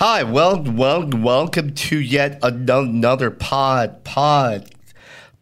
Hi, 0.00 0.22
well, 0.22 0.62
well, 0.62 1.08
welcome 1.08 1.74
to 1.74 1.98
yet 1.98 2.38
another 2.44 3.32
pod, 3.32 4.04
pod, 4.04 4.70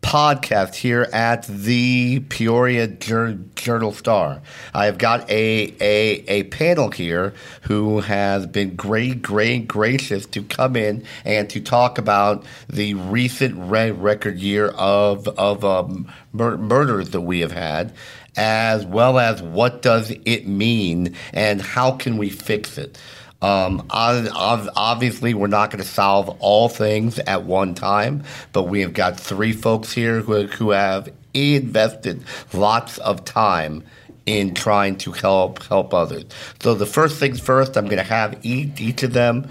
podcast 0.01 0.77
here 0.77 1.07
at 1.13 1.47
the 1.47 2.21
Peoria 2.21 2.87
Journal 2.87 3.93
Star. 3.93 4.41
I 4.73 4.87
have 4.87 4.97
got 4.97 5.29
a, 5.29 5.75
a, 5.79 6.25
a 6.27 6.45
panel 6.45 6.91
here 6.91 7.35
who 7.65 8.01
has 8.01 8.47
been 8.47 8.77
great, 8.77 9.21
great, 9.21 9.69
gracious 9.69 10.25
to 10.25 10.43
come 10.43 10.75
in 10.75 11.05
and 11.27 11.51
to 11.51 11.61
talk 11.61 11.99
about 11.99 12.47
the 12.67 12.95
recent 12.95 13.57
record 13.59 14.39
year 14.39 14.69
of, 14.69 15.29
of 15.29 15.67
um, 15.67 16.11
mur- 16.33 16.57
murders 16.57 17.11
that 17.11 17.21
we 17.21 17.41
have 17.41 17.53
had, 17.53 17.93
as 18.39 18.87
well 18.87 19.19
as 19.19 19.43
what 19.43 19.83
does 19.83 20.15
it 20.25 20.49
mean 20.49 21.15
and 21.35 21.61
how 21.61 21.93
can 21.93 22.17
we 22.17 22.31
fix 22.31 22.79
it. 22.79 22.99
Um, 23.47 23.87
obviously, 23.91 25.33
we're 25.33 25.47
not 25.47 25.71
going 25.71 25.81
to 25.81 25.89
solve 25.89 26.37
all 26.41 26.69
things 26.69 27.21
at 27.21 27.45
one 27.45 27.75
time, 27.75 28.25
but 28.53 28.65
we 28.65 28.81
have 28.81 28.93
got 28.93 29.21
three 29.21 29.53
folks 29.53 29.93
here 29.93 30.21
who, 30.21 30.49
who 30.49 30.71
have 30.71 31.09
invested 31.33 32.25
lots 32.53 32.99
of 32.99 33.25
time 33.25 33.85
in 34.25 34.53
trying 34.53 34.99
to 34.99 35.13
help 35.13 35.63
help 35.63 35.95
others. 35.95 36.25
So 36.61 36.75
the 36.75 36.87
first 36.87 37.21
things 37.21 37.39
first, 37.39 37.77
I'm 37.77 37.85
going 37.85 37.99
to 37.99 38.03
have 38.03 38.37
each, 38.45 38.81
each 38.81 39.05
of 39.05 39.13
them 39.13 39.49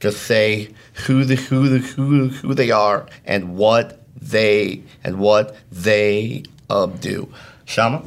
just 0.00 0.22
say 0.22 0.70
who 1.04 1.24
the 1.24 1.34
who 1.34 1.68
the 1.68 1.78
who 1.80 2.28
who 2.28 2.54
they 2.54 2.70
are 2.70 3.06
and 3.26 3.54
what 3.58 4.00
they 4.18 4.82
and 5.04 5.18
what 5.18 5.54
they 5.70 6.44
um, 6.70 6.96
do. 6.96 7.30
Shama. 7.66 8.02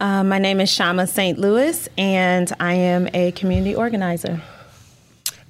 Uh, 0.00 0.24
my 0.24 0.40
name 0.40 0.60
is 0.60 0.70
Shama 0.70 1.06
St. 1.06 1.38
Louis, 1.38 1.88
and 1.96 2.52
I 2.58 2.74
am 2.74 3.08
a 3.14 3.30
community 3.30 3.76
organizer. 3.76 4.42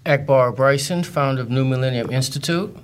Akbar 0.06 0.52
Bryson, 0.52 1.02
founder 1.02 1.42
of 1.42 1.50
New 1.50 1.64
Millennium 1.64 2.10
Institute. 2.10 2.76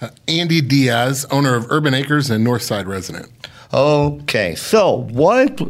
Uh, 0.00 0.10
Andy 0.28 0.60
Diaz, 0.60 1.26
owner 1.30 1.54
of 1.54 1.70
Urban 1.70 1.94
Acres 1.94 2.30
and 2.30 2.46
Northside 2.46 2.86
resident. 2.86 3.28
Okay, 3.72 4.54
so 4.54 5.02
what 5.10 5.60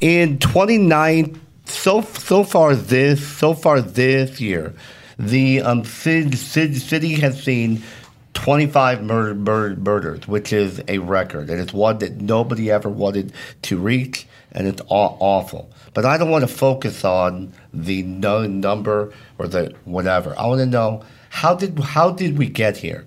in 0.00 0.38
29 0.38 1.40
so 1.64 2.02
so 2.02 2.44
far 2.44 2.74
this 2.74 3.26
so 3.26 3.54
far 3.54 3.80
this 3.80 4.40
year, 4.40 4.74
the 5.18 5.60
um, 5.62 5.84
city, 5.84 6.36
city 6.36 7.14
has 7.14 7.42
seen 7.42 7.82
25 8.34 9.02
murder, 9.02 9.34
murder, 9.34 9.76
murders, 9.76 10.28
which 10.28 10.52
is 10.52 10.82
a 10.88 10.98
record, 10.98 11.50
and 11.50 11.60
it's 11.60 11.72
one 11.72 11.98
that 11.98 12.20
nobody 12.20 12.70
ever 12.70 12.88
wanted 12.88 13.32
to 13.62 13.76
reach 13.78 14.26
and 14.52 14.66
it's 14.66 14.82
aw- 14.88 15.16
awful. 15.20 15.70
But 15.92 16.04
I 16.04 16.18
don't 16.18 16.30
want 16.30 16.42
to 16.42 16.54
focus 16.54 17.04
on 17.04 17.52
the 17.72 18.02
no 18.02 18.46
number 18.46 19.12
or 19.38 19.48
the 19.48 19.74
whatever. 19.84 20.38
I 20.38 20.46
want 20.46 20.60
to 20.60 20.66
know 20.66 21.02
how 21.30 21.54
did 21.54 21.78
how 21.78 22.10
did 22.10 22.38
we 22.38 22.48
get 22.48 22.76
here? 22.76 23.06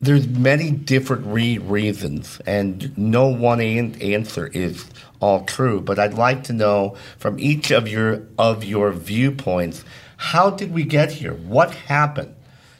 There's 0.00 0.28
many 0.28 0.70
different 0.70 1.26
re- 1.26 1.56
reasons, 1.56 2.38
and 2.46 2.96
no 2.98 3.28
one 3.28 3.60
an- 3.60 4.00
answer 4.02 4.48
is 4.48 4.84
all 5.20 5.44
true. 5.44 5.80
But 5.80 5.98
I'd 5.98 6.14
like 6.14 6.44
to 6.44 6.52
know 6.52 6.96
from 7.18 7.40
each 7.40 7.70
of 7.70 7.88
your 7.88 8.22
of 8.38 8.64
your 8.64 8.92
viewpoints, 8.92 9.84
how 10.18 10.50
did 10.50 10.72
we 10.72 10.84
get 10.84 11.12
here? 11.12 11.32
What 11.32 11.70
happened 11.74 12.34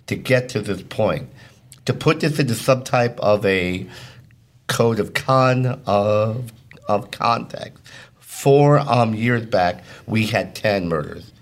to 0.09 0.17
get 0.17 0.51
to 0.51 0.61
this 0.61 0.83
point? 0.83 1.31
To 1.87 1.95
put 1.95 2.21
this 2.21 2.39
into 2.39 2.55
some 2.55 2.85
type 2.85 3.19
of 3.21 3.47
a 3.47 3.87
code 4.67 5.01
of 5.01 5.15
con 5.15 5.81
of 5.87 6.53
of 6.89 7.11
context. 7.11 7.83
Four 8.37 8.81
um, 8.81 9.15
years 9.15 9.47
back, 9.47 9.83
we 10.07 10.27
had 10.27 10.55
10 10.55 10.91
murders. 10.91 11.33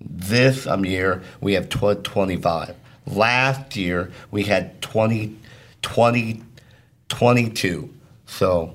This 0.00 0.66
um, 0.66 0.86
year, 0.86 1.22
we 1.42 1.52
have 1.52 1.68
tw- 1.68 2.02
25. 2.02 2.74
Last 3.06 3.76
year, 3.76 4.10
we 4.30 4.44
had 4.44 4.80
20, 4.80 5.36
20, 5.82 6.42
22. 7.10 7.90
So, 8.24 8.74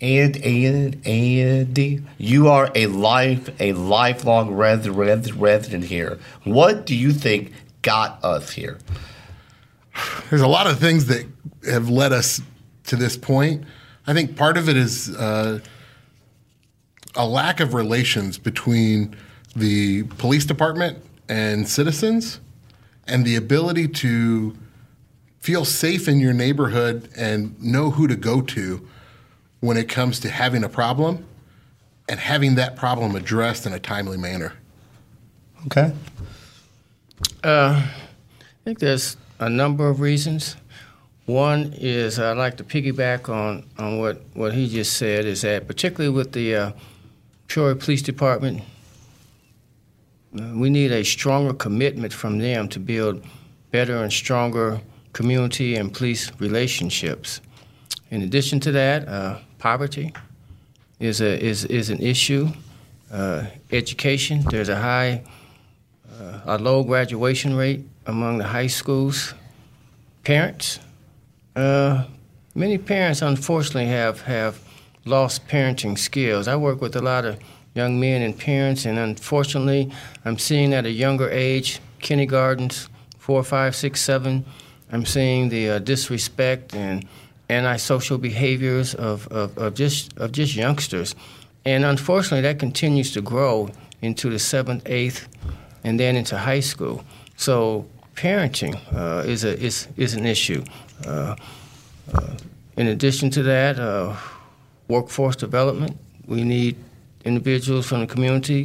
and 0.00 0.36
and 0.36 1.04
and 1.04 2.08
you 2.18 2.48
are 2.48 2.70
a 2.76 2.86
life 2.86 3.50
a 3.60 3.72
lifelong 3.72 4.54
res, 4.54 4.88
res, 4.88 5.32
resident 5.32 5.84
here. 5.84 6.20
What 6.44 6.86
do 6.86 6.94
you 6.94 7.12
think 7.12 7.52
got 7.82 8.22
us 8.22 8.52
here? 8.52 8.78
There's 10.30 10.40
a 10.40 10.46
lot 10.46 10.68
of 10.68 10.78
things 10.78 11.06
that 11.06 11.26
have 11.68 11.90
led 11.90 12.12
us 12.12 12.40
to 12.84 12.94
this 12.94 13.16
point. 13.16 13.64
I 14.06 14.14
think 14.14 14.36
part 14.36 14.56
of 14.56 14.68
it 14.68 14.76
is 14.76 15.14
uh, 15.16 15.58
a 17.14 17.26
lack 17.26 17.60
of 17.60 17.74
relations 17.74 18.38
between 18.38 19.16
the 19.54 20.04
police 20.04 20.44
department 20.44 20.98
and 21.28 21.68
citizens, 21.68 22.40
and 23.06 23.24
the 23.24 23.36
ability 23.36 23.88
to 23.88 24.56
feel 25.40 25.64
safe 25.64 26.08
in 26.08 26.20
your 26.20 26.32
neighborhood 26.32 27.08
and 27.16 27.60
know 27.62 27.90
who 27.90 28.06
to 28.06 28.16
go 28.16 28.40
to 28.40 28.86
when 29.60 29.76
it 29.76 29.88
comes 29.88 30.20
to 30.20 30.30
having 30.30 30.62
a 30.62 30.68
problem 30.68 31.24
and 32.08 32.20
having 32.20 32.54
that 32.54 32.76
problem 32.76 33.16
addressed 33.16 33.66
in 33.66 33.72
a 33.72 33.78
timely 33.78 34.16
manner. 34.16 34.52
Okay. 35.66 35.92
Uh, 37.42 37.82
I 37.82 38.64
think 38.64 38.78
there's 38.78 39.16
a 39.38 39.48
number 39.48 39.88
of 39.88 40.00
reasons. 40.00 40.56
One 41.26 41.72
is 41.76 42.18
I'd 42.18 42.36
like 42.36 42.56
to 42.58 42.64
piggyback 42.64 43.28
on, 43.28 43.64
on 43.78 43.98
what, 43.98 44.22
what 44.34 44.54
he 44.54 44.68
just 44.68 44.96
said 44.96 45.24
is 45.24 45.42
that, 45.42 45.66
particularly 45.66 46.14
with 46.14 46.32
the 46.32 46.54
uh, 46.54 46.72
Peoria 47.52 47.76
Police 47.76 48.00
Department, 48.00 48.62
uh, 50.40 50.52
we 50.54 50.70
need 50.70 50.90
a 50.90 51.04
stronger 51.04 51.52
commitment 51.52 52.10
from 52.10 52.38
them 52.38 52.66
to 52.70 52.80
build 52.80 53.22
better 53.70 54.02
and 54.02 54.10
stronger 54.10 54.80
community 55.12 55.76
and 55.76 55.92
police 55.92 56.32
relationships. 56.38 57.42
In 58.10 58.22
addition 58.22 58.58
to 58.60 58.72
that, 58.72 59.06
uh, 59.06 59.38
poverty 59.58 60.14
is, 60.98 61.20
a, 61.20 61.38
is, 61.44 61.66
is 61.66 61.90
an 61.90 62.00
issue. 62.00 62.48
Uh, 63.12 63.44
education, 63.70 64.42
there's 64.50 64.70
a 64.70 64.76
high, 64.76 65.22
uh, 66.18 66.40
a 66.46 66.56
low 66.56 66.82
graduation 66.82 67.54
rate 67.54 67.84
among 68.06 68.38
the 68.38 68.44
high 68.44 68.66
schools. 68.66 69.34
Parents, 70.24 70.80
uh, 71.54 72.04
many 72.54 72.78
parents, 72.78 73.20
unfortunately, 73.20 73.88
have, 73.88 74.22
have 74.22 74.58
lost 75.04 75.46
parenting 75.48 75.98
skills. 75.98 76.48
I 76.48 76.56
work 76.56 76.80
with 76.80 76.96
a 76.96 77.02
lot 77.02 77.24
of 77.24 77.38
young 77.74 77.98
men 77.98 78.22
and 78.22 78.38
parents, 78.38 78.84
and 78.84 78.98
unfortunately, 78.98 79.90
I'm 80.24 80.38
seeing 80.38 80.74
at 80.74 80.84
a 80.84 80.90
younger 80.90 81.30
age, 81.30 81.80
kindergartens, 82.00 82.88
four, 83.18 83.42
five, 83.42 83.74
six, 83.74 84.00
seven, 84.00 84.44
I'm 84.92 85.06
seeing 85.06 85.48
the 85.48 85.70
uh, 85.70 85.78
disrespect 85.78 86.74
and 86.74 87.06
antisocial 87.48 88.18
behaviors 88.18 88.94
of, 88.94 89.26
of, 89.28 89.56
of, 89.56 89.74
just, 89.74 90.16
of 90.18 90.32
just 90.32 90.54
youngsters. 90.54 91.14
And 91.64 91.84
unfortunately, 91.84 92.42
that 92.42 92.58
continues 92.58 93.12
to 93.12 93.22
grow 93.22 93.70
into 94.02 94.28
the 94.28 94.38
seventh, 94.38 94.82
eighth, 94.86 95.28
and 95.82 95.98
then 95.98 96.16
into 96.16 96.36
high 96.36 96.60
school. 96.60 97.04
So 97.36 97.86
parenting 98.14 98.78
uh, 98.94 99.26
is, 99.26 99.44
a, 99.44 99.58
is, 99.58 99.88
is 99.96 100.14
an 100.14 100.26
issue. 100.26 100.62
Uh, 101.06 101.36
uh, 102.12 102.36
in 102.76 102.88
addition 102.88 103.30
to 103.30 103.42
that, 103.44 103.78
uh, 103.78 104.14
workforce 104.94 105.36
development. 105.36 105.94
We 106.26 106.40
need 106.44 106.76
individuals 107.24 107.86
from 107.86 108.00
the 108.00 108.06
community 108.14 108.62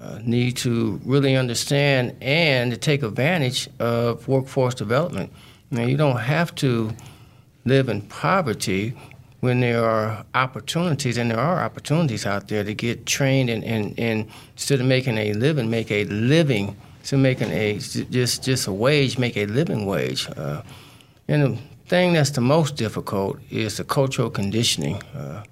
uh, 0.00 0.18
need 0.24 0.56
to 0.56 1.00
really 1.04 1.36
understand 1.36 2.14
and 2.22 2.70
to 2.70 2.76
take 2.76 3.02
advantage 3.02 3.68
of 3.78 4.26
workforce 4.26 4.74
development. 4.74 5.30
Now, 5.70 5.84
you 5.84 5.96
don't 5.96 6.20
have 6.20 6.54
to 6.56 6.90
live 7.64 7.88
in 7.88 8.02
poverty 8.02 8.94
when 9.40 9.60
there 9.60 9.84
are 9.84 10.24
opportunities, 10.34 11.16
and 11.16 11.30
there 11.30 11.38
are 11.38 11.62
opportunities 11.62 12.26
out 12.26 12.48
there 12.48 12.64
to 12.64 12.74
get 12.74 13.06
trained 13.06 13.48
and, 13.48 13.64
and, 13.64 13.98
and 13.98 14.26
instead 14.54 14.80
of 14.80 14.86
making 14.86 15.16
a 15.18 15.32
living, 15.34 15.70
make 15.70 15.90
a 15.90 16.04
living, 16.04 16.76
to 17.04 17.16
making 17.16 17.50
a 17.50 17.78
just 17.78 18.44
just 18.44 18.66
a 18.66 18.72
wage, 18.72 19.18
make 19.18 19.36
a 19.36 19.46
living 19.46 19.86
wage. 19.86 20.28
Uh, 20.36 20.62
and 21.28 21.58
thing 21.90 22.12
that's 22.12 22.30
the 22.30 22.40
most 22.40 22.76
difficult 22.76 23.36
is 23.50 23.76
the 23.76 23.84
cultural 23.84 24.30
conditioning. 24.30 25.02
Uh, 25.12 25.42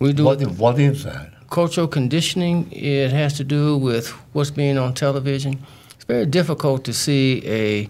we 0.00 0.12
do 0.12 0.24
what, 0.24 0.42
what 0.58 0.78
is 0.78 1.04
that? 1.04 1.32
Cultural 1.48 1.88
conditioning. 1.88 2.70
It 2.70 3.10
has 3.10 3.32
to 3.38 3.44
do 3.44 3.78
with 3.78 4.10
what's 4.34 4.50
being 4.50 4.76
on 4.76 4.92
television. 4.92 5.58
It's 5.94 6.04
very 6.04 6.26
difficult 6.26 6.84
to 6.84 6.92
see 6.92 7.42
a 7.46 7.88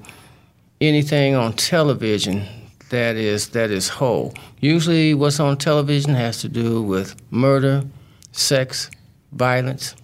anything 0.80 1.34
on 1.34 1.54
television 1.54 2.46
that 2.90 3.16
is 3.16 3.48
that 3.48 3.70
is 3.70 3.88
whole. 3.88 4.32
Usually, 4.60 5.12
what's 5.14 5.40
on 5.40 5.56
television 5.56 6.14
has 6.14 6.40
to 6.42 6.48
do 6.48 6.82
with 6.82 7.16
murder, 7.32 7.82
sex, 8.30 8.90
violence, 9.32 9.96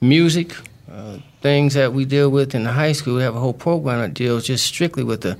music, 0.00 0.54
uh, 0.88 1.18
things 1.40 1.74
that 1.74 1.92
we 1.92 2.04
deal 2.04 2.30
with 2.30 2.54
in 2.54 2.62
the 2.64 2.72
high 2.72 2.92
school. 2.92 3.16
We 3.16 3.22
have 3.22 3.34
a 3.34 3.40
whole 3.40 3.58
program 3.66 4.00
that 4.00 4.14
deals 4.14 4.46
just 4.46 4.64
strictly 4.64 5.02
with 5.02 5.22
the 5.22 5.36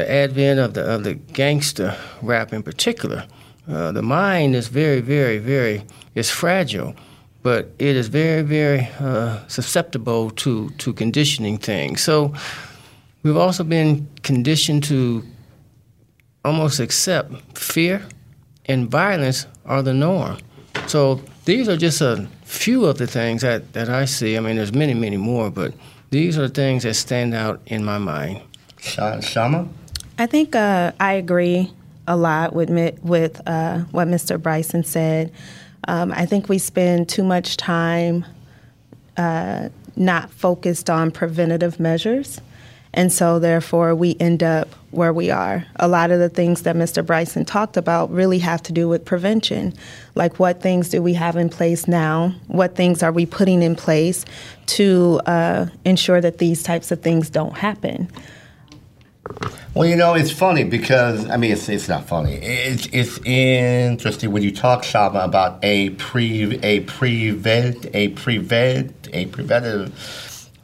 the 0.00 0.10
advent 0.10 0.58
of 0.58 0.72
the 0.74 0.82
of 0.94 1.04
the 1.04 1.14
gangster 1.14 1.96
rap 2.22 2.52
in 2.52 2.62
particular. 2.62 3.26
Uh, 3.68 3.92
the 3.92 4.02
mind 4.02 4.56
is 4.56 4.68
very, 4.68 5.00
very, 5.00 5.38
very 5.38 5.82
is 6.14 6.30
fragile, 6.30 6.94
but 7.42 7.70
it 7.78 7.94
is 7.96 8.08
very, 8.08 8.42
very 8.42 8.88
uh, 8.98 9.46
susceptible 9.46 10.30
to, 10.30 10.70
to 10.70 10.92
conditioning 10.92 11.58
things. 11.58 12.02
So 12.02 12.34
we've 13.22 13.36
also 13.36 13.62
been 13.62 14.08
conditioned 14.22 14.82
to 14.84 15.22
almost 16.44 16.80
accept 16.80 17.56
fear 17.56 18.02
and 18.64 18.90
violence 18.90 19.46
are 19.66 19.82
the 19.82 19.94
norm. 19.94 20.38
So 20.86 21.20
these 21.44 21.68
are 21.68 21.76
just 21.76 22.00
a 22.00 22.26
few 22.44 22.86
of 22.86 22.98
the 22.98 23.06
things 23.06 23.42
that, 23.42 23.72
that 23.74 23.88
I 23.88 24.06
see. 24.06 24.36
I 24.36 24.40
mean, 24.40 24.56
there's 24.56 24.72
many, 24.72 24.94
many 24.94 25.16
more, 25.16 25.50
but 25.50 25.74
these 26.10 26.36
are 26.38 26.48
the 26.48 26.54
things 26.54 26.82
that 26.82 26.94
stand 26.94 27.34
out 27.34 27.60
in 27.66 27.84
my 27.84 27.98
mind. 27.98 28.42
Shama? 29.22 29.68
I 30.20 30.26
think 30.26 30.54
uh, 30.54 30.92
I 31.00 31.14
agree 31.14 31.72
a 32.06 32.14
lot 32.14 32.52
with 32.52 32.68
with 33.02 33.40
uh, 33.46 33.78
what 33.90 34.06
Mr. 34.06 34.40
Bryson 34.40 34.84
said. 34.84 35.32
Um, 35.88 36.12
I 36.12 36.26
think 36.26 36.46
we 36.46 36.58
spend 36.58 37.08
too 37.08 37.24
much 37.24 37.56
time 37.56 38.26
uh, 39.16 39.70
not 39.96 40.30
focused 40.30 40.90
on 40.90 41.10
preventative 41.10 41.80
measures. 41.80 42.38
And 42.92 43.10
so, 43.10 43.38
therefore, 43.38 43.94
we 43.94 44.14
end 44.20 44.42
up 44.42 44.68
where 44.90 45.14
we 45.14 45.30
are. 45.30 45.64
A 45.76 45.88
lot 45.88 46.10
of 46.10 46.18
the 46.18 46.28
things 46.28 46.64
that 46.64 46.76
Mr. 46.76 47.06
Bryson 47.06 47.46
talked 47.46 47.78
about 47.78 48.10
really 48.10 48.40
have 48.40 48.62
to 48.64 48.74
do 48.74 48.90
with 48.90 49.06
prevention. 49.06 49.72
Like, 50.16 50.38
what 50.38 50.60
things 50.60 50.90
do 50.90 51.00
we 51.00 51.14
have 51.14 51.36
in 51.36 51.48
place 51.48 51.88
now? 51.88 52.34
What 52.46 52.76
things 52.76 53.02
are 53.02 53.12
we 53.12 53.24
putting 53.24 53.62
in 53.62 53.74
place 53.74 54.26
to 54.66 55.18
uh, 55.24 55.66
ensure 55.86 56.20
that 56.20 56.36
these 56.36 56.62
types 56.62 56.90
of 56.90 57.00
things 57.00 57.30
don't 57.30 57.56
happen? 57.56 58.10
Well, 59.72 59.88
you 59.88 59.94
know, 59.94 60.14
it's 60.14 60.32
funny 60.32 60.64
because 60.64 61.30
I 61.30 61.36
mean, 61.36 61.52
it's, 61.52 61.68
it's 61.68 61.88
not 61.88 62.04
funny. 62.06 62.34
It's 62.34 62.88
it's 62.92 63.18
interesting 63.24 64.32
when 64.32 64.42
you 64.42 64.50
talk 64.50 64.82
Shama 64.82 65.20
about 65.20 65.60
a 65.62 65.90
pre 65.90 66.58
a 66.62 66.80
prevent 66.80 67.86
a 67.94 68.08
prevent 68.08 69.08
a 69.12 69.26
preventative 69.26 69.94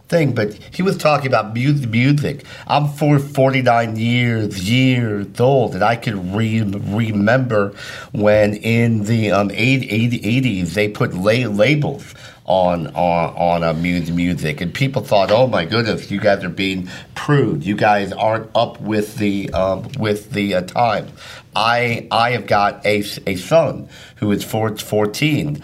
thing, 0.08 0.34
but 0.34 0.54
he 0.74 0.82
was 0.82 0.96
talking 0.96 1.28
about 1.28 1.54
music. 1.54 1.88
music. 1.88 2.44
I'm 2.66 2.88
for 2.88 3.18
49 3.20 3.96
years 3.96 4.68
years 4.68 5.40
old, 5.40 5.74
and 5.74 5.84
I 5.84 5.94
can 5.96 6.34
re- 6.34 6.62
remember 6.62 7.74
when 8.12 8.54
in 8.54 9.04
the 9.04 9.30
um, 9.30 9.50
80, 9.52 10.18
80s 10.18 10.74
they 10.74 10.88
put 10.88 11.14
la- 11.14 11.48
labels 11.48 12.12
on 12.46 12.86
on 12.88 13.34
on 13.34 13.62
a 13.62 13.74
music 13.74 14.14
music, 14.14 14.60
and 14.60 14.72
people 14.72 15.02
thought, 15.02 15.30
"Oh 15.30 15.46
my 15.46 15.64
goodness, 15.64 16.10
you 16.10 16.20
guys 16.20 16.42
are 16.44 16.48
being 16.48 16.88
prude. 17.14 17.64
You 17.64 17.76
guys 17.76 18.12
aren't 18.12 18.50
up 18.54 18.80
with 18.80 19.16
the 19.16 19.50
um, 19.52 19.88
with 19.98 20.30
the 20.30 20.54
uh, 20.54 20.62
time." 20.62 21.08
I 21.54 22.06
I 22.10 22.30
have 22.32 22.46
got 22.46 22.84
a, 22.86 23.02
a 23.26 23.36
son 23.36 23.88
who 24.16 24.30
is 24.30 24.44
14 24.44 25.62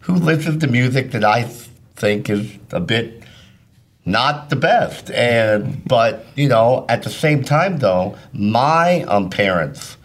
who 0.00 0.14
listens 0.14 0.60
to 0.62 0.68
music 0.68 1.10
that 1.10 1.24
I 1.24 1.44
think 1.96 2.30
is 2.30 2.56
a 2.70 2.80
bit 2.80 3.24
not 4.04 4.50
the 4.50 4.56
best. 4.56 5.10
And 5.10 5.84
but 5.86 6.24
you 6.36 6.48
know, 6.48 6.86
at 6.88 7.02
the 7.02 7.10
same 7.10 7.42
time, 7.42 7.78
though, 7.78 8.16
my 8.32 9.02
um, 9.02 9.28
parents 9.28 9.96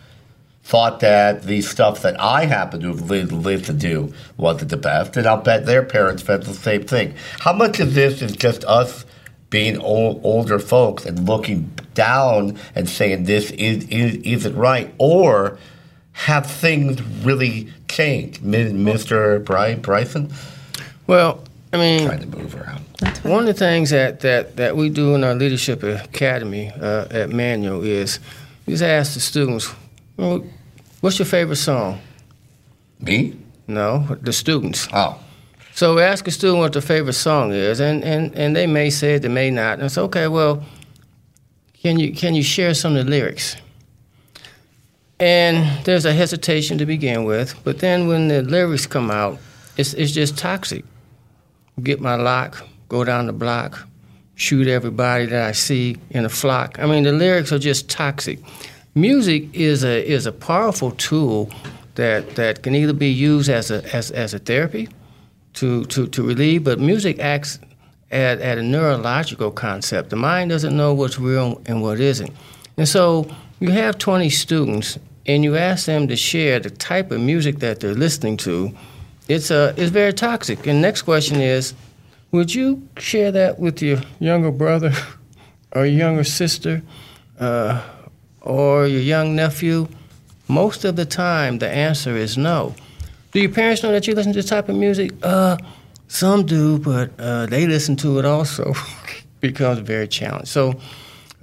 thought 0.71 1.01
that 1.01 1.43
the 1.43 1.61
stuff 1.61 2.01
that 2.01 2.17
I 2.17 2.45
happened 2.45 2.83
to 2.83 2.87
have 2.87 3.01
lived, 3.09 3.33
lived 3.33 3.65
to 3.65 3.73
do 3.73 4.13
wasn't 4.37 4.71
the 4.71 4.77
best, 4.77 5.17
and 5.17 5.27
I'll 5.27 5.41
bet 5.41 5.65
their 5.65 5.83
parents 5.83 6.23
felt 6.23 6.45
the 6.45 6.53
same 6.53 6.85
thing. 6.85 7.13
How 7.39 7.51
much 7.51 7.81
of 7.81 7.93
this 7.93 8.21
is 8.21 8.31
just 8.31 8.63
us? 8.63 9.03
Being 9.49 9.77
old, 9.79 10.21
older 10.23 10.59
folks 10.59 11.05
and 11.05 11.27
looking 11.27 11.73
down 11.93 12.57
and 12.73 12.87
saying 12.87 13.25
this 13.25 13.51
is, 13.51 13.85
is 13.89 14.15
isn't 14.23 14.55
right, 14.55 14.93
or 14.97 15.57
have 16.13 16.45
things 16.49 17.01
really 17.21 17.67
changed, 17.89 18.41
Mr. 18.41 19.43
Brian 19.43 19.81
Bryson? 19.81 20.31
Well, 21.05 21.43
I 21.73 21.77
mean, 21.77 22.05
trying 22.05 22.31
to 22.31 22.37
move 22.37 22.55
around. 22.55 22.85
One 23.23 23.41
of 23.41 23.45
the 23.47 23.53
things 23.53 23.89
that, 23.89 24.21
that, 24.21 24.55
that 24.55 24.77
we 24.77 24.87
do 24.87 25.15
in 25.15 25.25
our 25.25 25.35
leadership 25.35 25.83
academy 25.83 26.71
uh, 26.79 27.07
at 27.11 27.29
Manual 27.29 27.83
is 27.83 28.21
we 28.65 28.71
just 28.71 28.83
ask 28.83 29.15
the 29.15 29.19
students, 29.19 29.69
well, 30.15 30.45
what's 31.01 31.19
your 31.19 31.25
favorite 31.25 31.57
song? 31.57 31.99
Me? 32.99 33.35
No, 33.67 33.99
the 34.21 34.33
students. 34.33 34.87
Oh. 34.93 35.19
So 35.73 35.95
we 35.95 36.01
ask 36.01 36.27
a 36.27 36.31
student 36.31 36.59
what 36.59 36.73
their 36.73 36.81
favorite 36.81 37.13
song 37.13 37.51
is, 37.53 37.79
and, 37.79 38.03
and, 38.03 38.35
and 38.35 38.55
they 38.55 38.67
may 38.67 38.89
say 38.89 39.15
it, 39.15 39.21
they 39.21 39.29
may 39.29 39.49
not. 39.49 39.73
And 39.73 39.83
it's 39.83 39.97
okay, 39.97 40.27
well, 40.27 40.63
can 41.81 41.99
you, 41.99 42.13
can 42.13 42.35
you 42.35 42.43
share 42.43 42.73
some 42.73 42.95
of 42.95 43.05
the 43.05 43.11
lyrics? 43.11 43.55
And 45.19 45.85
there's 45.85 46.05
a 46.05 46.13
hesitation 46.13 46.77
to 46.79 46.85
begin 46.85 47.25
with, 47.25 47.55
but 47.63 47.79
then 47.79 48.07
when 48.07 48.27
the 48.27 48.41
lyrics 48.41 48.85
come 48.85 49.09
out, 49.09 49.39
it's, 49.77 49.93
it's 49.93 50.11
just 50.11 50.37
toxic. 50.37 50.83
Get 51.81 52.01
my 52.01 52.15
lock, 52.15 52.67
go 52.89 53.03
down 53.03 53.27
the 53.27 53.33
block, 53.33 53.87
shoot 54.35 54.67
everybody 54.67 55.27
that 55.27 55.47
I 55.47 55.51
see 55.53 55.97
in 56.09 56.25
a 56.25 56.29
flock. 56.29 56.79
I 56.79 56.85
mean, 56.85 57.03
the 57.03 57.11
lyrics 57.11 57.51
are 57.51 57.59
just 57.59 57.89
toxic. 57.89 58.39
Music 58.93 59.47
is 59.53 59.83
a 59.83 60.05
is 60.05 60.25
a 60.25 60.31
powerful 60.31 60.91
tool 60.91 61.49
that 61.95 62.35
that 62.35 62.63
can 62.63 62.75
either 62.75 62.93
be 62.93 63.09
used 63.09 63.49
as 63.49 63.71
a 63.71 63.83
as, 63.95 64.11
as 64.11 64.33
a 64.33 64.39
therapy 64.39 64.89
to, 65.53 65.85
to, 65.85 66.07
to 66.07 66.23
relieve, 66.23 66.63
but 66.63 66.79
music 66.79 67.19
acts 67.19 67.59
at, 68.11 68.39
at 68.39 68.57
a 68.57 68.63
neurological 68.63 69.51
concept. 69.51 70.09
The 70.09 70.15
mind 70.15 70.49
doesn't 70.49 70.75
know 70.75 70.93
what's 70.93 71.19
real 71.19 71.61
and 71.65 71.81
what 71.81 71.99
isn't. 71.99 72.31
And 72.77 72.87
so 72.87 73.29
you 73.59 73.71
have 73.71 73.97
20 73.97 74.29
students 74.29 74.97
and 75.25 75.43
you 75.43 75.55
ask 75.55 75.85
them 75.85 76.07
to 76.07 76.15
share 76.15 76.59
the 76.59 76.69
type 76.69 77.11
of 77.11 77.21
music 77.21 77.59
that 77.59 77.79
they're 77.79 77.93
listening 77.93 78.37
to, 78.37 78.75
it's, 79.27 79.51
uh, 79.51 79.73
it's 79.77 79.91
very 79.91 80.13
toxic. 80.13 80.65
And 80.67 80.81
next 80.81 81.03
question 81.03 81.39
is, 81.39 81.73
would 82.31 82.53
you 82.53 82.87
share 82.97 83.31
that 83.31 83.59
with 83.59 83.81
your 83.81 83.99
younger 84.19 84.51
brother 84.51 84.93
or 85.73 85.85
younger 85.85 86.23
sister 86.23 86.81
uh, 87.39 87.81
or 88.41 88.87
your 88.87 89.01
young 89.01 89.35
nephew? 89.35 89.87
Most 90.47 90.83
of 90.83 90.95
the 90.95 91.05
time, 91.05 91.59
the 91.59 91.69
answer 91.69 92.15
is 92.17 92.37
no. 92.37 92.75
Do 93.31 93.39
your 93.39 93.51
parents 93.51 93.83
know 93.83 93.91
that 93.91 94.05
you 94.07 94.13
listen 94.13 94.33
to 94.33 94.39
this 94.39 94.49
type 94.49 94.67
of 94.67 94.75
music? 94.75 95.13
Uh, 95.23 95.57
some 96.07 96.45
do, 96.45 96.77
but 96.79 97.11
uh, 97.17 97.45
they 97.45 97.65
listen 97.67 97.95
to 97.97 98.19
it 98.19 98.25
also. 98.25 98.73
becomes 99.41 99.79
very 99.79 100.07
challenging. 100.07 100.45
So 100.45 100.79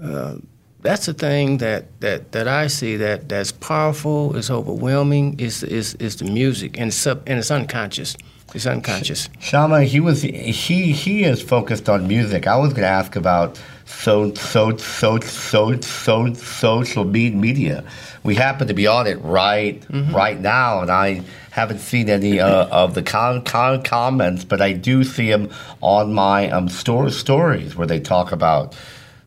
uh, 0.03 0.37
that's 0.81 1.06
the 1.06 1.15
thing 1.15 1.59
that, 1.59 2.00
that, 2.00 2.33
that 2.33 2.49
I 2.49 2.69
see 2.69 2.97
that 2.97 3.29
that's 3.29 3.53
powerful, 3.53 4.37
is 4.37 4.51
overwhelming, 4.51 5.39
is, 5.39 5.62
is, 5.62 5.94
is 5.97 6.17
the 6.17 6.25
music, 6.25 6.79
and 6.79 6.94
sub, 6.94 7.23
and 7.27 7.39
it's 7.39 7.51
unconscious. 7.51 8.17
It's 8.55 8.67
unconscious. 8.67 9.29
Shama, 9.41 9.83
he 9.83 10.01
was 10.01 10.23
he 10.23 10.93
he 10.93 11.25
is 11.25 11.43
focused 11.43 11.87
on 11.91 12.09
music. 12.09 12.47
I 12.47 12.56
was 12.56 12.71
going 12.71 12.81
to 12.81 12.89
ask 12.89 13.15
about 13.15 13.62
so 13.88 14.35
so 14.35 14.76
so 14.76 15.19
so 15.19 15.81
so 15.81 16.34
social 16.34 17.05
media. 17.05 17.84
We 18.22 18.34
happen 18.34 18.69
to 18.69 18.74
be 18.74 18.86
on 18.86 19.06
it 19.06 19.17
right 19.22 19.81
mm-hmm. 19.81 20.15
right 20.15 20.39
now, 20.39 20.82
and 20.82 20.91
I 20.91 21.22
haven't 21.51 21.79
seen 21.79 22.08
any 22.08 22.39
uh, 22.39 22.67
of 22.70 22.94
the 22.94 23.03
con, 23.03 23.43
con 23.43 23.82
comments, 23.82 24.44
but 24.44 24.60
I 24.60 24.72
do 24.72 25.05
see 25.05 25.31
them 25.31 25.51
on 25.81 26.13
my 26.13 26.51
um 26.51 26.69
store 26.69 27.10
stories 27.10 27.74
where 27.77 27.86
they 27.86 27.98
talk 27.98 28.31
about 28.31 28.77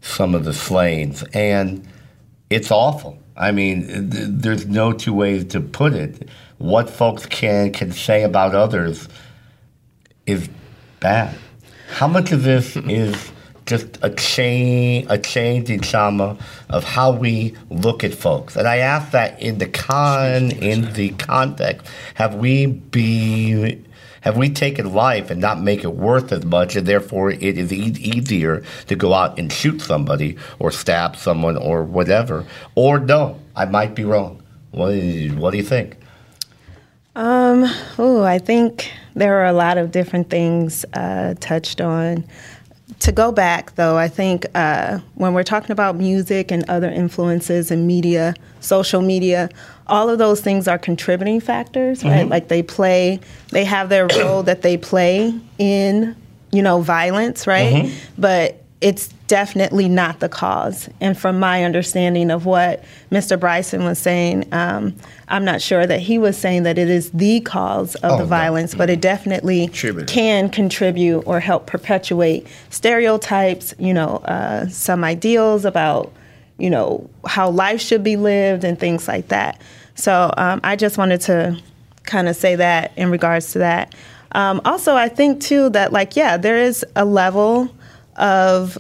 some 0.01 0.36
of 0.36 0.45
the 0.45 0.53
slayings, 0.53 1.24
and 1.33 1.86
it's 2.50 2.71
awful. 2.71 3.17
I 3.36 3.51
mean, 3.51 4.12
th- 4.12 4.27
there's 4.29 4.67
no 4.67 4.93
two 4.93 5.13
ways 5.13 5.45
to 5.45 5.59
put 5.59 5.93
it 5.93 6.29
what 6.59 6.89
folks 6.89 7.25
can 7.25 7.74
can 7.74 7.91
say 7.91 8.24
about 8.24 8.53
others 8.53 9.09
is 10.27 10.47
bad. 11.00 11.36
How 11.89 12.07
much 12.07 12.31
of 12.31 12.43
this 12.43 12.75
is 12.86 13.31
just 13.65 13.98
a 14.01 14.10
change, 14.10 15.08
a 15.10 15.18
change 15.18 15.70
in 15.70 15.82
Shama 15.82 16.38
of 16.70 16.84
how 16.84 17.12
we 17.12 17.56
look 17.70 18.03
at 18.03 18.13
folks? 18.13 18.56
And 18.56 18.68
I 18.68 18.77
ask 18.77 19.12
that 19.12 19.41
in 19.41 19.58
the 19.58 19.68
con, 19.68 20.51
in 20.51 20.94
the 20.94 21.10
context, 21.12 21.88
have 22.15 22.36
we 22.36 22.68
be 22.68 23.82
have 24.22 24.38
we 24.38 24.50
taken 24.50 24.94
life 24.94 25.32
and 25.32 25.41
not 25.41 25.62
make 25.62 25.84
it 25.84 25.96
worth 25.96 26.32
as 26.32 26.46
much, 26.46 26.75
and 26.75 26.86
therefore 26.86 27.32
it 27.32 27.58
is 27.58 27.74
e- 27.74 27.96
easier 28.00 28.63
to 28.88 28.96
go 28.96 29.13
out 29.13 29.38
and 29.39 29.51
shoot 29.51 29.82
somebody 29.82 30.38
or 30.60 30.72
stab 30.72 31.15
someone 31.15 31.58
or 31.58 31.84
whatever? 31.84 32.46
Or 32.75 33.00
no, 33.00 33.39
I 33.56 33.65
might 33.65 33.96
be 33.96 34.03
wrong. 34.03 34.44
What, 34.72 34.94
what 35.38 35.51
do 35.51 35.58
you 35.58 35.63
think? 35.63 35.98
Um, 37.15 37.65
oh, 37.98 38.24
I 38.24 38.38
think 38.38 38.91
there 39.15 39.41
are 39.41 39.46
a 39.46 39.53
lot 39.53 39.77
of 39.77 39.91
different 39.91 40.30
things 40.30 40.86
uh, 40.94 41.34
touched 41.39 41.82
on. 41.82 42.24
To 43.01 43.12
go 43.12 43.31
back, 43.31 43.75
though, 43.75 43.98
I 43.98 44.08
think 44.08 44.46
uh, 44.53 45.00
when 45.15 45.34
we're 45.34 45.43
talking 45.43 45.72
about 45.72 45.96
music 45.96 46.51
and 46.51 46.67
other 46.70 46.89
influences 46.89 47.72
and 47.72 47.88
media, 47.88 48.36
social 48.60 49.01
media, 49.01 49.50
all 49.88 50.08
of 50.08 50.20
those 50.20 50.41
things 50.41 50.67
are 50.67 50.77
contributing 50.77 51.39
factors, 51.39 52.03
right? 52.03 52.22
Mm-hmm. 52.22 52.29
Like 52.29 52.48
they 52.48 52.62
play, 52.62 53.20
they 53.50 53.65
have 53.65 53.89
their 53.89 54.08
role 54.08 54.43
that 54.43 54.62
they 54.62 54.77
play 54.77 55.34
in, 55.58 56.15
you 56.51 56.62
know, 56.62 56.81
violence, 56.81 57.48
right? 57.48 57.86
Mm-hmm. 57.86 58.22
But 58.22 58.63
it's 58.81 59.10
definitely 59.31 59.88
not 59.88 60.19
the 60.19 60.27
cause. 60.27 60.89
And 61.00 61.17
from 61.17 61.39
my 61.39 61.63
understanding 61.63 62.29
of 62.29 62.45
what 62.45 62.83
Mr. 63.13 63.39
Bryson 63.39 63.85
was 63.85 63.97
saying, 63.97 64.45
um, 64.51 64.93
I'm 65.29 65.45
not 65.45 65.61
sure 65.61 65.88
that 65.88 66.01
he 66.01 66.17
was 66.17 66.38
saying 66.38 66.63
that 66.63 66.77
it 66.77 66.89
is 66.89 67.11
the 67.11 67.39
cause 67.39 67.95
of 67.95 68.11
Oh, 68.11 68.17
the 68.17 68.23
no. 68.23 68.27
violence, 68.29 68.75
but 68.75 68.89
it 68.89 69.00
definitely 69.00 69.67
Contributed. 69.67 70.09
can 70.09 70.50
contribute 70.50 71.21
or 71.25 71.39
help 71.39 71.65
perpetuate 71.65 72.45
stereotypes, 72.71 73.73
you 73.79 73.93
know, 73.93 74.17
uh, 74.25 74.67
some 74.67 75.05
ideals 75.05 75.63
about, 75.63 76.11
you 76.57 76.69
know, 76.69 77.09
how 77.25 77.50
life 77.50 77.79
should 77.79 78.03
be 78.03 78.17
lived 78.17 78.65
and 78.65 78.77
things 78.77 79.07
like 79.07 79.29
that. 79.29 79.61
So 79.95 80.33
um, 80.35 80.59
I 80.61 80.75
just 80.75 80.97
wanted 80.97 81.21
to 81.21 81.57
kind 82.03 82.27
of 82.27 82.35
say 82.35 82.55
that 82.57 82.91
in 82.97 83.09
regards 83.09 83.53
to 83.53 83.59
that. 83.59 83.95
Um, 84.33 84.59
also, 84.65 84.93
I 84.95 85.07
think 85.07 85.39
too 85.41 85.69
that, 85.69 85.93
like, 85.93 86.17
yeah, 86.17 86.35
there 86.35 86.57
is 86.57 86.85
a 86.97 87.05
level 87.05 87.73
of 88.18 88.77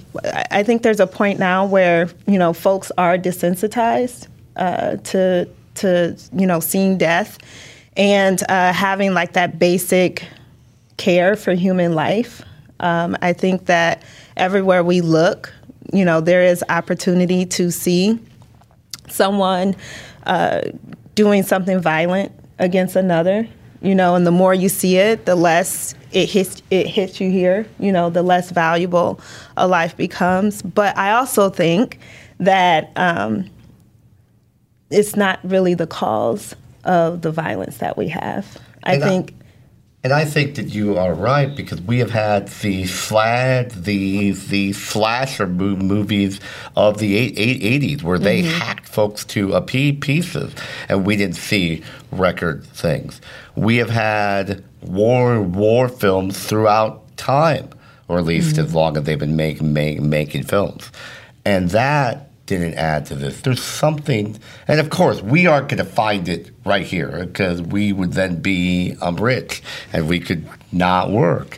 I 0.51 0.63
think 0.63 0.83
there's 0.83 0.99
a 0.99 1.07
point 1.07 1.39
now 1.39 1.65
where 1.65 2.09
you 2.27 2.37
know 2.37 2.53
folks 2.53 2.91
are 2.97 3.17
desensitized 3.17 4.27
uh, 4.55 4.97
to 4.97 5.47
to 5.75 6.17
you 6.33 6.45
know 6.45 6.59
seeing 6.59 6.97
death 6.97 7.37
and 7.97 8.41
uh, 8.49 8.73
having 8.73 9.13
like 9.13 9.33
that 9.33 9.59
basic 9.59 10.25
care 10.97 11.35
for 11.35 11.53
human 11.53 11.93
life. 11.93 12.41
Um, 12.79 13.17
I 13.21 13.33
think 13.33 13.65
that 13.65 14.03
everywhere 14.37 14.83
we 14.83 15.01
look, 15.01 15.53
you 15.93 16.05
know, 16.05 16.21
there 16.21 16.43
is 16.43 16.63
opportunity 16.69 17.45
to 17.45 17.71
see 17.71 18.19
someone 19.07 19.75
uh, 20.25 20.61
doing 21.15 21.43
something 21.43 21.79
violent 21.79 22.31
against 22.59 22.95
another. 22.95 23.47
You 23.81 23.95
know, 23.95 24.15
and 24.15 24.27
the 24.27 24.31
more 24.31 24.53
you 24.53 24.69
see 24.69 24.97
it, 24.97 25.25
the 25.25 25.35
less 25.35 25.95
it 26.11 26.29
hits 26.29 26.61
it 26.69 26.87
hits 26.87 27.19
you 27.19 27.31
here. 27.31 27.65
You 27.79 27.91
know, 27.91 28.09
the 28.09 28.21
less 28.21 28.51
valuable 28.51 29.19
a 29.57 29.67
life 29.67 29.97
becomes. 29.97 30.61
But 30.61 30.97
I 30.97 31.11
also 31.11 31.49
think 31.49 31.99
that 32.39 32.91
um, 32.95 33.49
it's 34.89 35.15
not 35.15 35.39
really 35.43 35.73
the 35.73 35.87
cause 35.87 36.55
of 36.83 37.21
the 37.21 37.31
violence 37.31 37.77
that 37.77 37.97
we 37.97 38.07
have. 38.09 38.57
I 38.83 38.95
And 38.95 39.03
think. 39.03 39.40
And 40.03 40.13
I 40.13 40.25
think 40.25 40.55
that 40.55 40.69
you 40.69 40.97
are 40.97 41.13
right 41.13 41.55
because 41.55 41.79
we 41.79 41.99
have 41.99 42.09
had 42.09 42.47
the 42.47 42.85
flat, 42.85 43.69
the 43.69 44.31
the 44.31 44.73
slasher 44.73 45.45
mo- 45.45 45.75
movies 45.75 46.39
of 46.75 46.97
the 46.97 47.15
eight, 47.15 47.35
eight, 47.37 47.61
80s 47.81 48.01
where 48.01 48.17
they 48.17 48.41
mm-hmm. 48.41 48.59
hacked 48.59 48.89
folks 48.89 49.23
to 49.25 49.53
a 49.53 49.61
pieces, 49.61 50.55
and 50.89 51.05
we 51.05 51.15
didn't 51.15 51.35
see 51.35 51.83
record 52.11 52.63
things. 52.65 53.21
We 53.55 53.77
have 53.77 53.91
had 53.91 54.63
war 54.81 55.39
war 55.39 55.87
films 55.87 56.43
throughout 56.43 57.15
time, 57.15 57.69
or 58.07 58.17
at 58.17 58.25
least 58.25 58.55
mm-hmm. 58.55 58.65
as 58.65 58.73
long 58.73 58.97
as 58.97 59.03
they've 59.03 59.19
been 59.19 59.35
make, 59.35 59.61
make, 59.61 60.01
making 60.01 60.43
films, 60.43 60.91
and 61.45 61.69
that 61.69 62.30
didn't 62.45 62.73
add 62.75 63.05
to 63.07 63.15
this. 63.15 63.41
There's 63.41 63.63
something, 63.63 64.37
and 64.67 64.79
of 64.79 64.89
course, 64.89 65.21
we 65.21 65.47
aren't 65.47 65.69
going 65.69 65.77
to 65.77 65.89
find 65.89 66.27
it 66.27 66.51
right 66.65 66.85
here 66.85 67.25
because 67.25 67.61
we 67.61 67.93
would 67.93 68.13
then 68.13 68.41
be 68.41 68.95
um, 69.01 69.15
rich 69.15 69.61
and 69.93 70.07
we 70.07 70.19
could 70.19 70.47
not 70.71 71.11
work. 71.11 71.57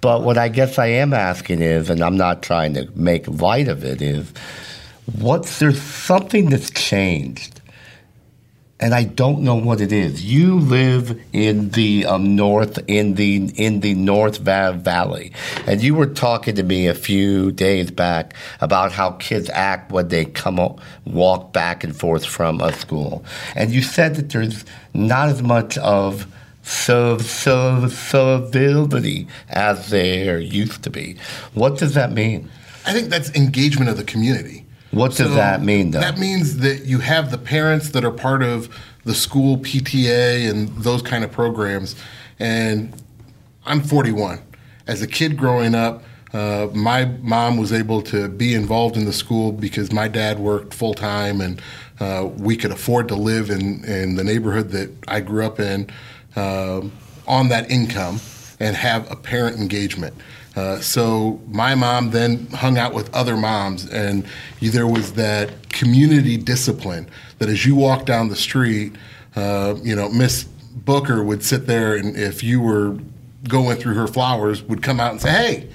But 0.00 0.22
what 0.22 0.36
I 0.36 0.48
guess 0.48 0.78
I 0.78 0.86
am 0.86 1.14
asking 1.14 1.62
is, 1.62 1.88
and 1.88 2.02
I'm 2.02 2.16
not 2.16 2.42
trying 2.42 2.74
to 2.74 2.90
make 2.94 3.26
light 3.26 3.68
of 3.68 3.84
it, 3.84 4.02
is 4.02 4.30
what's 5.18 5.58
there's 5.58 5.80
something 5.80 6.50
that's 6.50 6.70
changed 6.70 7.53
and 8.80 8.94
I 8.94 9.04
don't 9.04 9.42
know 9.42 9.54
what 9.54 9.80
it 9.80 9.92
is. 9.92 10.24
You 10.24 10.58
live 10.58 11.20
in 11.32 11.70
the 11.70 12.06
um, 12.06 12.34
north, 12.34 12.78
in 12.88 13.14
the 13.14 13.50
in 13.56 13.80
the 13.80 13.94
North 13.94 14.38
Valley, 14.38 15.32
and 15.66 15.82
you 15.82 15.94
were 15.94 16.06
talking 16.06 16.54
to 16.56 16.62
me 16.62 16.86
a 16.86 16.94
few 16.94 17.52
days 17.52 17.90
back 17.90 18.34
about 18.60 18.92
how 18.92 19.12
kids 19.12 19.48
act 19.50 19.92
when 19.92 20.08
they 20.08 20.24
come 20.24 20.58
walk 21.04 21.52
back 21.52 21.84
and 21.84 21.96
forth 21.96 22.26
from 22.26 22.60
a 22.60 22.72
school, 22.72 23.24
and 23.54 23.70
you 23.70 23.82
said 23.82 24.16
that 24.16 24.30
there's 24.30 24.64
not 24.92 25.28
as 25.28 25.42
much 25.42 25.78
of 25.78 26.26
civility 26.62 27.28
as 29.50 29.90
there 29.90 30.38
used 30.38 30.82
to 30.82 30.90
be. 30.90 31.16
What 31.52 31.78
does 31.78 31.94
that 31.94 32.12
mean? 32.12 32.50
I 32.86 32.92
think 32.92 33.08
that's 33.08 33.34
engagement 33.34 33.90
of 33.90 33.96
the 33.96 34.04
community. 34.04 34.63
What 34.94 35.14
does 35.14 35.34
that 35.34 35.62
mean, 35.62 35.90
though? 35.90 36.00
That 36.00 36.18
means 36.18 36.58
that 36.58 36.84
you 36.84 37.00
have 37.00 37.30
the 37.30 37.38
parents 37.38 37.90
that 37.90 38.04
are 38.04 38.10
part 38.10 38.42
of 38.42 38.74
the 39.04 39.14
school 39.14 39.58
PTA 39.58 40.50
and 40.50 40.68
those 40.68 41.02
kind 41.02 41.24
of 41.24 41.32
programs. 41.32 41.94
And 42.38 42.94
I'm 43.66 43.80
41. 43.82 44.40
As 44.86 45.02
a 45.02 45.06
kid 45.06 45.36
growing 45.36 45.74
up, 45.74 46.02
uh, 46.32 46.68
my 46.74 47.04
mom 47.04 47.56
was 47.58 47.72
able 47.72 48.02
to 48.02 48.28
be 48.28 48.54
involved 48.54 48.96
in 48.96 49.04
the 49.04 49.12
school 49.12 49.52
because 49.52 49.92
my 49.92 50.08
dad 50.08 50.38
worked 50.38 50.74
full 50.74 50.94
time 50.94 51.40
and 51.40 51.62
uh, 52.00 52.28
we 52.38 52.56
could 52.56 52.72
afford 52.72 53.06
to 53.08 53.14
live 53.14 53.50
in, 53.50 53.84
in 53.84 54.16
the 54.16 54.24
neighborhood 54.24 54.70
that 54.70 54.90
I 55.06 55.20
grew 55.20 55.44
up 55.46 55.60
in 55.60 55.88
um 56.36 56.90
on 57.26 57.48
that 57.48 57.70
income 57.70 58.20
and 58.60 58.76
have 58.76 59.10
a 59.10 59.16
parent 59.16 59.58
engagement. 59.58 60.14
Uh, 60.56 60.80
so 60.80 61.40
my 61.48 61.74
mom 61.74 62.10
then 62.10 62.46
hung 62.48 62.78
out 62.78 62.94
with 62.94 63.12
other 63.14 63.36
moms, 63.36 63.90
and 63.90 64.24
there 64.60 64.86
was 64.86 65.14
that 65.14 65.68
community 65.70 66.36
discipline 66.36 67.08
that 67.38 67.48
as 67.48 67.66
you 67.66 67.74
walk 67.74 68.06
down 68.06 68.28
the 68.28 68.36
street, 68.36 68.94
uh, 69.34 69.74
you 69.82 69.96
know, 69.96 70.08
Miss 70.08 70.44
Booker 70.44 71.24
would 71.24 71.42
sit 71.42 71.66
there, 71.66 71.96
and 71.96 72.16
if 72.16 72.42
you 72.42 72.60
were 72.60 72.96
going 73.48 73.76
through 73.78 73.94
her 73.94 74.06
flowers, 74.06 74.62
would 74.62 74.82
come 74.82 75.00
out 75.00 75.12
and 75.12 75.20
say, 75.20 75.30
"Hey." 75.30 75.68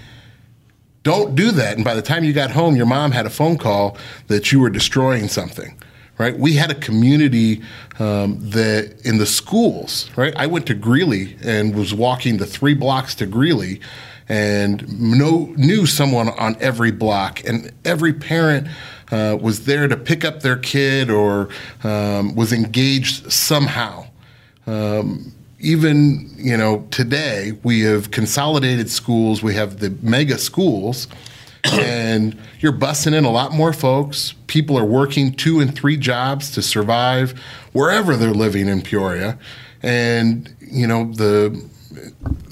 Don't 1.02 1.34
do 1.34 1.52
that. 1.52 1.78
And 1.78 1.86
by 1.86 1.94
the 1.94 2.02
time 2.02 2.26
you 2.26 2.34
got 2.34 2.52
home, 2.52 2.76
your 2.76 2.86
mom 2.86 3.14
had 3.14 3.26
a 3.26 3.30
phone 3.30 3.58
call 3.58 3.98
that 4.28 4.52
you 4.52 4.60
were 4.60 4.70
destroying 4.70 5.30
something 5.30 5.74
right? 6.20 6.38
We 6.38 6.54
had 6.54 6.70
a 6.70 6.76
community 6.76 7.64
um, 7.98 8.38
that 8.52 9.04
in 9.04 9.18
the 9.18 9.26
schools, 9.26 10.12
right? 10.16 10.36
I 10.36 10.46
went 10.46 10.68
to 10.68 10.76
Greeley 10.76 11.38
and 11.42 11.74
was 11.74 11.94
walking 11.94 12.38
the 12.38 12.46
three 12.46 12.76
blocks 12.76 13.16
to 13.16 13.26
Greeley 13.26 13.80
and 14.28 15.02
know, 15.02 15.52
knew 15.58 15.88
someone 15.88 16.30
on 16.30 16.56
every 16.60 16.92
block, 16.92 17.44
and 17.46 17.72
every 17.84 18.14
parent 18.14 18.68
uh, 19.12 19.36
was 19.42 19.66
there 19.66 19.88
to 19.88 19.98
pick 19.98 20.24
up 20.24 20.42
their 20.42 20.58
kid 20.58 21.10
or 21.10 21.50
um, 21.84 22.36
was 22.36 22.54
engaged 22.54 23.32
somehow. 23.32 24.06
Um, 24.68 25.34
even 25.60 26.30
you 26.38 26.56
know 26.56 26.88
today 26.92 27.54
we 27.64 27.82
have 27.82 28.12
consolidated 28.12 28.90
schools. 28.90 29.42
We 29.42 29.56
have 29.56 29.80
the 29.80 29.90
mega 30.02 30.38
schools, 30.38 31.08
and 31.64 32.38
you're 32.60 32.74
busing 32.74 33.14
in 33.14 33.26
a 33.26 33.32
lot 33.32 33.54
more 33.54 33.74
folks. 33.74 34.34
People 34.48 34.78
are 34.78 34.86
working 34.86 35.34
two 35.34 35.60
and 35.60 35.76
three 35.76 35.98
jobs 35.98 36.52
to 36.52 36.62
survive 36.62 37.32
wherever 37.74 38.16
they're 38.16 38.34
living 38.34 38.68
in 38.68 38.82
Peoria, 38.82 39.38
and 39.82 40.54
you 40.60 40.88
know 40.88 41.12
the 41.14 41.70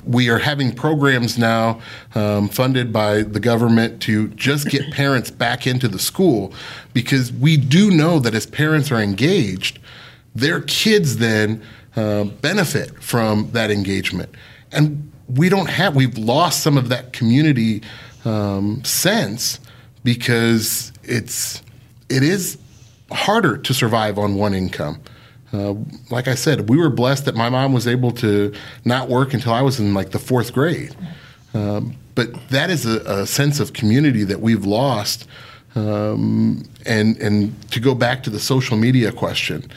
we 0.06 0.30
are 0.30 0.40
having 0.40 0.74
programs 0.74 1.38
now 1.38 1.82
um, 2.16 2.48
funded 2.48 2.94
by 2.94 3.24
the 3.24 3.40
government 3.40 4.02
to 4.04 4.30
just 4.30 4.70
get 4.70 4.92
parents 4.92 5.30
back 5.30 5.68
into 5.68 5.88
the 5.88 6.00
school 6.00 6.54
because 6.94 7.32
we 7.32 7.58
do 7.58 7.92
know 7.92 8.20
that 8.20 8.34
as 8.34 8.46
parents 8.46 8.92
are 8.92 9.02
engaged, 9.02 9.80
their 10.34 10.62
kids 10.62 11.18
then 11.18 11.62
uh, 11.96 12.24
benefit 12.24 13.02
from 13.04 13.52
that 13.52 13.70
engagement. 13.70 14.30
And 14.72 15.12
we 15.28 15.50
don't 15.50 15.70
have, 15.70 15.96
we've 15.96 16.18
lost 16.18 16.64
some 16.64 16.78
of 16.78 16.90
that 16.90 17.12
community 17.12 17.82
um, 18.28 18.84
sense 18.84 19.60
because 20.04 20.92
it's, 21.04 21.62
it 22.10 22.24
is 22.24 22.58
harder 23.12 23.58
to 23.58 23.74
survive 23.74 24.18
on 24.18 24.36
one 24.36 24.54
income. 24.54 25.00
Uh, 25.54 25.76
like 26.10 26.28
I 26.28 26.36
said, 26.36 26.70
we 26.70 26.78
were 26.78 26.90
blessed 26.90 27.26
that 27.26 27.36
my 27.36 27.50
mom 27.50 27.72
was 27.72 27.88
able 27.88 28.12
to 28.12 28.54
not 28.84 29.08
work 29.08 29.34
until 29.34 29.54
I 29.54 29.62
was 29.62 29.80
in 29.80 29.94
like 29.94 30.12
the 30.12 30.20
fourth 30.20 30.54
grade. 30.54 30.96
Um, 31.54 31.96
but 32.16 32.50
that 32.50 32.70
is 32.70 32.86
a, 32.86 33.00
a 33.22 33.26
sense 33.26 33.60
of 33.60 33.74
community 33.74 34.24
that 34.26 34.42
we've 34.42 34.66
lost. 34.66 35.28
Um, 35.76 36.64
and 36.86 37.18
and 37.18 37.72
to 37.72 37.80
go 37.80 37.94
back 37.94 38.24
to 38.24 38.30
the 38.30 38.40
social 38.40 38.76
media 38.76 39.12
question, 39.12 39.70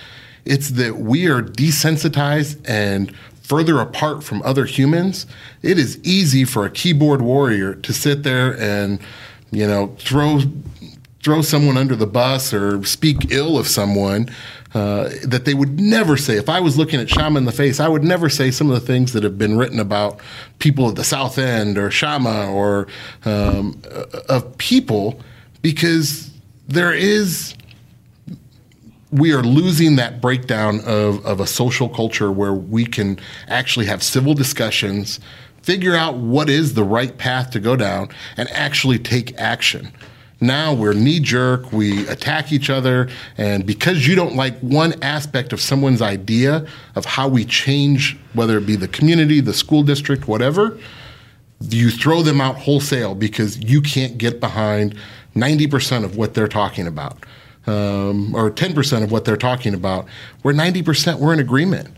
it's 0.44 0.70
that 0.70 0.96
we 0.96 1.28
are 1.28 1.42
desensitized 1.42 2.58
and 2.68 3.14
further 3.50 3.80
apart 3.80 4.22
from 4.22 4.40
other 4.42 4.64
humans. 4.64 5.26
It 5.60 5.76
is 5.76 5.98
easy 6.04 6.44
for 6.44 6.64
a 6.64 6.70
keyboard 6.70 7.20
warrior 7.20 7.74
to 7.74 7.92
sit 7.92 8.22
there 8.22 8.56
and 8.60 9.00
you 9.50 9.66
know 9.66 9.88
throw 9.98 10.42
throw 11.20 11.42
someone 11.42 11.76
under 11.76 11.96
the 11.96 12.06
bus 12.06 12.54
or 12.54 12.84
speak 12.84 13.32
ill 13.32 13.58
of 13.58 13.66
someone 13.66 14.28
uh, 14.72 15.08
that 15.24 15.46
they 15.46 15.54
would 15.54 15.80
never 15.80 16.16
say. 16.16 16.36
If 16.36 16.48
I 16.48 16.60
was 16.60 16.78
looking 16.78 17.00
at 17.00 17.10
Shama 17.10 17.38
in 17.38 17.44
the 17.44 17.50
face, 17.50 17.80
I 17.80 17.88
would 17.88 18.04
never 18.04 18.28
say 18.28 18.52
some 18.52 18.70
of 18.70 18.80
the 18.80 18.86
things 18.86 19.14
that 19.14 19.24
have 19.24 19.36
been 19.36 19.58
written 19.58 19.80
about 19.80 20.20
people 20.60 20.88
at 20.88 20.94
the 20.94 21.02
South 21.02 21.36
End 21.36 21.76
or 21.76 21.90
Shama 21.90 22.48
or 22.52 22.86
um, 23.24 23.82
of 24.28 24.56
people 24.58 25.20
because 25.60 26.30
there 26.68 26.92
is. 26.92 27.56
We 29.12 29.32
are 29.32 29.42
losing 29.42 29.96
that 29.96 30.20
breakdown 30.20 30.80
of, 30.86 31.24
of 31.26 31.40
a 31.40 31.46
social 31.46 31.88
culture 31.88 32.30
where 32.30 32.52
we 32.52 32.84
can 32.86 33.18
actually 33.48 33.86
have 33.86 34.02
civil 34.02 34.34
discussions 34.34 35.18
figure 35.62 35.94
out 35.94 36.16
what 36.16 36.48
is 36.48 36.74
the 36.74 36.84
right 36.84 37.16
path 37.18 37.50
to 37.50 37.60
go 37.60 37.76
down, 37.76 38.08
and 38.36 38.48
actually 38.50 38.98
take 38.98 39.38
action. 39.38 39.92
Now 40.40 40.72
we're 40.72 40.94
knee 40.94 41.20
jerk, 41.20 41.70
we 41.70 42.08
attack 42.08 42.50
each 42.50 42.70
other, 42.70 43.10
and 43.36 43.66
because 43.66 44.06
you 44.06 44.14
don't 44.14 44.36
like 44.36 44.58
one 44.60 44.94
aspect 45.02 45.52
of 45.52 45.60
someone's 45.60 46.00
idea 46.00 46.66
of 46.94 47.04
how 47.04 47.28
we 47.28 47.44
change, 47.44 48.18
whether 48.32 48.56
it 48.56 48.66
be 48.66 48.76
the 48.76 48.88
community, 48.88 49.40
the 49.40 49.52
school 49.52 49.82
district, 49.82 50.26
whatever, 50.26 50.78
you 51.60 51.90
throw 51.90 52.22
them 52.22 52.40
out 52.40 52.56
wholesale 52.56 53.14
because 53.14 53.58
you 53.62 53.82
can't 53.82 54.16
get 54.16 54.40
behind 54.40 54.94
90% 55.36 56.04
of 56.04 56.16
what 56.16 56.32
they're 56.32 56.48
talking 56.48 56.86
about. 56.86 57.18
Um, 57.70 58.34
or 58.34 58.50
10% 58.50 59.04
of 59.04 59.12
what 59.12 59.24
they're 59.24 59.36
talking 59.36 59.74
about, 59.74 60.06
we're 60.42 60.52
90% 60.52 61.18
we're 61.18 61.32
in 61.32 61.40
agreement. 61.40 61.88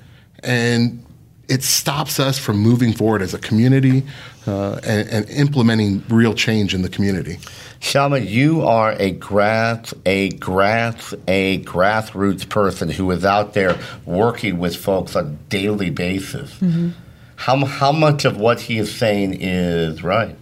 And 0.42 1.04
it 1.48 1.62
stops 1.62 2.18
us 2.20 2.38
from 2.38 2.58
moving 2.58 2.92
forward 2.92 3.22
as 3.22 3.34
a 3.34 3.38
community 3.38 4.04
uh, 4.46 4.80
and, 4.84 5.08
and, 5.08 5.28
implementing 5.30 6.02
real 6.08 6.34
change 6.34 6.74
in 6.74 6.82
the 6.82 6.88
community. 6.88 7.38
Shama, 7.80 8.18
you 8.18 8.62
are 8.62 8.92
a 8.98 9.12
grass, 9.12 9.92
a 10.06 10.30
grass, 10.30 11.14
a 11.28 11.62
grassroots 11.62 12.48
person 12.48 12.88
who 12.88 13.10
is 13.10 13.24
out 13.24 13.54
there 13.54 13.78
working 14.04 14.58
with 14.58 14.76
folks 14.76 15.14
on 15.14 15.24
a 15.26 15.28
daily 15.50 15.90
basis. 15.90 16.52
Mm-hmm. 16.54 16.90
How 17.36 17.64
how 17.64 17.92
much 17.92 18.24
of 18.24 18.36
what 18.36 18.60
he 18.60 18.78
is 18.78 18.94
saying 18.94 19.36
is 19.40 20.02
right? 20.02 20.36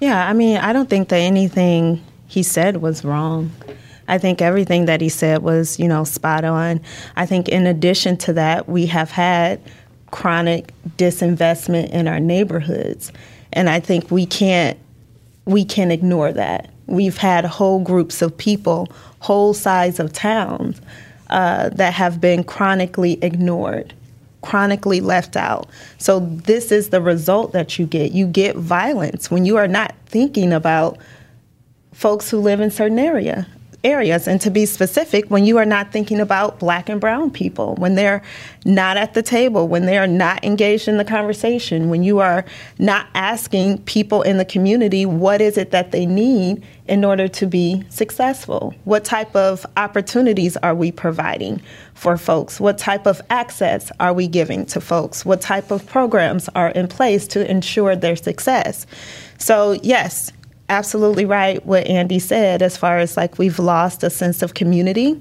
Yeah, 0.00 0.28
I 0.28 0.32
mean, 0.32 0.58
I 0.58 0.72
don't 0.72 0.88
think 0.88 1.08
that 1.08 1.16
anything 1.16 2.02
he 2.26 2.42
said 2.42 2.78
was 2.78 3.04
wrong. 3.04 3.50
I 4.08 4.18
think 4.18 4.42
everything 4.42 4.86
that 4.86 5.00
he 5.00 5.08
said 5.08 5.42
was, 5.42 5.78
you 5.78 5.88
know, 5.88 6.04
spot 6.04 6.44
on. 6.44 6.80
I 7.16 7.26
think 7.26 7.48
in 7.48 7.66
addition 7.66 8.16
to 8.18 8.32
that, 8.34 8.68
we 8.68 8.86
have 8.86 9.10
had 9.10 9.60
chronic 10.10 10.72
disinvestment 10.96 11.90
in 11.90 12.06
our 12.06 12.20
neighborhoods. 12.20 13.12
And 13.52 13.68
I 13.68 13.80
think 13.80 14.10
we 14.10 14.26
can't 14.26 14.78
we 15.44 15.64
can 15.64 15.90
ignore 15.90 16.32
that. 16.32 16.70
We've 16.86 17.16
had 17.16 17.44
whole 17.44 17.80
groups 17.80 18.22
of 18.22 18.36
people, 18.36 18.88
whole 19.18 19.54
sides 19.54 19.98
of 19.98 20.12
towns 20.12 20.80
uh, 21.30 21.70
that 21.70 21.94
have 21.94 22.20
been 22.20 22.44
chronically 22.44 23.18
ignored, 23.22 23.92
chronically 24.42 25.00
left 25.00 25.36
out. 25.36 25.68
So 25.98 26.20
this 26.20 26.70
is 26.70 26.90
the 26.90 27.00
result 27.00 27.52
that 27.52 27.78
you 27.78 27.86
get. 27.86 28.12
You 28.12 28.26
get 28.26 28.56
violence 28.56 29.30
when 29.30 29.44
you 29.44 29.56
are 29.56 29.66
not 29.66 29.94
thinking 30.06 30.52
about 30.52 30.98
folks 31.92 32.30
who 32.30 32.38
live 32.38 32.60
in 32.60 32.70
certain 32.70 32.98
area 32.98 33.46
areas. 33.84 34.28
And 34.28 34.40
to 34.40 34.50
be 34.50 34.66
specific, 34.66 35.30
when 35.30 35.44
you 35.44 35.58
are 35.58 35.64
not 35.64 35.92
thinking 35.92 36.20
about 36.20 36.58
black 36.58 36.88
and 36.88 37.00
brown 37.00 37.30
people, 37.30 37.74
when 37.76 37.94
they're 37.94 38.22
not 38.64 38.96
at 38.96 39.14
the 39.14 39.22
table, 39.22 39.68
when 39.68 39.86
they 39.86 39.98
are 39.98 40.06
not 40.06 40.44
engaged 40.44 40.88
in 40.88 40.96
the 40.96 41.04
conversation, 41.04 41.90
when 41.90 42.02
you 42.02 42.20
are 42.20 42.44
not 42.78 43.06
asking 43.14 43.78
people 43.82 44.22
in 44.22 44.38
the 44.38 44.44
community 44.44 45.04
what 45.06 45.40
is 45.40 45.58
it 45.58 45.70
that 45.72 45.92
they 45.92 46.06
need 46.06 46.64
in 46.86 47.04
order 47.04 47.28
to 47.28 47.46
be 47.46 47.84
successful? 47.88 48.74
What 48.84 49.04
type 49.04 49.34
of 49.34 49.64
opportunities 49.76 50.56
are 50.58 50.74
we 50.74 50.92
providing 50.92 51.62
for 51.94 52.16
folks? 52.16 52.60
What 52.60 52.78
type 52.78 53.06
of 53.06 53.20
access 53.30 53.90
are 54.00 54.12
we 54.12 54.26
giving 54.26 54.66
to 54.66 54.80
folks? 54.80 55.24
What 55.24 55.40
type 55.40 55.70
of 55.70 55.86
programs 55.86 56.48
are 56.50 56.68
in 56.70 56.88
place 56.88 57.26
to 57.28 57.48
ensure 57.48 57.96
their 57.96 58.16
success? 58.16 58.86
So, 59.38 59.72
yes, 59.82 60.32
absolutely 60.68 61.24
right 61.24 61.64
what 61.66 61.86
Andy 61.86 62.18
said 62.18 62.62
as 62.62 62.76
far 62.76 62.98
as 62.98 63.16
like 63.16 63.38
we've 63.38 63.58
lost 63.58 64.02
a 64.02 64.10
sense 64.10 64.42
of 64.42 64.54
community. 64.54 65.20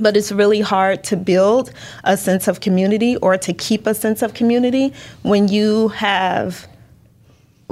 But 0.00 0.16
it's 0.16 0.32
really 0.32 0.60
hard 0.60 1.04
to 1.04 1.16
build 1.16 1.72
a 2.04 2.16
sense 2.16 2.48
of 2.48 2.60
community 2.60 3.16
or 3.16 3.36
to 3.38 3.52
keep 3.52 3.86
a 3.86 3.94
sense 3.94 4.22
of 4.22 4.34
community 4.34 4.92
when 5.22 5.48
you 5.48 5.88
have 5.88 6.66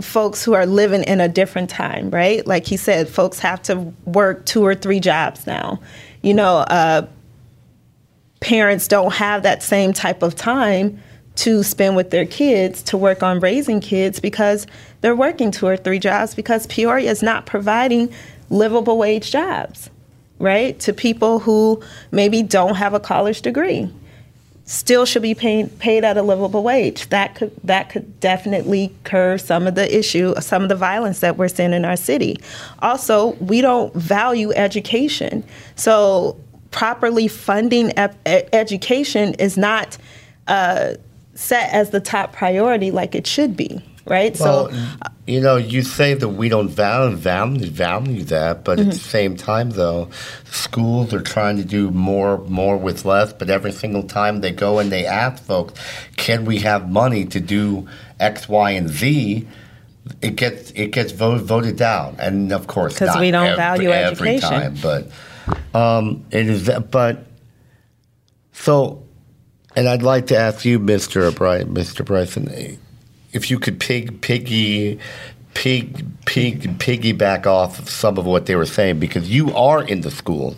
folks 0.00 0.44
who 0.44 0.54
are 0.54 0.66
living 0.66 1.02
in 1.04 1.20
a 1.20 1.28
different 1.28 1.70
time, 1.70 2.10
right? 2.10 2.46
Like 2.46 2.66
he 2.66 2.76
said, 2.76 3.08
folks 3.08 3.38
have 3.40 3.62
to 3.62 3.76
work 4.04 4.46
two 4.46 4.64
or 4.64 4.74
three 4.74 5.00
jobs 5.00 5.46
now. 5.46 5.80
You 6.22 6.34
know, 6.34 6.58
uh, 6.58 7.06
parents 8.40 8.88
don't 8.88 9.12
have 9.14 9.42
that 9.42 9.62
same 9.62 9.92
type 9.92 10.22
of 10.22 10.34
time 10.34 11.02
to 11.36 11.62
spend 11.62 11.96
with 11.96 12.10
their 12.10 12.26
kids 12.26 12.82
to 12.82 12.96
work 12.98 13.22
on 13.22 13.40
raising 13.40 13.80
kids 13.80 14.20
because 14.20 14.66
they're 15.00 15.16
working 15.16 15.50
two 15.50 15.66
or 15.66 15.76
three 15.76 15.98
jobs 15.98 16.34
because 16.34 16.66
Peoria 16.66 17.10
is 17.10 17.22
not 17.22 17.46
providing 17.46 18.12
livable 18.50 18.98
wage 18.98 19.30
jobs, 19.30 19.90
right? 20.38 20.78
To 20.80 20.92
people 20.92 21.40
who 21.40 21.82
maybe 22.10 22.42
don't 22.42 22.74
have 22.74 22.94
a 22.94 23.00
college 23.00 23.42
degree. 23.42 23.90
Still 24.66 25.04
should 25.04 25.22
be 25.22 25.34
paid 25.34 25.76
paid 25.80 26.04
at 26.04 26.16
a 26.16 26.22
livable 26.22 26.62
wage. 26.62 27.08
That 27.08 27.34
could 27.34 27.50
that 27.64 27.90
could 27.90 28.20
definitely 28.20 28.94
curb 29.02 29.40
some 29.40 29.66
of 29.66 29.74
the 29.74 29.98
issue, 29.98 30.34
some 30.40 30.62
of 30.62 30.68
the 30.68 30.76
violence 30.76 31.20
that 31.20 31.36
we're 31.36 31.48
seeing 31.48 31.72
in 31.72 31.84
our 31.84 31.96
city. 31.96 32.36
Also, 32.80 33.32
we 33.40 33.62
don't 33.62 33.92
value 33.94 34.52
education. 34.52 35.42
So 35.74 36.36
properly 36.70 37.26
funding 37.26 37.92
education 38.26 39.34
is 39.34 39.56
not 39.56 39.98
uh, 40.46 40.94
set 41.34 41.72
as 41.72 41.90
the 41.90 41.98
top 41.98 42.32
priority 42.32 42.92
like 42.92 43.16
it 43.16 43.26
should 43.26 43.56
be 43.56 43.82
right? 44.10 44.38
Well, 44.38 44.70
so, 44.70 44.78
you 45.26 45.40
know, 45.40 45.56
you 45.56 45.82
say 45.82 46.14
that 46.14 46.28
we 46.28 46.48
don't 46.48 46.68
value, 46.68 47.16
value, 47.16 47.66
value 47.66 48.24
that, 48.24 48.64
but 48.64 48.78
mm-hmm. 48.78 48.88
at 48.88 48.94
the 48.94 49.00
same 49.00 49.36
time, 49.36 49.70
though, 49.70 50.10
schools 50.44 51.14
are 51.14 51.22
trying 51.22 51.56
to 51.56 51.64
do 51.64 51.90
more, 51.90 52.38
more 52.48 52.76
with 52.76 53.04
less. 53.04 53.32
But 53.32 53.48
every 53.48 53.72
single 53.72 54.02
time 54.02 54.40
they 54.40 54.50
go 54.50 54.78
and 54.80 54.90
they 54.90 55.06
ask 55.06 55.42
folks, 55.44 55.72
"Can 56.16 56.44
we 56.44 56.58
have 56.58 56.90
money 56.90 57.24
to 57.26 57.40
do 57.40 57.88
X, 58.18 58.48
Y, 58.48 58.72
and 58.72 58.88
Z?" 58.88 59.46
It 60.20 60.36
gets 60.36 60.72
it 60.72 60.88
gets 60.88 61.12
voted 61.12 61.46
voted 61.46 61.76
down, 61.76 62.16
and 62.18 62.52
of 62.52 62.66
course, 62.66 62.94
because 62.94 63.16
we 63.18 63.30
don't 63.30 63.46
every, 63.46 63.56
value 63.56 63.90
every 63.90 64.36
education. 64.36 64.50
time, 64.50 64.76
but 65.72 65.78
um, 65.78 66.24
it 66.32 66.48
is. 66.48 66.68
But 66.90 67.26
so 68.52 69.04
and 69.76 69.88
I'd 69.88 70.02
like 70.02 70.26
to 70.28 70.36
ask 70.36 70.64
you, 70.64 70.80
Mr. 70.80 71.34
Brian, 71.34 71.72
Mr. 71.72 72.04
Bryson, 72.04 72.78
if 73.32 73.50
you 73.50 73.58
could 73.58 73.78
pig, 73.80 74.20
piggy, 74.20 74.98
pig, 75.54 76.04
pig, 76.26 76.78
piggyback 76.78 77.46
off 77.46 77.78
of 77.78 77.88
some 77.88 78.18
of 78.18 78.26
what 78.26 78.46
they 78.46 78.56
were 78.56 78.66
saying, 78.66 78.98
because 78.98 79.30
you 79.30 79.54
are 79.54 79.82
in 79.82 80.00
the 80.00 80.10
schools 80.10 80.56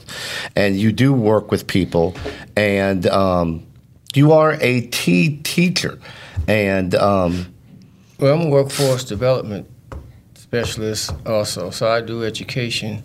and 0.56 0.76
you 0.76 0.92
do 0.92 1.12
work 1.12 1.50
with 1.50 1.66
people, 1.66 2.14
and 2.56 3.06
um, 3.06 3.66
you 4.14 4.32
are 4.32 4.58
a 4.60 4.82
t- 4.82 5.38
teacher, 5.38 5.98
and 6.46 6.94
um, 6.94 7.52
well, 8.18 8.34
I'm 8.34 8.46
a 8.46 8.50
workforce 8.50 9.04
development 9.04 9.68
specialist 10.34 11.12
also, 11.26 11.70
so 11.70 11.88
I 11.88 12.00
do 12.00 12.24
education, 12.24 13.02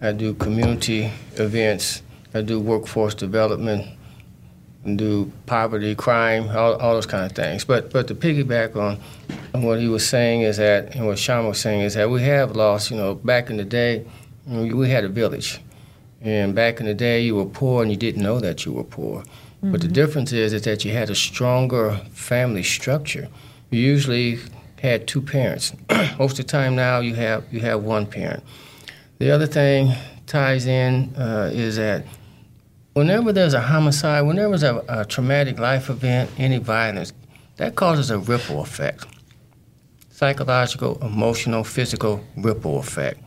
I 0.00 0.12
do 0.12 0.34
community 0.34 1.10
events, 1.34 2.02
I 2.32 2.40
do 2.42 2.60
workforce 2.60 3.14
development 3.14 3.86
and 4.84 4.98
do 4.98 5.30
poverty, 5.46 5.94
crime, 5.94 6.48
all, 6.50 6.74
all 6.76 6.94
those 6.94 7.06
kind 7.06 7.24
of 7.24 7.32
things. 7.32 7.64
But 7.64 7.92
but 7.92 8.08
to 8.08 8.14
piggyback 8.14 8.76
on, 8.76 8.98
on 9.54 9.62
what 9.62 9.80
he 9.80 9.88
was 9.88 10.06
saying 10.06 10.42
is 10.42 10.58
that, 10.58 10.94
and 10.94 11.06
what 11.06 11.18
Sean 11.18 11.46
was 11.46 11.60
saying 11.60 11.82
is 11.82 11.94
that 11.94 12.10
we 12.10 12.22
have 12.22 12.56
lost. 12.56 12.90
You 12.90 12.96
know, 12.96 13.14
back 13.14 13.50
in 13.50 13.56
the 13.56 13.64
day, 13.64 14.06
we 14.46 14.88
had 14.88 15.04
a 15.04 15.08
village, 15.08 15.60
and 16.20 16.54
back 16.54 16.80
in 16.80 16.86
the 16.86 16.94
day, 16.94 17.22
you 17.22 17.36
were 17.36 17.46
poor 17.46 17.82
and 17.82 17.90
you 17.90 17.96
didn't 17.96 18.22
know 18.22 18.40
that 18.40 18.64
you 18.64 18.72
were 18.72 18.84
poor. 18.84 19.20
Mm-hmm. 19.20 19.72
But 19.72 19.80
the 19.80 19.86
mm-hmm. 19.86 19.94
difference 19.94 20.32
is, 20.32 20.52
is 20.52 20.62
that 20.62 20.84
you 20.84 20.92
had 20.92 21.10
a 21.10 21.14
stronger 21.14 22.00
family 22.12 22.62
structure. 22.62 23.28
You 23.70 23.80
usually 23.80 24.38
had 24.80 25.08
two 25.08 25.22
parents. 25.22 25.72
Most 26.18 26.38
of 26.38 26.46
the 26.46 26.50
time 26.52 26.76
now, 26.76 27.00
you 27.00 27.14
have 27.14 27.44
you 27.52 27.60
have 27.60 27.82
one 27.82 28.06
parent. 28.06 28.44
The 29.18 29.30
other 29.30 29.46
thing 29.46 29.92
ties 30.26 30.66
in 30.66 31.14
uh, 31.16 31.50
is 31.52 31.76
that 31.76 32.04
Whenever 32.94 33.32
there's 33.32 33.54
a 33.54 33.60
homicide, 33.60 34.26
whenever 34.26 34.56
there's 34.56 34.62
a, 34.62 34.84
a 34.88 35.04
traumatic 35.04 35.58
life 35.58 35.90
event, 35.90 36.30
any 36.38 36.58
violence, 36.58 37.12
that 37.56 37.74
causes 37.76 38.10
a 38.10 38.18
ripple 38.18 38.60
effect 38.60 39.06
psychological, 40.14 40.96
emotional, 41.04 41.64
physical 41.64 42.24
ripple 42.36 42.78
effect. 42.78 43.20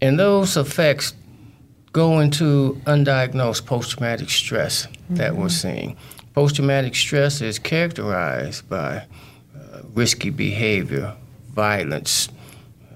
And 0.00 0.18
those 0.18 0.56
effects 0.56 1.12
go 1.92 2.18
into 2.20 2.80
undiagnosed 2.86 3.66
post 3.66 3.90
traumatic 3.92 4.30
stress 4.30 4.86
mm-hmm. 4.86 5.16
that 5.16 5.36
we're 5.36 5.48
mm-hmm. 5.48 5.68
seeing. 5.68 5.96
Post 6.32 6.56
traumatic 6.56 6.94
stress 6.94 7.42
is 7.42 7.58
characterized 7.58 8.68
by 8.70 8.96
uh, 9.54 9.80
risky 9.92 10.30
behavior, 10.30 11.14
violence, 11.50 12.30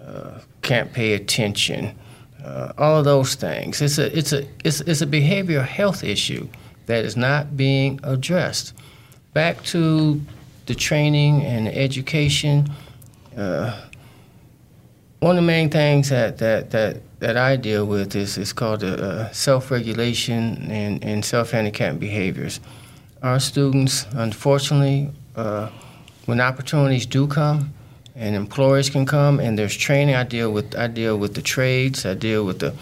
uh, 0.06 0.40
can't 0.62 0.92
pay 0.92 1.12
attention, 1.12 1.96
uh, 2.44 2.72
all 2.78 2.98
of 2.98 3.04
those 3.04 3.34
things. 3.34 3.80
It's 3.82 3.98
a 3.98 4.16
it's 4.16 4.32
a 4.32 4.46
it's, 4.64 4.80
it's 4.82 5.02
a 5.02 5.06
behavioral 5.06 5.66
health 5.66 6.04
issue 6.04 6.48
that 6.86 7.04
is 7.04 7.16
not 7.16 7.56
being 7.56 8.00
addressed. 8.02 8.74
Back 9.34 9.62
to 9.64 10.20
the 10.66 10.74
training 10.74 11.44
and 11.44 11.66
the 11.66 11.76
education. 11.76 12.70
Uh, 13.36 13.80
one 15.20 15.36
of 15.36 15.42
the 15.42 15.46
main 15.46 15.68
things 15.68 16.10
that, 16.10 16.38
that, 16.38 16.70
that, 16.70 17.02
that 17.20 17.36
I 17.36 17.56
deal 17.56 17.84
with 17.84 18.14
is, 18.14 18.38
is 18.38 18.52
called 18.52 18.84
uh, 18.84 19.32
self-regulation 19.32 20.70
and, 20.70 21.04
and 21.04 21.24
self-handicapped 21.24 21.98
behaviors. 21.98 22.60
Our 23.22 23.40
students, 23.40 24.06
unfortunately, 24.12 25.10
uh, 25.34 25.70
when 26.26 26.40
opportunities 26.40 27.04
do 27.04 27.26
come, 27.26 27.74
and 28.18 28.34
employers 28.34 28.90
can 28.90 29.06
come 29.06 29.38
and 29.38 29.58
there's 29.58 29.76
training. 29.76 30.14
I 30.14 30.24
deal 30.24 30.52
with 30.52 30.76
I 30.76 30.88
deal 30.88 31.16
with 31.16 31.34
the 31.34 31.42
trades. 31.42 32.04
I 32.04 32.14
deal 32.14 32.44
with 32.44 32.58
the 32.58 32.74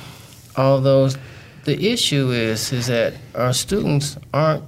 all 0.57 0.81
those. 0.81 1.17
The 1.65 1.93
issue 1.93 2.31
is 2.31 2.73
is 2.73 2.87
that 2.87 3.15
our 3.35 3.53
students 3.53 4.17
aren't 4.33 4.65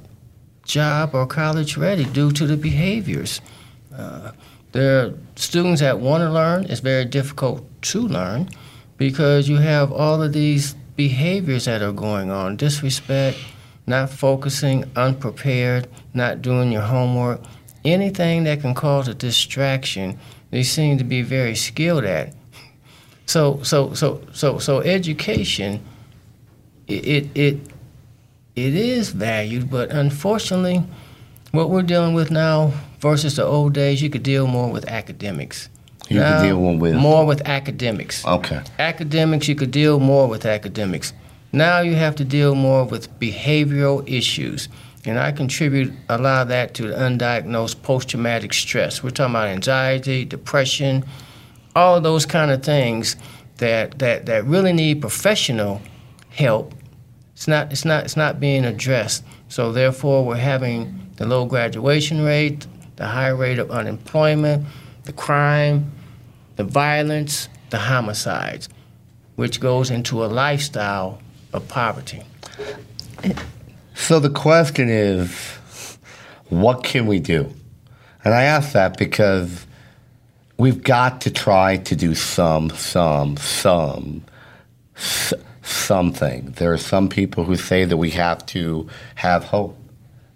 job 0.65 1.15
or 1.15 1.27
college 1.27 1.77
ready 1.77 2.05
due 2.05 2.31
to 2.33 2.47
the 2.47 2.57
behaviors. 2.57 3.41
Uh, 3.97 4.33
there 4.73 5.01
are 5.01 5.15
students 5.37 5.81
that 5.81 5.99
want 5.99 6.21
to 6.21 6.31
learn. 6.31 6.67
It's 6.67 6.81
very 6.81 7.07
difficult 7.07 7.65
to 7.83 8.01
learn 8.03 8.51
because 8.99 9.49
you 9.49 9.57
have 9.57 9.91
all 9.91 10.23
of 10.23 10.33
these 10.35 10.75
behaviors 10.97 11.65
that 11.65 11.81
are 11.81 11.93
going 11.93 12.31
on 12.31 12.57
disrespect, 12.57 13.39
not 13.87 14.11
focusing, 14.11 14.85
unprepared, 14.95 15.89
not 16.13 16.43
doing 16.43 16.71
your 16.71 16.83
homework, 16.83 17.41
anything 17.85 18.45
that 18.45 18.61
can 18.61 18.75
cause 18.75 19.09
a 19.09 19.15
distraction. 19.15 20.19
They 20.51 20.63
seem 20.63 20.99
to 20.99 21.05
be 21.05 21.23
very 21.23 21.55
skilled 21.55 22.05
at. 22.05 22.35
So, 23.27 23.61
so, 23.63 23.93
so, 23.93 24.23
so, 24.33 24.59
so, 24.59 24.81
education, 24.81 25.85
it, 26.87 27.07
it, 27.07 27.31
it, 27.35 27.61
it 28.57 28.75
is 28.75 29.11
valued, 29.11 29.71
but 29.71 29.91
unfortunately, 29.91 30.83
what 31.53 31.69
we're 31.69 31.83
dealing 31.83 32.15
with 32.15 32.31
now 32.31 32.73
versus 33.01 33.37
the 33.37 33.45
old 33.45 33.75
days, 33.75 34.01
you 34.01 34.09
could 34.09 34.23
deal 34.23 34.47
more 34.47 34.71
with 34.71 34.87
academics. 34.89 35.69
You 36.09 36.21
Now, 36.21 36.39
could 36.41 36.47
deal 36.47 36.61
with 36.79 36.95
more 36.95 37.27
with 37.27 37.47
academics. 37.47 38.25
Okay. 38.27 38.63
Academics, 38.79 39.47
you 39.47 39.55
could 39.55 39.71
deal 39.71 40.01
more 40.01 40.27
with 40.27 40.47
academics. 40.47 41.13
Now 41.53 41.81
you 41.81 41.95
have 41.95 42.17
to 42.17 42.25
deal 42.25 42.55
more 42.55 42.85
with 42.85 43.11
behavioral 43.19 44.09
issues. 44.09 44.69
And 45.09 45.19
I 45.19 45.33
contribute 45.33 45.93
a 46.09 46.19
lot 46.19 46.43
of 46.43 46.49
that 46.49 46.75
to 46.75 46.85
undiagnosed 46.85 47.83
post 47.83 48.11
traumatic 48.11 48.53
stress. 48.53 49.03
We're 49.03 49.11
talking 49.11 49.35
about 49.35 49.49
anxiety, 49.49 50.25
depression, 50.25 51.05
all 51.75 51.97
of 51.97 52.03
those 52.03 52.27
kind 52.27 52.51
of 52.51 52.63
things 52.63 53.17
that, 53.59 53.99
that, 53.99 54.27
that 54.27 54.45
really 54.45 54.73
need 54.73 55.01
professional 55.01 55.81
help. 56.31 56.75
It's 57.33 57.49
not, 57.49 57.73
it's, 57.73 57.85
not, 57.85 58.05
it's 58.05 58.17
not 58.17 58.41
being 58.41 58.65
addressed. 58.65 59.25
So, 59.49 59.73
therefore, 59.73 60.25
we're 60.25 60.37
having 60.37 61.11
the 61.17 61.27
low 61.27 61.47
graduation 61.47 62.23
rate, 62.23 62.67
the 62.97 63.07
high 63.07 63.29
rate 63.29 63.59
of 63.59 63.71
unemployment, 63.71 64.67
the 65.05 65.13
crime, 65.13 65.93
the 66.57 66.65
violence, 66.65 67.49
the 67.71 67.79
homicides, 67.79 68.69
which 69.37 69.61
goes 69.61 69.91
into 69.91 70.25
a 70.25 70.27
lifestyle 70.27 71.21
of 71.53 71.67
poverty. 71.69 72.23
Uh, 73.25 73.31
So 73.99 74.21
the 74.21 74.31
question 74.31 74.89
is, 74.89 75.29
what 76.49 76.83
can 76.85 77.07
we 77.07 77.19
do? 77.19 77.53
And 78.25 78.33
I 78.33 78.45
ask 78.45 78.73
that 78.73 78.97
because 78.97 79.67
we've 80.57 80.83
got 80.83 81.21
to 81.23 81.31
try 81.31 81.79
to 81.79 81.97
do 81.97 82.15
some, 82.15 82.71
some, 82.71 83.37
some, 83.37 84.23
s- 84.97 85.35
something. 85.63 86.53
There 86.53 86.73
are 86.73 86.79
some 86.79 87.09
people 87.09 87.45
who 87.45 87.57
say 87.57 87.85
that 87.85 87.97
we 87.97 88.11
have 88.11 88.47
to 88.47 88.89
have 89.17 89.45
hope. 89.45 89.77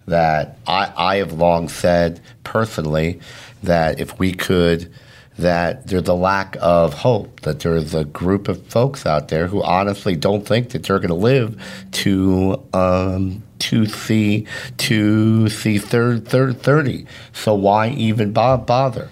That 0.06 0.58
I, 0.66 0.92
I 0.96 1.16
have 1.16 1.32
long 1.32 1.68
said 1.68 2.20
personally 2.42 3.20
that 3.62 4.00
if 4.00 4.18
we 4.18 4.32
could, 4.32 4.92
that 5.38 5.86
there's 5.86 6.08
a 6.08 6.14
lack 6.14 6.56
of 6.60 6.92
hope, 6.92 7.40
that 7.42 7.60
there's 7.60 7.94
a 7.94 8.04
group 8.04 8.48
of 8.48 8.66
folks 8.66 9.06
out 9.06 9.28
there 9.28 9.46
who 9.46 9.62
honestly 9.62 10.16
don't 10.16 10.46
think 10.46 10.70
that 10.70 10.82
they're 10.82 10.98
going 10.98 11.08
to 11.08 11.14
live 11.14 11.62
to 11.92 12.60
um, 12.74 13.42
to 13.62 13.86
see 13.86 14.46
to 14.76 15.48
see 15.48 15.78
third 15.78 16.26
third 16.26 16.60
thirty. 16.60 17.06
So 17.32 17.54
why 17.54 17.90
even 17.90 18.32
bother? 18.32 19.10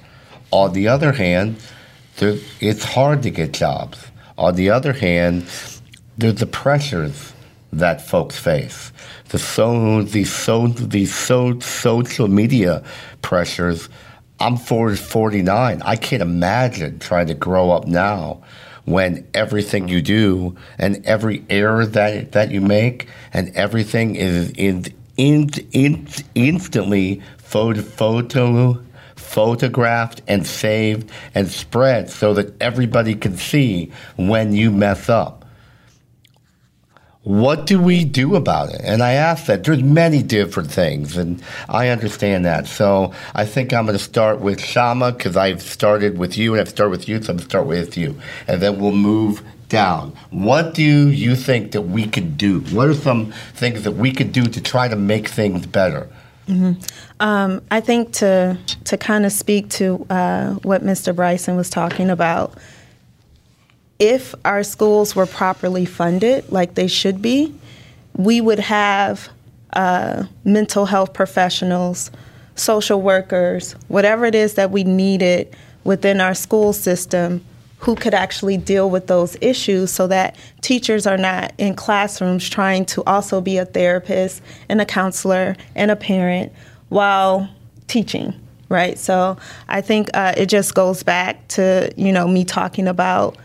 On 0.50 0.72
the 0.72 0.88
other 0.88 1.12
hand, 1.12 1.56
there, 2.16 2.36
it's 2.60 2.84
hard 2.84 3.22
to 3.22 3.30
get 3.30 3.52
jobs. 3.52 4.06
On 4.36 4.54
the 4.56 4.70
other 4.70 4.92
hand, 4.92 5.46
there's 6.18 6.40
the 6.40 6.46
pressures 6.46 7.32
that 7.72 8.00
folks 8.00 8.38
face. 8.38 8.92
The 9.28 9.38
so 9.38 10.02
the 10.02 10.24
so 10.24 10.66
the 10.66 11.06
so 11.06 11.60
social 11.60 12.28
media 12.28 12.82
pressures. 13.22 13.88
I'm 14.42 14.56
40, 14.56 14.96
49. 14.96 15.82
I 15.82 15.96
can't 15.96 16.22
imagine 16.22 16.98
trying 16.98 17.26
to 17.26 17.34
grow 17.34 17.70
up 17.70 17.86
now 17.86 18.42
when 18.90 19.26
everything 19.34 19.88
you 19.88 20.02
do 20.02 20.56
and 20.78 21.04
every 21.06 21.44
error 21.48 21.86
that 21.86 22.32
that 22.32 22.50
you 22.50 22.60
make 22.60 23.08
and 23.32 23.54
everything 23.56 24.16
is 24.16 24.50
in, 24.52 24.84
in, 25.16 25.48
in 25.72 26.06
instantly 26.34 27.22
photo, 27.38 27.80
photo 27.82 28.82
photographed 29.16 30.22
and 30.26 30.46
saved 30.46 31.10
and 31.34 31.48
spread 31.48 32.10
so 32.10 32.34
that 32.34 32.60
everybody 32.60 33.14
can 33.14 33.36
see 33.36 33.92
when 34.16 34.52
you 34.52 34.70
mess 34.70 35.08
up 35.08 35.39
what 37.22 37.66
do 37.66 37.80
we 37.80 38.04
do 38.04 38.34
about 38.34 38.70
it? 38.70 38.80
And 38.82 39.02
I 39.02 39.12
ask 39.12 39.46
that. 39.46 39.64
There's 39.64 39.82
many 39.82 40.22
different 40.22 40.70
things, 40.70 41.16
and 41.16 41.42
I 41.68 41.88
understand 41.88 42.46
that. 42.46 42.66
So 42.66 43.12
I 43.34 43.44
think 43.44 43.72
I'm 43.72 43.84
going 43.84 43.98
to 43.98 44.02
start 44.02 44.40
with 44.40 44.60
Shama 44.60 45.12
because 45.12 45.36
I've 45.36 45.60
started 45.60 46.16
with 46.16 46.38
you, 46.38 46.54
and 46.54 46.60
I've 46.60 46.68
started 46.68 46.90
with 46.90 47.08
you, 47.08 47.16
so 47.16 47.32
I'm 47.32 47.36
going 47.36 47.38
to 47.38 47.44
start 47.44 47.66
with 47.66 47.96
you, 47.96 48.18
and 48.48 48.62
then 48.62 48.80
we'll 48.80 48.92
move 48.92 49.42
down. 49.68 50.16
What 50.30 50.74
do 50.74 50.82
you 50.82 51.36
think 51.36 51.72
that 51.72 51.82
we 51.82 52.06
could 52.06 52.38
do? 52.38 52.60
What 52.60 52.88
are 52.88 52.94
some 52.94 53.32
things 53.54 53.84
that 53.84 53.92
we 53.92 54.12
could 54.12 54.32
do 54.32 54.44
to 54.44 54.60
try 54.60 54.88
to 54.88 54.96
make 54.96 55.28
things 55.28 55.66
better? 55.66 56.08
Um, 57.20 57.62
I 57.70 57.80
think 57.80 58.12
to 58.14 58.58
to 58.84 58.96
kind 58.96 59.24
of 59.24 59.32
speak 59.32 59.68
to 59.70 60.06
uh, 60.10 60.54
what 60.54 60.82
Mr. 60.82 61.14
Bryson 61.14 61.56
was 61.56 61.70
talking 61.70 62.10
about, 62.10 62.54
if 64.00 64.34
our 64.46 64.62
schools 64.62 65.14
were 65.14 65.26
properly 65.26 65.84
funded, 65.84 66.50
like 66.50 66.74
they 66.74 66.88
should 66.88 67.20
be, 67.20 67.54
we 68.16 68.40
would 68.40 68.58
have 68.58 69.28
uh, 69.74 70.24
mental 70.42 70.86
health 70.86 71.12
professionals, 71.12 72.10
social 72.56 73.00
workers, 73.00 73.72
whatever 73.88 74.24
it 74.24 74.34
is 74.34 74.54
that 74.54 74.70
we 74.70 74.82
needed 74.82 75.54
within 75.84 76.20
our 76.20 76.34
school 76.34 76.72
system 76.72 77.44
who 77.78 77.94
could 77.94 78.12
actually 78.12 78.56
deal 78.56 78.90
with 78.90 79.06
those 79.06 79.36
issues 79.40 79.90
so 79.90 80.06
that 80.06 80.36
teachers 80.60 81.06
are 81.06 81.16
not 81.16 81.52
in 81.56 81.74
classrooms 81.74 82.48
trying 82.48 82.84
to 82.84 83.02
also 83.04 83.40
be 83.40 83.58
a 83.58 83.64
therapist 83.64 84.42
and 84.68 84.80
a 84.80 84.84
counselor 84.84 85.56
and 85.74 85.90
a 85.90 85.96
parent 85.96 86.52
while 86.88 87.48
teaching 87.86 88.34
right? 88.68 88.98
So 89.00 89.36
i 89.68 89.80
think 89.80 90.10
uh, 90.14 90.32
it 90.36 90.46
just 90.46 90.74
goes 90.74 91.02
back 91.02 91.48
to 91.48 91.92
you 91.96 92.12
know 92.12 92.28
me 92.28 92.44
talking 92.44 92.86
about 92.86 93.36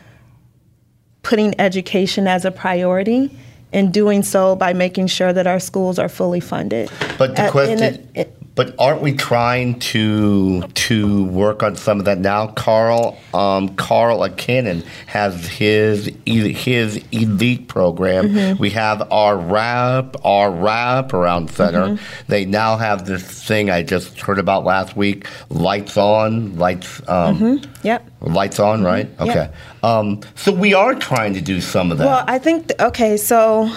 putting 1.26 1.60
education 1.60 2.28
as 2.28 2.46
a 2.46 2.52
priority 2.52 3.32
and 3.74 3.92
doing 3.92 4.22
so 4.22 4.56
by 4.56 4.74
making 4.74 5.08
sure 5.08 5.34
that 5.34 5.48
our 5.48 5.60
schools 5.60 5.98
are 5.98 6.08
fully 6.08 6.40
funded 6.40 6.90
But 7.18 7.36
the 7.36 7.50
question, 7.50 8.08
a- 8.16 8.28
but 8.56 8.74
aren't 8.80 9.02
we 9.02 9.12
trying 9.14 9.80
to 9.80 10.62
to 10.62 11.26
work 11.26 11.62
on 11.62 11.76
some 11.76 12.00
of 12.00 12.06
that 12.06 12.20
now? 12.20 12.48
Carl, 12.48 13.18
um, 13.34 13.76
Carl 13.76 14.28
Cannon 14.30 14.82
has 15.08 15.46
his 15.46 16.10
his 16.26 17.04
elite 17.12 17.68
program. 17.68 18.30
Mm-hmm. 18.30 18.62
We 18.62 18.70
have 18.70 19.12
our 19.12 19.38
wrap 19.38 20.16
our 20.24 20.50
wrap 20.50 21.14
around 21.14 21.52
center. 21.52 21.80
Mm-hmm. 21.80 22.32
They 22.32 22.46
now 22.46 22.78
have 22.78 23.06
this 23.06 23.44
thing 23.44 23.70
I 23.70 23.84
just 23.84 24.22
heard 24.22 24.40
about 24.40 24.64
last 24.64 24.96
week. 24.96 25.28
Lights 25.50 25.98
on, 25.98 26.56
lights. 26.58 27.02
Um, 27.10 27.62
yep 27.84 28.10
Lights 28.22 28.60
on, 28.60 28.84
right? 28.84 29.10
Yep. 29.22 29.54
Um, 29.86 30.22
so 30.34 30.52
we 30.52 30.74
are 30.74 30.96
trying 30.96 31.36
to 31.36 31.42
do 31.42 31.62
some 31.62 31.92
of 31.92 32.00
that. 32.00 32.06
Well, 32.06 32.26
I 32.28 32.40
think 32.40 32.70
th- 32.70 32.80
okay, 32.80 33.18
so 33.18 33.72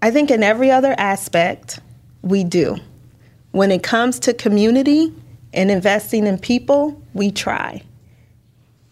I 0.00 0.12
think 0.12 0.30
in 0.30 0.44
every 0.44 0.70
other 0.70 0.94
aspect 0.96 1.80
we 2.22 2.44
do. 2.44 2.76
When 3.50 3.72
it 3.72 3.82
comes 3.82 4.20
to 4.20 4.32
community 4.32 5.12
and 5.52 5.72
investing 5.72 6.24
in 6.24 6.38
people, 6.38 7.02
we 7.14 7.32
try. 7.32 7.82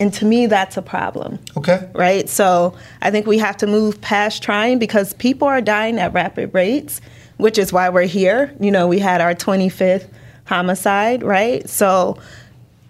And 0.00 0.12
to 0.14 0.24
me 0.24 0.46
that's 0.46 0.76
a 0.76 0.82
problem. 0.82 1.38
okay. 1.56 1.88
Right? 1.94 2.28
So, 2.28 2.76
I 3.00 3.12
think 3.12 3.26
we 3.26 3.38
have 3.38 3.56
to 3.58 3.66
move 3.68 4.00
past 4.00 4.42
trying 4.42 4.80
because 4.80 5.12
people 5.14 5.46
are 5.46 5.60
dying 5.60 5.98
at 5.98 6.12
rapid 6.12 6.54
rates, 6.54 7.00
which 7.36 7.56
is 7.56 7.72
why 7.72 7.88
we're 7.88 8.02
here. 8.02 8.52
You 8.58 8.72
know, 8.72 8.88
we 8.88 8.98
had 8.98 9.20
our 9.20 9.34
25th 9.34 10.08
homicide, 10.44 11.22
right? 11.22 11.68
So, 11.68 12.18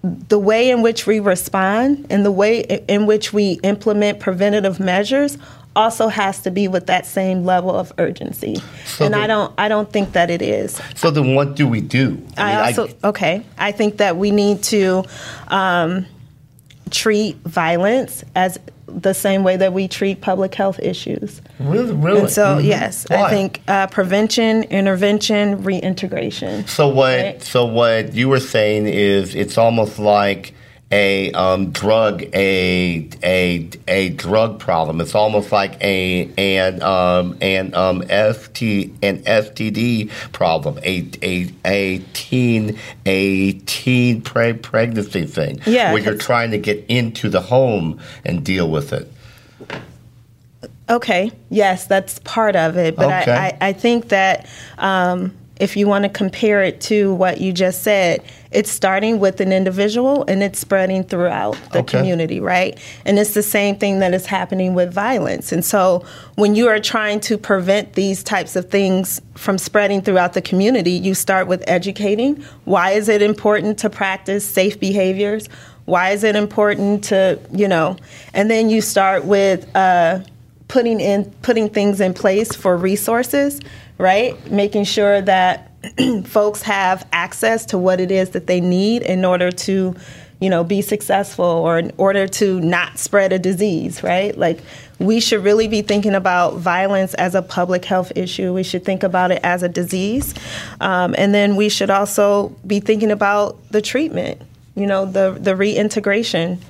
the 0.02 0.38
way 0.38 0.70
in 0.70 0.82
which 0.82 1.06
we 1.06 1.20
respond 1.20 2.06
and 2.10 2.24
the 2.24 2.30
way 2.30 2.60
in 2.88 3.06
which 3.06 3.32
we 3.32 3.58
implement 3.62 4.20
preventative 4.20 4.78
measures 4.78 5.38
also 5.74 6.08
has 6.08 6.42
to 6.42 6.50
be 6.50 6.66
with 6.66 6.86
that 6.86 7.06
same 7.06 7.44
level 7.44 7.70
of 7.70 7.92
urgency. 7.98 8.56
So 8.84 9.04
and 9.04 9.14
the- 9.14 9.18
I 9.18 9.26
don't 9.26 9.52
I 9.58 9.68
don't 9.68 9.90
think 9.90 10.12
that 10.12 10.30
it 10.30 10.42
is. 10.42 10.80
So 10.94 11.10
then, 11.10 11.34
what 11.34 11.54
do 11.54 11.66
we 11.66 11.80
do? 11.80 12.20
I 12.36 12.54
mean, 12.54 12.66
also 12.66 12.88
okay. 13.04 13.44
I 13.58 13.72
think 13.72 13.98
that 13.98 14.16
we 14.16 14.30
need 14.30 14.62
to 14.64 15.04
um, 15.48 16.06
treat 16.90 17.36
violence 17.38 18.24
as 18.34 18.58
the 18.88 19.12
same 19.12 19.44
way 19.44 19.56
that 19.56 19.72
we 19.72 19.86
treat 19.88 20.20
public 20.20 20.54
health 20.54 20.78
issues. 20.80 21.40
really, 21.60 21.92
really. 21.94 22.20
And 22.20 22.30
so, 22.30 22.56
Mhm. 22.56 22.64
yes, 22.64 23.04
Why? 23.08 23.22
I 23.24 23.30
think 23.30 23.60
uh, 23.68 23.86
prevention, 23.88 24.62
intervention, 24.64 25.62
reintegration. 25.64 26.66
So 26.66 26.88
what? 26.88 27.18
Right. 27.18 27.42
So 27.42 27.64
what 27.64 28.14
you 28.14 28.28
were 28.28 28.40
saying 28.40 28.86
is, 28.86 29.34
it's 29.34 29.58
almost 29.58 29.98
like 29.98 30.54
a 30.90 31.30
um, 31.32 31.70
drug 31.70 32.22
a 32.34 33.08
a 33.22 33.68
a 33.86 34.08
drug 34.10 34.58
problem. 34.58 35.00
It's 35.00 35.14
almost 35.14 35.52
like 35.52 35.82
a 35.82 36.30
an 36.38 36.82
um, 36.82 37.36
an 37.40 37.74
um, 37.74 38.02
ST 38.02 38.94
an 39.02 39.18
STD 39.22 40.10
problem. 40.32 40.78
A 40.82 41.08
a 41.22 41.52
a 41.64 41.98
teen 42.14 42.78
a 43.04 43.52
teen 43.52 44.22
pre- 44.22 44.54
pregnancy 44.54 45.26
thing. 45.26 45.60
Yeah, 45.66 45.92
where 45.92 46.02
you're 46.02 46.16
trying 46.16 46.52
to 46.52 46.58
get 46.58 46.84
into 46.88 47.28
the 47.28 47.40
home 47.40 48.00
and 48.24 48.44
deal 48.44 48.70
with 48.70 48.92
it. 48.92 49.12
Okay, 50.90 51.30
yes, 51.50 51.86
that's 51.86 52.18
part 52.20 52.56
of 52.56 52.78
it. 52.78 52.96
But 52.96 53.22
Okay. 53.22 53.32
I, 53.32 53.46
I, 53.46 53.58
I 53.60 53.72
think 53.74 54.08
that 54.08 54.48
um, 54.78 55.36
if 55.60 55.76
you 55.76 55.86
want 55.86 56.04
to 56.04 56.08
compare 56.08 56.62
it 56.62 56.80
to 56.82 57.12
what 57.12 57.42
you 57.42 57.52
just 57.52 57.82
said, 57.82 58.22
it's 58.50 58.70
starting 58.70 59.18
with 59.20 59.40
an 59.40 59.52
individual 59.52 60.24
and 60.26 60.42
it's 60.42 60.58
spreading 60.58 61.04
throughout 61.04 61.56
the 61.72 61.80
Okay. 61.80 61.98
community, 61.98 62.40
right? 62.40 62.78
And 63.04 63.18
it's 63.18 63.34
the 63.34 63.42
same 63.42 63.76
thing 63.76 63.98
that 63.98 64.14
is 64.14 64.26
happening 64.26 64.74
with 64.74 64.92
violence. 64.92 65.52
And 65.52 65.64
so 65.64 66.04
when 66.36 66.54
you 66.54 66.68
are 66.68 66.78
trying 66.78 67.20
to 67.20 67.36
prevent 67.36 67.92
these 67.92 68.22
types 68.22 68.56
of 68.56 68.70
things 68.70 69.20
from 69.34 69.58
spreading 69.58 70.00
throughout 70.00 70.32
the 70.32 70.40
community, 70.42 70.92
you 70.92 71.14
start 71.14 71.46
with 71.46 71.62
educating. 71.66 72.42
Why 72.64 72.92
is 72.92 73.08
it 73.08 73.20
important 73.20 73.78
to 73.80 73.90
practice 73.90 74.44
safe 74.48 74.80
behaviors? 74.80 75.48
Why 75.84 76.10
is 76.10 76.24
it 76.24 76.36
important 76.36 77.04
to, 77.04 77.38
you 77.52 77.68
know, 77.68 77.96
and 78.34 78.50
then 78.50 78.70
you 78.70 78.80
start 78.80 79.24
with, 79.24 79.66
uh, 79.76 80.20
putting 80.68 81.00
in 81.00 81.24
putting 81.40 81.68
things 81.70 81.98
in 81.98 82.12
place 82.12 82.54
for 82.54 82.76
resources, 82.76 83.58
right? 83.96 84.34
Making 84.50 84.84
sure 84.84 85.22
that 85.22 85.67
folks 86.24 86.62
have 86.62 87.06
access 87.12 87.64
to 87.66 87.78
what 87.78 88.00
it 88.00 88.10
is 88.10 88.30
that 88.30 88.46
they 88.46 88.60
need 88.60 89.02
in 89.02 89.24
order 89.24 89.50
to, 89.50 89.94
you 90.40 90.50
know, 90.50 90.64
be 90.64 90.82
successful 90.82 91.44
or 91.44 91.78
in 91.78 91.92
order 91.96 92.26
to 92.26 92.60
not 92.60 92.98
spread 92.98 93.32
a 93.32 93.38
disease, 93.38 94.02
right? 94.02 94.36
Like 94.36 94.60
we 94.98 95.20
should 95.20 95.44
really 95.44 95.68
be 95.68 95.82
thinking 95.82 96.14
about 96.14 96.56
violence 96.56 97.14
as 97.14 97.34
a 97.34 97.42
public 97.42 97.84
health 97.84 98.10
issue. 98.16 98.52
We 98.52 98.64
should 98.64 98.84
think 98.84 99.02
about 99.02 99.30
it 99.30 99.40
as 99.44 99.62
a 99.62 99.68
disease, 99.68 100.34
um, 100.80 101.14
and 101.16 101.32
then 101.32 101.54
we 101.54 101.68
should 101.68 101.90
also 101.90 102.48
be 102.66 102.80
thinking 102.80 103.10
about 103.10 103.56
the 103.70 103.80
treatment. 103.80 104.42
You 104.74 104.86
know, 104.86 105.06
the 105.06 105.36
the 105.38 105.54
reintegration 105.54 106.60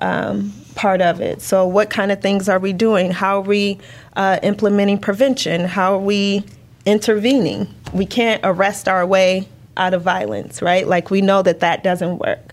um, 0.00 0.52
part 0.74 1.00
of 1.00 1.20
it. 1.20 1.42
So, 1.42 1.66
what 1.66 1.90
kind 1.90 2.10
of 2.10 2.20
things 2.20 2.48
are 2.48 2.58
we 2.58 2.72
doing? 2.72 3.10
How 3.10 3.38
are 3.38 3.42
we 3.42 3.78
uh, 4.16 4.38
implementing 4.42 4.98
prevention? 4.98 5.64
How 5.64 5.94
are 5.94 6.00
we 6.00 6.44
intervening? 6.86 7.72
We 7.92 8.06
can't 8.06 8.40
arrest 8.44 8.88
our 8.88 9.06
way 9.06 9.48
out 9.76 9.94
of 9.94 10.02
violence, 10.02 10.60
right? 10.60 10.86
Like, 10.86 11.10
we 11.10 11.20
know 11.20 11.42
that 11.42 11.60
that 11.60 11.82
doesn't 11.82 12.18
work, 12.18 12.52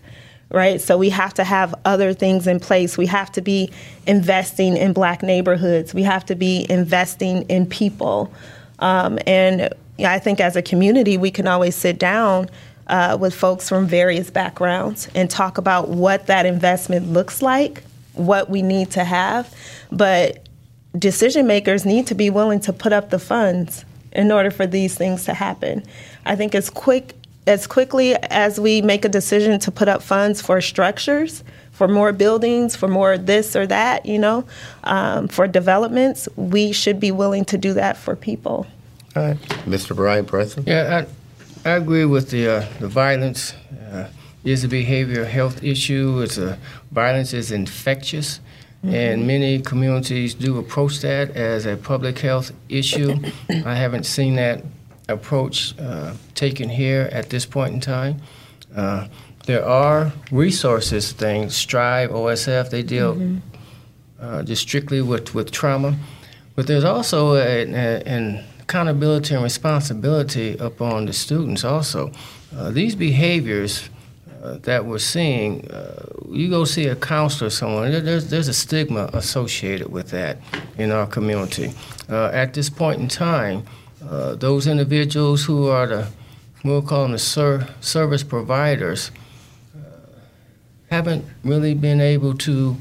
right? 0.51 0.79
So, 0.79 0.97
we 0.97 1.09
have 1.09 1.33
to 1.35 1.43
have 1.43 1.75
other 1.85 2.13
things 2.13 2.47
in 2.47 2.59
place. 2.59 2.97
We 2.97 3.07
have 3.07 3.31
to 3.33 3.41
be 3.41 3.71
investing 4.07 4.77
in 4.77 4.93
black 4.93 5.23
neighborhoods, 5.23 5.93
we 5.93 6.03
have 6.03 6.25
to 6.25 6.35
be 6.35 6.65
investing 6.69 7.43
in 7.43 7.65
people. 7.65 8.31
Um, 8.79 9.19
and 9.25 9.73
I 9.99 10.19
think 10.19 10.39
as 10.39 10.55
a 10.55 10.61
community, 10.61 11.17
we 11.17 11.31
can 11.31 11.47
always 11.47 11.75
sit 11.75 11.97
down 11.97 12.49
uh, 12.87 13.17
with 13.19 13.33
folks 13.33 13.69
from 13.69 13.87
various 13.87 14.29
backgrounds 14.29 15.09
and 15.15 15.29
talk 15.29 15.57
about 15.57 15.89
what 15.89 16.27
that 16.27 16.45
investment 16.45 17.11
looks 17.11 17.41
like, 17.41 17.83
what 18.13 18.49
we 18.49 18.61
need 18.61 18.91
to 18.91 19.03
have. 19.03 19.53
But 19.91 20.47
decision 20.97 21.47
makers 21.47 21.85
need 21.85 22.07
to 22.07 22.15
be 22.15 22.29
willing 22.29 22.59
to 22.61 22.73
put 22.73 22.93
up 22.93 23.09
the 23.09 23.19
funds 23.19 23.85
in 24.15 24.31
order 24.31 24.49
for 24.49 24.65
these 24.65 24.95
things 24.95 25.25
to 25.25 25.33
happen. 25.33 25.83
I 26.25 26.35
think 26.35 26.55
as 26.55 26.69
quick 26.69 27.13
as 27.47 27.67
quickly 27.67 28.15
as 28.15 28.59
we 28.59 28.81
make 28.81 29.05
a 29.05 29.09
decision 29.09 29.59
to 29.59 29.71
put 29.71 29.87
up 29.87 30.01
funds 30.01 30.41
for 30.41 30.59
structures, 30.61 31.43
for 31.71 31.87
more 31.87 32.11
buildings, 32.11 32.75
for 32.75 32.87
more 32.87 33.17
this 33.17 33.55
or 33.55 33.67
that, 33.67 34.05
you 34.05 34.17
know, 34.17 34.45
um, 34.85 35.27
for 35.27 35.47
developments, 35.47 36.27
we 36.35 36.71
should 36.71 36.99
be 36.99 37.11
willing 37.11 37.45
to 37.45 37.57
do 37.57 37.73
that 37.73 37.97
for 37.97 38.15
people. 38.15 38.65
All 39.15 39.23
right, 39.23 39.37
Mr. 39.67 39.95
Brian 39.95 40.25
Preston. 40.25 40.63
Yeah, 40.65 41.05
I, 41.65 41.69
I 41.69 41.73
agree 41.75 42.05
with 42.05 42.31
the 42.31 42.47
uh, 42.47 42.65
the 42.79 42.87
violence 42.87 43.53
uh, 43.91 44.07
is 44.43 44.63
a 44.63 44.67
behavioral 44.67 45.27
health 45.27 45.63
issue. 45.63 46.21
It's 46.21 46.37
a 46.37 46.57
violence 46.91 47.33
is 47.33 47.51
infectious, 47.51 48.39
and 48.87 49.25
many 49.27 49.59
communities 49.61 50.33
do 50.33 50.57
approach 50.57 50.99
that 51.01 51.31
as 51.31 51.65
a 51.65 51.75
public 51.77 52.19
health 52.19 52.51
issue. 52.69 53.13
I 53.49 53.75
haven't 53.75 54.05
seen 54.05 54.35
that 54.35 54.63
approach 55.09 55.77
uh, 55.79 56.13
taken 56.33 56.69
here 56.69 57.09
at 57.11 57.29
this 57.29 57.45
point 57.45 57.73
in 57.73 57.79
time. 57.79 58.21
Uh, 58.75 59.07
there 59.45 59.65
are 59.65 60.11
resources 60.31 61.11
things. 61.11 61.55
Strive, 61.55 62.09
OSF, 62.09 62.69
they 62.69 62.83
deal 62.83 63.39
uh, 64.19 64.43
just 64.43 64.61
strictly 64.63 65.01
with, 65.01 65.35
with 65.35 65.51
trauma. 65.51 65.95
But 66.55 66.67
there's 66.67 66.83
also 66.83 67.35
a, 67.35 67.63
a- 67.63 68.03
an 68.05 68.43
accountability 68.61 69.35
and 69.35 69.43
responsibility 69.43 70.57
upon 70.57 71.05
the 71.05 71.13
students 71.13 71.63
also. 71.63 72.11
Uh, 72.55 72.71
these 72.71 72.95
behaviors 72.95 73.89
uh, 74.45 74.57
that 74.59 74.85
we're 74.85 74.99
seeing, 74.99 75.67
uh, 75.71 76.05
you 76.29 76.49
go 76.49 76.65
see 76.65 76.85
a 76.85 76.95
counselor 76.95 77.47
or 77.47 77.49
someone, 77.49 77.91
there's, 77.91 78.29
there's 78.29 78.47
a 78.47 78.53
stigma 78.53 79.09
associated 79.13 79.91
with 79.91 80.11
that 80.11 80.37
in 80.77 80.91
our 80.91 81.07
community. 81.07 81.73
Uh, 82.09 82.27
at 82.27 82.53
this 82.53 82.69
point 82.69 82.99
in 83.01 83.07
time, 83.07 83.63
uh, 84.07 84.35
those 84.35 84.67
individuals 84.67 85.43
who 85.43 85.67
are 85.67 85.87
the, 85.87 86.07
we'll 86.63 86.81
call 86.81 87.03
them 87.03 87.13
the 87.13 87.19
ser- 87.19 87.67
service 87.81 88.23
providers, 88.23 89.11
haven't 90.91 91.25
really 91.43 91.73
been 91.73 91.99
able 91.99 92.33
to 92.37 92.77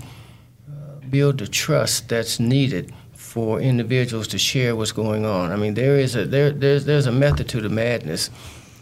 uh, 0.69 1.07
build 1.09 1.39
the 1.39 1.47
trust 1.47 2.09
that's 2.09 2.39
needed 2.39 2.93
for 3.15 3.61
individuals 3.61 4.29
to 4.29 4.39
share 4.39 4.77
what's 4.77 4.93
going 4.93 5.25
on. 5.25 5.51
I 5.51 5.57
mean, 5.57 5.75
there 5.75 5.97
is 5.97 6.15
a 6.15 6.25
there 6.27 6.51
there's 6.53 6.85
there's 6.85 7.07
a 7.07 7.13
method 7.13 7.49
to 7.49 7.61
the 7.61 7.69
madness, 7.69 8.31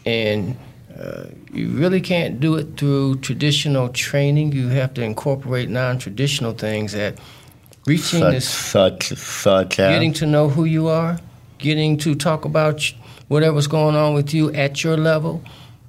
and 0.05 0.55
uh, 1.03 1.25
you 1.51 1.69
really 1.69 1.99
can't 1.99 2.39
do 2.39 2.55
it 2.55 2.77
through 2.77 3.17
traditional 3.17 3.89
training. 3.89 4.53
You 4.53 4.69
have 4.69 4.93
to 4.93 5.03
incorporate 5.03 5.69
non-traditional 5.69 6.53
things 6.53 6.93
that 6.93 7.19
reaching 7.85 8.21
Such, 8.21 8.33
this 8.33 8.47
such, 8.47 9.07
such 9.09 9.79
as. 9.79 9.93
getting 9.93 10.13
to 10.13 10.25
know 10.25 10.47
who 10.47 10.63
you 10.63 10.87
are, 10.87 11.19
getting 11.57 11.97
to 11.97 12.15
talk 12.15 12.45
about 12.45 12.93
whatever's 13.27 13.67
going 13.67 13.95
on 13.95 14.13
with 14.13 14.33
you 14.33 14.53
at 14.53 14.83
your 14.83 14.95
level. 14.95 15.43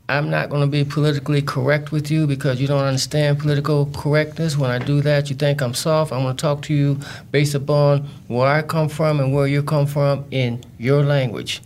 I'm 0.08 0.28
not 0.28 0.50
going 0.50 0.60
to 0.60 0.66
be 0.66 0.84
politically 0.84 1.40
correct 1.40 1.90
with 1.90 2.10
you 2.10 2.26
because 2.26 2.60
you 2.60 2.66
don't 2.66 2.84
understand 2.84 3.38
political 3.38 3.86
correctness. 3.86 4.56
When 4.58 4.70
I 4.70 4.78
do 4.78 5.00
that, 5.00 5.30
you 5.30 5.36
think 5.36 5.62
I'm 5.62 5.72
soft. 5.72 6.12
I'm 6.12 6.22
going 6.22 6.36
to 6.36 6.40
talk 6.40 6.60
to 6.62 6.74
you 6.74 6.98
based 7.30 7.54
upon 7.54 8.08
where 8.26 8.46
I 8.46 8.60
come 8.62 8.90
from 8.90 9.20
and 9.20 9.32
where 9.32 9.46
you 9.46 9.62
come 9.62 9.86
from 9.86 10.26
in 10.30 10.62
your 10.78 11.04
language. 11.04 11.62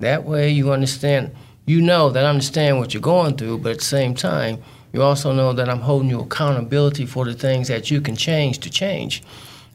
That 0.00 0.24
way, 0.24 0.50
you 0.50 0.72
understand. 0.72 1.30
You 1.66 1.82
know 1.82 2.10
that 2.10 2.24
I 2.24 2.28
understand 2.28 2.78
what 2.78 2.94
you're 2.94 3.00
going 3.00 3.36
through, 3.36 3.58
but 3.58 3.72
at 3.72 3.78
the 3.78 3.84
same 3.84 4.14
time, 4.14 4.62
you 4.92 5.02
also 5.02 5.32
know 5.32 5.52
that 5.52 5.68
I'm 5.68 5.80
holding 5.80 6.08
you 6.08 6.20
accountability 6.20 7.06
for 7.06 7.24
the 7.24 7.34
things 7.34 7.66
that 7.66 7.90
you 7.90 8.00
can 8.00 8.14
change 8.14 8.60
to 8.60 8.70
change. 8.70 9.22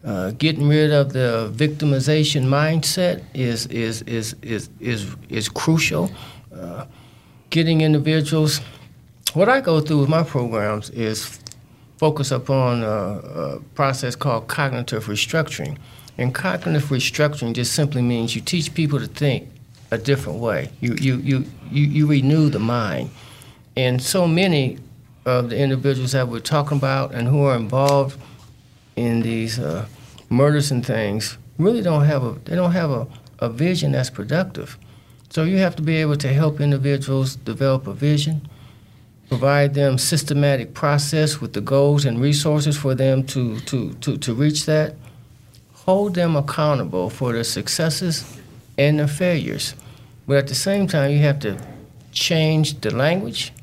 Uh, 0.05 0.31
getting 0.31 0.69
rid 0.69 0.91
of 0.91 1.11
the 1.11 1.51
victimization 1.53 2.45
mindset 2.45 3.23
is 3.33 3.67
is 3.67 4.01
is 4.03 4.35
is 4.41 4.69
is, 4.79 5.15
is 5.29 5.49
crucial. 5.49 6.09
Uh, 6.55 6.85
getting 7.49 7.81
individuals. 7.81 8.61
What 9.33 9.49
I 9.49 9.59
go 9.59 9.81
through 9.81 9.99
with 9.99 10.09
my 10.09 10.23
programs 10.23 10.89
is 10.91 11.39
focus 11.97 12.31
upon 12.31 12.83
a, 12.83 12.87
a 12.87 13.59
process 13.75 14.15
called 14.15 14.47
cognitive 14.47 15.05
restructuring. 15.05 15.77
And 16.17 16.33
cognitive 16.33 16.89
restructuring 16.89 17.53
just 17.53 17.73
simply 17.73 18.01
means 18.01 18.33
you 18.35 18.41
teach 18.41 18.73
people 18.73 18.99
to 18.99 19.07
think 19.07 19.49
a 19.91 19.97
different 19.97 20.39
way. 20.39 20.71
You 20.79 20.95
you 20.95 21.17
you 21.17 21.45
you, 21.69 21.85
you 21.85 22.07
renew 22.07 22.49
the 22.49 22.59
mind. 22.59 23.11
And 23.75 24.01
so 24.01 24.27
many 24.27 24.77
of 25.25 25.49
the 25.49 25.57
individuals 25.57 26.13
that 26.13 26.27
we're 26.27 26.39
talking 26.39 26.77
about 26.77 27.13
and 27.13 27.27
who 27.27 27.43
are 27.43 27.55
involved 27.55 28.19
in 28.95 29.21
these 29.21 29.59
uh, 29.59 29.85
murders 30.29 30.71
and 30.71 30.85
things 30.85 31.37
really 31.57 31.81
don't 31.81 32.05
have 32.05 32.23
a 32.23 32.31
they 32.45 32.55
don't 32.55 32.71
have 32.71 32.89
a, 32.89 33.07
a 33.39 33.49
vision 33.49 33.91
that's 33.91 34.09
productive. 34.09 34.77
So 35.29 35.43
you 35.43 35.57
have 35.57 35.75
to 35.77 35.81
be 35.81 35.97
able 35.97 36.17
to 36.17 36.27
help 36.27 36.59
individuals 36.59 37.37
develop 37.37 37.87
a 37.87 37.93
vision, 37.93 38.49
provide 39.29 39.73
them 39.73 39.97
systematic 39.97 40.73
process 40.73 41.39
with 41.39 41.53
the 41.53 41.61
goals 41.61 42.03
and 42.03 42.19
resources 42.19 42.77
for 42.77 42.95
them 42.95 43.23
to, 43.27 43.57
to, 43.61 43.93
to, 43.93 44.17
to 44.17 44.33
reach 44.33 44.65
that, 44.65 44.95
hold 45.71 46.15
them 46.15 46.35
accountable 46.35 47.09
for 47.09 47.31
their 47.31 47.45
successes 47.45 48.40
and 48.77 48.99
their 48.99 49.07
failures. 49.07 49.75
But 50.27 50.37
at 50.37 50.47
the 50.47 50.55
same 50.55 50.87
time, 50.87 51.11
you 51.11 51.19
have 51.19 51.39
to 51.39 51.57
change 52.11 52.79
the 52.81 52.95
language 52.95 53.53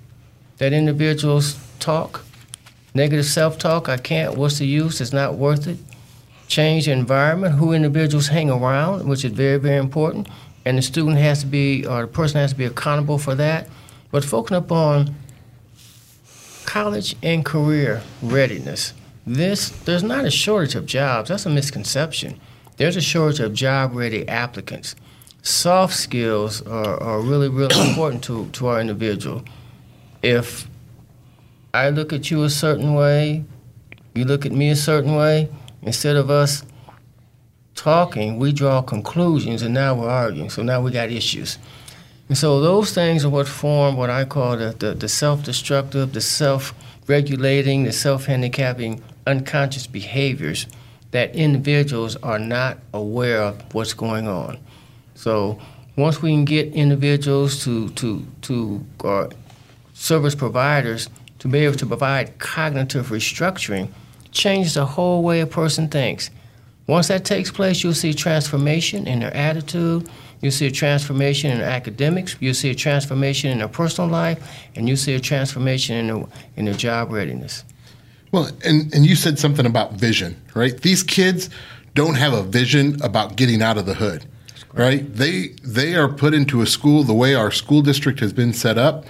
that 0.59 0.73
individuals 0.73 1.57
talk. 1.79 2.25
Negative 2.94 3.25
self 3.25 3.59
talk, 3.59 3.88
I 3.88 3.97
can't, 3.97 4.37
what's 4.37 4.59
the 4.59 4.66
use, 4.66 5.01
it's 5.01 5.12
not 5.12 5.35
worth 5.35 5.66
it. 5.66 5.79
Change 6.49 6.87
the 6.87 6.92
environment, 6.92 7.57
who 7.57 7.73
individuals 7.73 8.29
hang 8.29 8.51
around, 8.51 9.07
which 9.09 9.25
is 9.25 9.33
very, 9.33 9.59
very 9.59 9.77
important. 9.77 10.29
And 10.64 10.79
the 10.79 10.83
student 10.83 11.18
has 11.18 11.40
to 11.40 11.47
be, 11.47 11.87
or 11.87 12.03
the 12.03 12.09
person 12.09 12.40
has 12.40 12.53
to 12.53 12.59
be 12.59 12.64
accountable 12.64 13.18
for 13.18 13.35
that. 13.35 13.68
But 14.11 14.25
focusing 14.25 14.57
upon 14.57 15.14
college 16.64 17.16
and 17.23 17.44
career 17.44 18.03
readiness. 18.23 18.92
This 19.27 19.71
there's 19.71 20.03
not 20.03 20.25
a 20.25 20.31
shortage 20.31 20.75
of 20.75 20.87
jobs. 20.87 21.29
That's 21.29 21.47
a 21.47 21.51
misconception. 21.51 22.38
There's 22.79 22.95
a 22.95 23.01
shortage 23.01 23.41
of 23.41 23.55
job-ready 23.55 24.29
applicants. 24.29 24.95
Soft 25.43 25.95
skills 25.95 26.62
are, 26.62 27.03
are 27.03 27.21
really, 27.21 27.49
really 27.49 27.79
important 27.88 28.23
to, 28.25 28.49
to 28.51 28.69
our 28.69 28.81
individual. 28.81 29.43
If 30.23 30.69
I 31.75 31.91
look 31.91 32.12
at 32.12 32.31
you 32.31 32.45
a 32.45 32.51
certain 32.51 32.95
way, 32.95 33.45
you 34.14 34.25
look 34.25 34.47
at 34.47 34.53
me 34.53 34.71
a 34.71 34.77
certain 34.77 35.17
way, 35.17 35.49
instead 35.83 36.14
of 36.14 36.31
us 36.31 36.62
talking, 37.75 38.38
we 38.38 38.53
draw 38.53 38.81
conclusions 38.81 39.62
and 39.62 39.75
now 39.75 39.97
we're 39.97 40.09
arguing. 40.09 40.49
So 40.49 40.62
now 40.62 40.81
we 40.81 40.93
got 40.93 41.11
issues. 41.11 41.59
And 42.29 42.38
so 42.38 42.61
those 42.61 42.93
things 42.93 43.25
are 43.25 43.29
what 43.29 43.49
form 43.49 43.97
what 43.97 44.11
I 44.11 44.25
call 44.25 44.57
the, 44.57 44.75
the, 44.79 44.95
the 44.95 45.09
self 45.09 45.43
destructive, 45.43 46.12
the 46.12 46.21
self 46.21 46.75
regulating, 47.09 47.85
the 47.85 47.93
self 47.93 48.27
handicapping 48.27 49.03
unconscious 49.27 49.88
behaviors 49.88 50.67
that 51.11 51.35
individuals 51.35 52.16
are 52.16 52.38
not 52.38 52.79
aware 52.92 53.42
of 53.42 53.75
what's 53.75 53.94
going 53.94 54.29
on. 54.29 54.59
So 55.14 55.59
once 55.97 56.23
we 56.23 56.31
can 56.31 56.44
get 56.44 56.73
individuals 56.75 57.64
to, 57.64 57.88
to, 57.90 58.27
to 58.42 58.85
or 59.01 59.31
service 59.94 60.35
providers 60.35 61.09
to 61.40 61.49
be 61.49 61.59
able 61.61 61.77
to 61.77 61.87
provide 61.87 62.38
cognitive 62.38 63.09
restructuring, 63.09 63.88
changes 64.31 64.75
the 64.75 64.85
whole 64.85 65.23
way 65.23 65.40
a 65.40 65.47
person 65.47 65.88
thinks. 65.88 66.31
Once 66.87 67.09
that 67.09 67.25
takes 67.25 67.51
place, 67.51 67.83
you'll 67.83 67.94
see 67.94 68.14
transformation 68.14 69.07
in 69.07 69.21
their 69.21 69.35
attitude, 69.35 70.09
You'll 70.40 70.53
see 70.53 70.66
a 70.66 70.71
transformation 70.71 71.51
in 71.51 71.61
academics. 71.61 72.37
You'll 72.40 72.55
see 72.55 72.71
a 72.71 72.75
transformation 72.75 73.51
in 73.51 73.59
their 73.59 73.68
personal 73.68 74.09
life, 74.09 74.68
and 74.77 74.87
you'll 74.88 74.97
see 74.97 75.14
a 75.14 75.21
transformation 75.21 75.97
in 75.97 76.07
their, 76.07 76.27
in 76.57 76.64
their 76.66 76.75
job 76.75 77.11
readiness. 77.11 77.64
Well, 78.31 78.51
and, 78.64 78.93
and 78.95 79.07
you 79.07 79.17
said 79.17 79.38
something 79.38 79.64
about 79.64 79.95
vision, 79.95 80.41
right? 80.55 80.77
These 80.77 81.03
kids 81.03 81.49
don't 81.95 82.14
have 82.14 82.33
a 82.33 82.43
vision 82.43 83.01
about 83.03 83.37
getting 83.37 83.62
out 83.62 83.79
of 83.79 83.87
the 83.87 83.95
hood, 83.95 84.27
right? 84.75 85.12
They 85.14 85.49
they 85.64 85.95
are 85.95 86.09
put 86.09 86.35
into 86.35 86.61
a 86.61 86.67
school 86.67 87.03
the 87.03 87.14
way 87.14 87.35
our 87.35 87.51
school 87.51 87.83
district 87.83 88.21
has 88.21 88.33
been 88.33 88.53
set 88.53 88.77
up, 88.77 89.07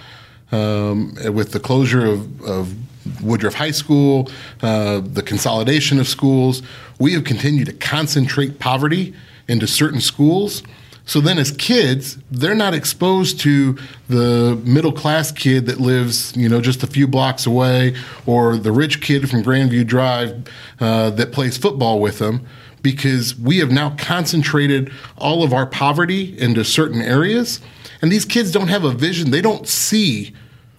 um, 0.51 1.15
with 1.33 1.51
the 1.51 1.59
closure 1.59 2.05
of, 2.05 2.41
of 2.41 2.75
Woodruff 3.21 3.55
High 3.55 3.71
School, 3.71 4.29
uh, 4.61 5.01
the 5.03 5.21
consolidation 5.21 5.99
of 5.99 6.07
schools. 6.07 6.61
We 6.99 7.13
have 7.13 7.23
continued 7.23 7.67
to 7.67 7.73
concentrate 7.73 8.59
poverty 8.59 9.13
into 9.47 9.67
certain 9.67 10.01
schools 10.01 10.63
so 11.09 11.19
then, 11.19 11.39
as 11.39 11.49
kids, 11.49 12.19
they're 12.29 12.53
not 12.53 12.75
exposed 12.75 13.39
to 13.39 13.79
the 14.09 14.61
middle 14.63 14.91
class 14.91 15.31
kid 15.31 15.65
that 15.65 15.79
lives, 15.79 16.37
you 16.37 16.47
know, 16.47 16.61
just 16.61 16.83
a 16.83 16.87
few 16.87 17.07
blocks 17.07 17.47
away, 17.47 17.95
or 18.27 18.57
the 18.57 18.71
rich 18.71 19.01
kid 19.01 19.27
from 19.27 19.41
Grandview 19.41 19.87
Drive 19.87 20.47
uh, 20.79 21.09
that 21.09 21.31
plays 21.31 21.57
football 21.57 21.99
with 21.99 22.19
them, 22.19 22.45
because 22.83 23.35
we 23.35 23.57
have 23.57 23.71
now 23.71 23.95
concentrated 23.97 24.93
all 25.17 25.41
of 25.41 25.51
our 25.51 25.65
poverty 25.65 26.39
into 26.39 26.63
certain 26.63 27.01
areas, 27.01 27.59
and 28.03 28.11
these 28.11 28.23
kids 28.23 28.51
don't 28.51 28.67
have 28.67 28.83
a 28.83 28.91
vision. 28.91 29.31
They 29.31 29.41
don't 29.41 29.67
see 29.67 30.35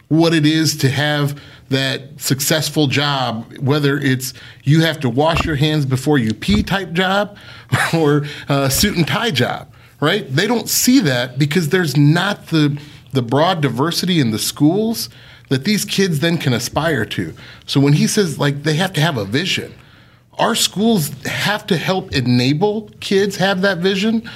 what 0.07 0.33
it 0.33 0.47
is 0.47 0.77
to 0.77 0.91
have 0.91 1.41
that 1.71 2.21
successful 2.21 2.87
job, 2.87 3.53
whether 3.59 3.99
it's 3.99 4.33
you 4.63 4.83
have 4.83 5.01
to 5.01 5.11
wash 5.11 5.45
your 5.45 5.57
hands 5.57 5.87
before 5.87 6.19
you 6.19 6.33
pee 6.33 6.63
type 6.63 6.93
job 6.93 7.37
or 7.93 8.27
a 8.49 8.71
suit 8.71 8.97
and 8.97 9.09
tie 9.09 9.33
job 9.33 9.70
right? 10.01 10.27
They 10.29 10.47
don't 10.47 10.69
see 10.69 11.01
that 11.01 11.39
because 11.39 11.69
there's 11.69 11.97
not 11.97 12.49
the 12.49 12.81
the 13.13 13.23
broad 13.23 13.61
diversity 13.61 14.21
in 14.21 14.31
the 14.31 14.39
schools 14.39 15.09
that 15.49 15.65
these 15.65 15.85
kids 15.85 16.21
then 16.21 16.39
can 16.39 16.53
aspire 16.53 17.05
to. 17.05 17.35
So 17.67 17.81
when 17.81 17.95
he 17.95 18.07
says 18.07 18.39
like 18.39 18.63
they 18.63 18.75
have 18.75 18.93
to 18.95 19.01
have 19.01 19.17
a 19.17 19.25
vision, 19.25 19.75
our 20.39 20.55
schools 20.55 21.09
have 21.25 21.67
to 21.67 21.77
help 21.77 22.13
enable 22.13 22.89
kids 23.01 23.37
have 23.37 23.63
that 23.63 23.79
vision. 23.79 24.29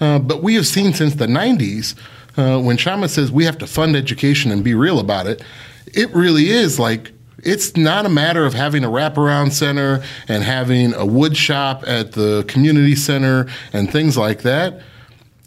Uh, 0.00 0.18
but 0.18 0.42
we 0.42 0.54
have 0.54 0.66
seen 0.66 0.94
since 0.94 1.14
the 1.14 1.26
90s 1.26 1.94
uh, 2.36 2.58
when 2.58 2.76
Shama 2.76 3.08
says 3.08 3.30
we 3.30 3.44
have 3.44 3.58
to 3.58 3.66
fund 3.66 3.94
education 3.94 4.50
and 4.50 4.64
be 4.64 4.74
real 4.74 4.98
about 4.98 5.26
it, 5.26 5.42
it 5.86 6.10
really 6.14 6.48
is 6.48 6.78
like 6.78 7.12
it's 7.44 7.76
not 7.76 8.06
a 8.06 8.08
matter 8.08 8.46
of 8.46 8.54
having 8.54 8.84
a 8.84 8.88
wraparound 8.88 9.52
center 9.52 10.02
and 10.28 10.44
having 10.44 10.94
a 10.94 11.04
wood 11.04 11.36
shop 11.36 11.82
at 11.86 12.12
the 12.12 12.44
community 12.46 12.94
center 12.94 13.48
and 13.72 13.90
things 13.90 14.16
like 14.16 14.42
that 14.42 14.80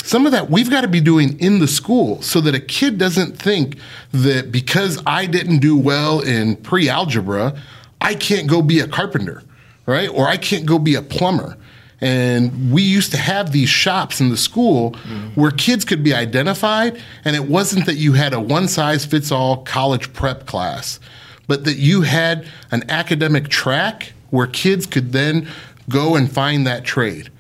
some 0.06 0.28
of 0.28 0.32
that 0.34 0.52
we've 0.52 0.70
got 0.70 0.82
to 0.82 0.88
be 0.88 1.02
doing 1.02 1.38
in 1.40 1.58
the 1.58 1.68
school 1.68 2.22
so 2.22 2.40
that 2.42 2.54
a 2.54 2.60
kid 2.60 3.00
doesn't 3.00 3.38
think 3.40 3.78
that 4.12 4.52
because 4.52 5.02
I 5.08 5.26
didn't 5.26 5.60
do 5.60 5.76
well 5.76 6.20
in 6.20 6.58
pre 6.58 6.88
algebra, 6.88 7.60
I 8.00 8.14
can't 8.14 8.48
go 8.48 8.62
be 8.62 8.80
a 8.80 8.88
carpenter, 8.88 9.42
right? 9.88 10.08
Or 10.08 10.28
I 10.28 10.38
can't 10.38 10.68
go 10.68 10.78
be 10.78 10.94
a 10.94 11.02
plumber. 11.02 11.58
And 12.02 12.72
we 12.72 12.84
used 12.84 13.12
to 13.12 13.18
have 13.18 13.52
these 13.52 13.70
shops 13.70 14.22
in 14.22 14.30
the 14.30 14.38
school 14.38 14.92
mm-hmm. 14.92 15.40
where 15.40 15.50
kids 15.50 15.84
could 15.86 16.04
be 16.04 16.14
identified, 16.14 17.02
and 17.24 17.36
it 17.36 17.46
wasn't 17.46 17.88
that 17.88 17.96
you 17.96 18.14
had 18.14 18.34
a 18.34 18.40
one 18.40 18.68
size 18.68 19.06
fits 19.06 19.32
all 19.32 19.64
college 19.64 20.14
prep 20.14 20.46
class, 20.46 21.00
but 21.48 21.64
that 21.64 21.78
you 21.78 22.02
had 22.02 22.46
an 22.70 22.84
academic 22.92 23.48
track 23.48 24.14
where 24.30 24.46
kids 24.46 24.86
could 24.86 25.14
then 25.14 25.48
go 25.90 26.16
and 26.16 26.32
find 26.32 26.68
that 26.68 26.84
trade. 26.84 27.32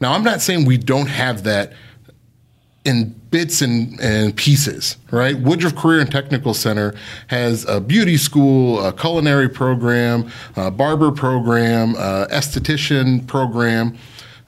Now, 0.00 0.12
I'm 0.12 0.22
not 0.22 0.40
saying 0.40 0.66
we 0.66 0.78
don't 0.78 1.06
have 1.08 1.42
that 1.44 1.72
in 2.84 3.14
bits 3.30 3.62
and, 3.62 3.98
and 4.00 4.36
pieces, 4.36 4.96
right? 5.10 5.38
Woodruff 5.38 5.76
Career 5.76 6.00
and 6.00 6.10
Technical 6.10 6.52
Center 6.52 6.94
has 7.28 7.64
a 7.68 7.80
beauty 7.80 8.16
school, 8.16 8.84
a 8.84 8.92
culinary 8.92 9.48
program, 9.48 10.30
a 10.56 10.70
barber 10.70 11.12
program, 11.12 11.94
a 11.94 12.26
esthetician 12.30 13.26
program. 13.26 13.96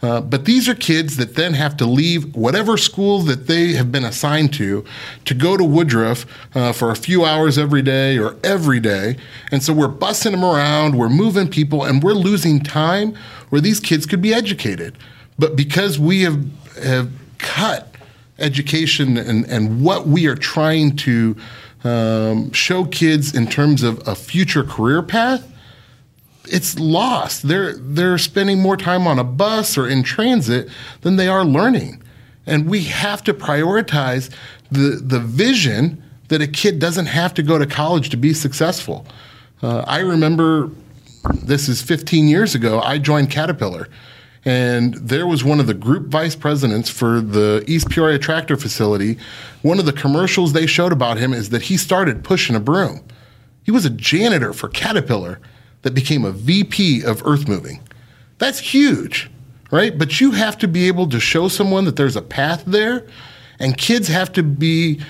Uh, 0.02 0.20
but 0.20 0.44
these 0.44 0.68
are 0.68 0.74
kids 0.74 1.16
that 1.16 1.34
then 1.34 1.54
have 1.54 1.78
to 1.78 1.86
leave 1.86 2.36
whatever 2.36 2.76
school 2.76 3.20
that 3.20 3.46
they 3.46 3.72
have 3.72 3.90
been 3.90 4.04
assigned 4.04 4.52
to 4.52 4.84
to 5.24 5.32
go 5.32 5.56
to 5.56 5.64
Woodruff 5.64 6.26
uh, 6.54 6.72
for 6.72 6.90
a 6.90 6.96
few 6.96 7.24
hours 7.24 7.56
every 7.56 7.80
day 7.80 8.18
or 8.18 8.36
every 8.44 8.80
day. 8.80 9.16
And 9.50 9.62
so 9.62 9.72
we're 9.72 9.88
bussing 9.88 10.32
them 10.32 10.44
around, 10.44 10.98
we're 10.98 11.08
moving 11.08 11.48
people, 11.48 11.84
and 11.84 12.02
we're 12.02 12.12
losing 12.12 12.60
time 12.60 13.14
where 13.48 13.62
these 13.62 13.80
kids 13.80 14.04
could 14.04 14.20
be 14.20 14.34
educated. 14.34 14.98
But 15.38 15.56
because 15.56 15.98
we 15.98 16.22
have, 16.22 16.44
have 16.82 17.10
cut 17.38 17.93
education 18.38 19.16
and, 19.16 19.44
and 19.46 19.82
what 19.82 20.06
we 20.06 20.26
are 20.26 20.34
trying 20.34 20.96
to 20.96 21.36
um, 21.84 22.50
show 22.52 22.84
kids 22.84 23.34
in 23.34 23.46
terms 23.46 23.82
of 23.82 24.06
a 24.08 24.14
future 24.14 24.64
career 24.64 25.02
path, 25.02 25.50
it's 26.46 26.78
lost. 26.78 27.48
They're 27.48 27.74
they're 27.74 28.18
spending 28.18 28.60
more 28.60 28.76
time 28.76 29.06
on 29.06 29.18
a 29.18 29.24
bus 29.24 29.78
or 29.78 29.88
in 29.88 30.02
transit 30.02 30.68
than 31.02 31.16
they 31.16 31.28
are 31.28 31.44
learning. 31.44 32.02
And 32.46 32.68
we 32.68 32.84
have 32.84 33.22
to 33.24 33.34
prioritize 33.34 34.30
the 34.70 35.00
the 35.02 35.20
vision 35.20 36.02
that 36.28 36.42
a 36.42 36.46
kid 36.46 36.78
doesn't 36.78 37.06
have 37.06 37.34
to 37.34 37.42
go 37.42 37.58
to 37.58 37.66
college 37.66 38.10
to 38.10 38.16
be 38.16 38.34
successful. 38.34 39.06
Uh, 39.62 39.84
I 39.86 40.00
remember 40.00 40.70
this 41.32 41.68
is 41.68 41.80
15 41.80 42.28
years 42.28 42.54
ago. 42.54 42.80
I 42.80 42.98
joined 42.98 43.30
Caterpillar 43.30 43.88
and 44.44 44.94
there 44.94 45.26
was 45.26 45.42
one 45.42 45.58
of 45.58 45.66
the 45.66 45.74
group 45.74 46.08
vice 46.08 46.36
presidents 46.36 46.90
for 46.90 47.20
the 47.20 47.64
East 47.66 47.88
Peoria 47.88 48.18
tractor 48.18 48.56
facility. 48.56 49.16
One 49.62 49.78
of 49.78 49.86
the 49.86 49.92
commercials 49.92 50.52
they 50.52 50.66
showed 50.66 50.92
about 50.92 51.16
him 51.16 51.32
is 51.32 51.48
that 51.50 51.62
he 51.62 51.76
started 51.76 52.24
pushing 52.24 52.54
a 52.54 52.60
broom. 52.60 53.02
He 53.62 53.70
was 53.70 53.86
a 53.86 53.90
janitor 53.90 54.52
for 54.52 54.68
Caterpillar 54.68 55.40
that 55.82 55.94
became 55.94 56.24
a 56.24 56.32
VP 56.32 57.02
of 57.02 57.26
earth 57.26 57.48
moving. 57.48 57.80
That's 58.38 58.58
huge, 58.58 59.30
right? 59.70 59.96
But 59.96 60.20
you 60.20 60.32
have 60.32 60.58
to 60.58 60.68
be 60.68 60.88
able 60.88 61.08
to 61.08 61.20
show 61.20 61.48
someone 61.48 61.84
that 61.86 61.96
there's 61.96 62.16
a 62.16 62.22
path 62.22 62.64
there, 62.66 63.06
and 63.58 63.78
kids 63.78 64.08
have 64.08 64.32
to 64.34 64.42
be 64.42 65.00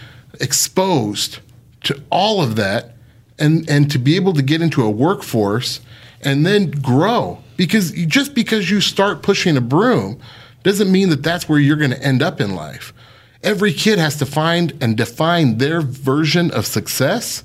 exposed 0.40 1.40
to 1.84 2.00
all 2.10 2.40
of 2.40 2.56
that 2.56 2.94
and, 3.38 3.68
and 3.68 3.90
to 3.90 3.98
be 3.98 4.14
able 4.16 4.32
to 4.34 4.42
get 4.42 4.62
into 4.62 4.84
a 4.84 4.90
workforce 4.90 5.80
and 6.22 6.46
then 6.46 6.70
grow 6.70 7.43
because 7.56 7.92
just 7.92 8.34
because 8.34 8.70
you 8.70 8.80
start 8.80 9.22
pushing 9.22 9.56
a 9.56 9.60
broom 9.60 10.20
doesn't 10.62 10.90
mean 10.90 11.10
that 11.10 11.22
that's 11.22 11.48
where 11.48 11.58
you're 11.58 11.76
going 11.76 11.90
to 11.90 12.02
end 12.02 12.22
up 12.22 12.40
in 12.40 12.54
life. 12.54 12.92
Every 13.42 13.72
kid 13.72 13.98
has 13.98 14.16
to 14.16 14.26
find 14.26 14.72
and 14.80 14.96
define 14.96 15.58
their 15.58 15.82
version 15.82 16.50
of 16.50 16.66
success. 16.66 17.44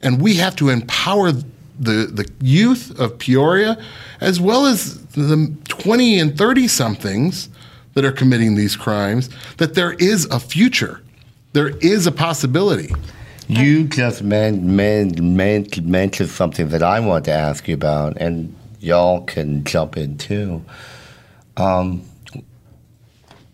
And 0.00 0.22
we 0.22 0.34
have 0.34 0.54
to 0.56 0.68
empower 0.68 1.32
the, 1.32 1.42
the 1.78 2.30
youth 2.40 2.98
of 2.98 3.18
Peoria, 3.18 3.76
as 4.20 4.40
well 4.40 4.66
as 4.66 5.04
the 5.08 5.54
20 5.68 6.20
and 6.20 6.38
30 6.38 6.68
somethings 6.68 7.48
that 7.94 8.04
are 8.04 8.12
committing 8.12 8.54
these 8.54 8.76
crimes, 8.76 9.28
that 9.56 9.74
there 9.74 9.94
is 9.94 10.26
a 10.26 10.38
future. 10.38 11.02
There 11.52 11.76
is 11.78 12.06
a 12.06 12.12
possibility. 12.12 12.94
You 13.48 13.84
just 13.84 14.22
man, 14.22 14.76
man, 14.76 15.36
man, 15.36 15.66
mentioned 15.82 16.30
something 16.30 16.68
that 16.70 16.82
I 16.82 16.98
want 17.00 17.24
to 17.26 17.32
ask 17.32 17.68
you 17.68 17.74
about, 17.74 18.16
and 18.16 18.54
y'all 18.86 19.22
can 19.22 19.64
jump 19.64 19.96
in 19.96 20.16
too. 20.16 20.64
Um, 21.56 22.02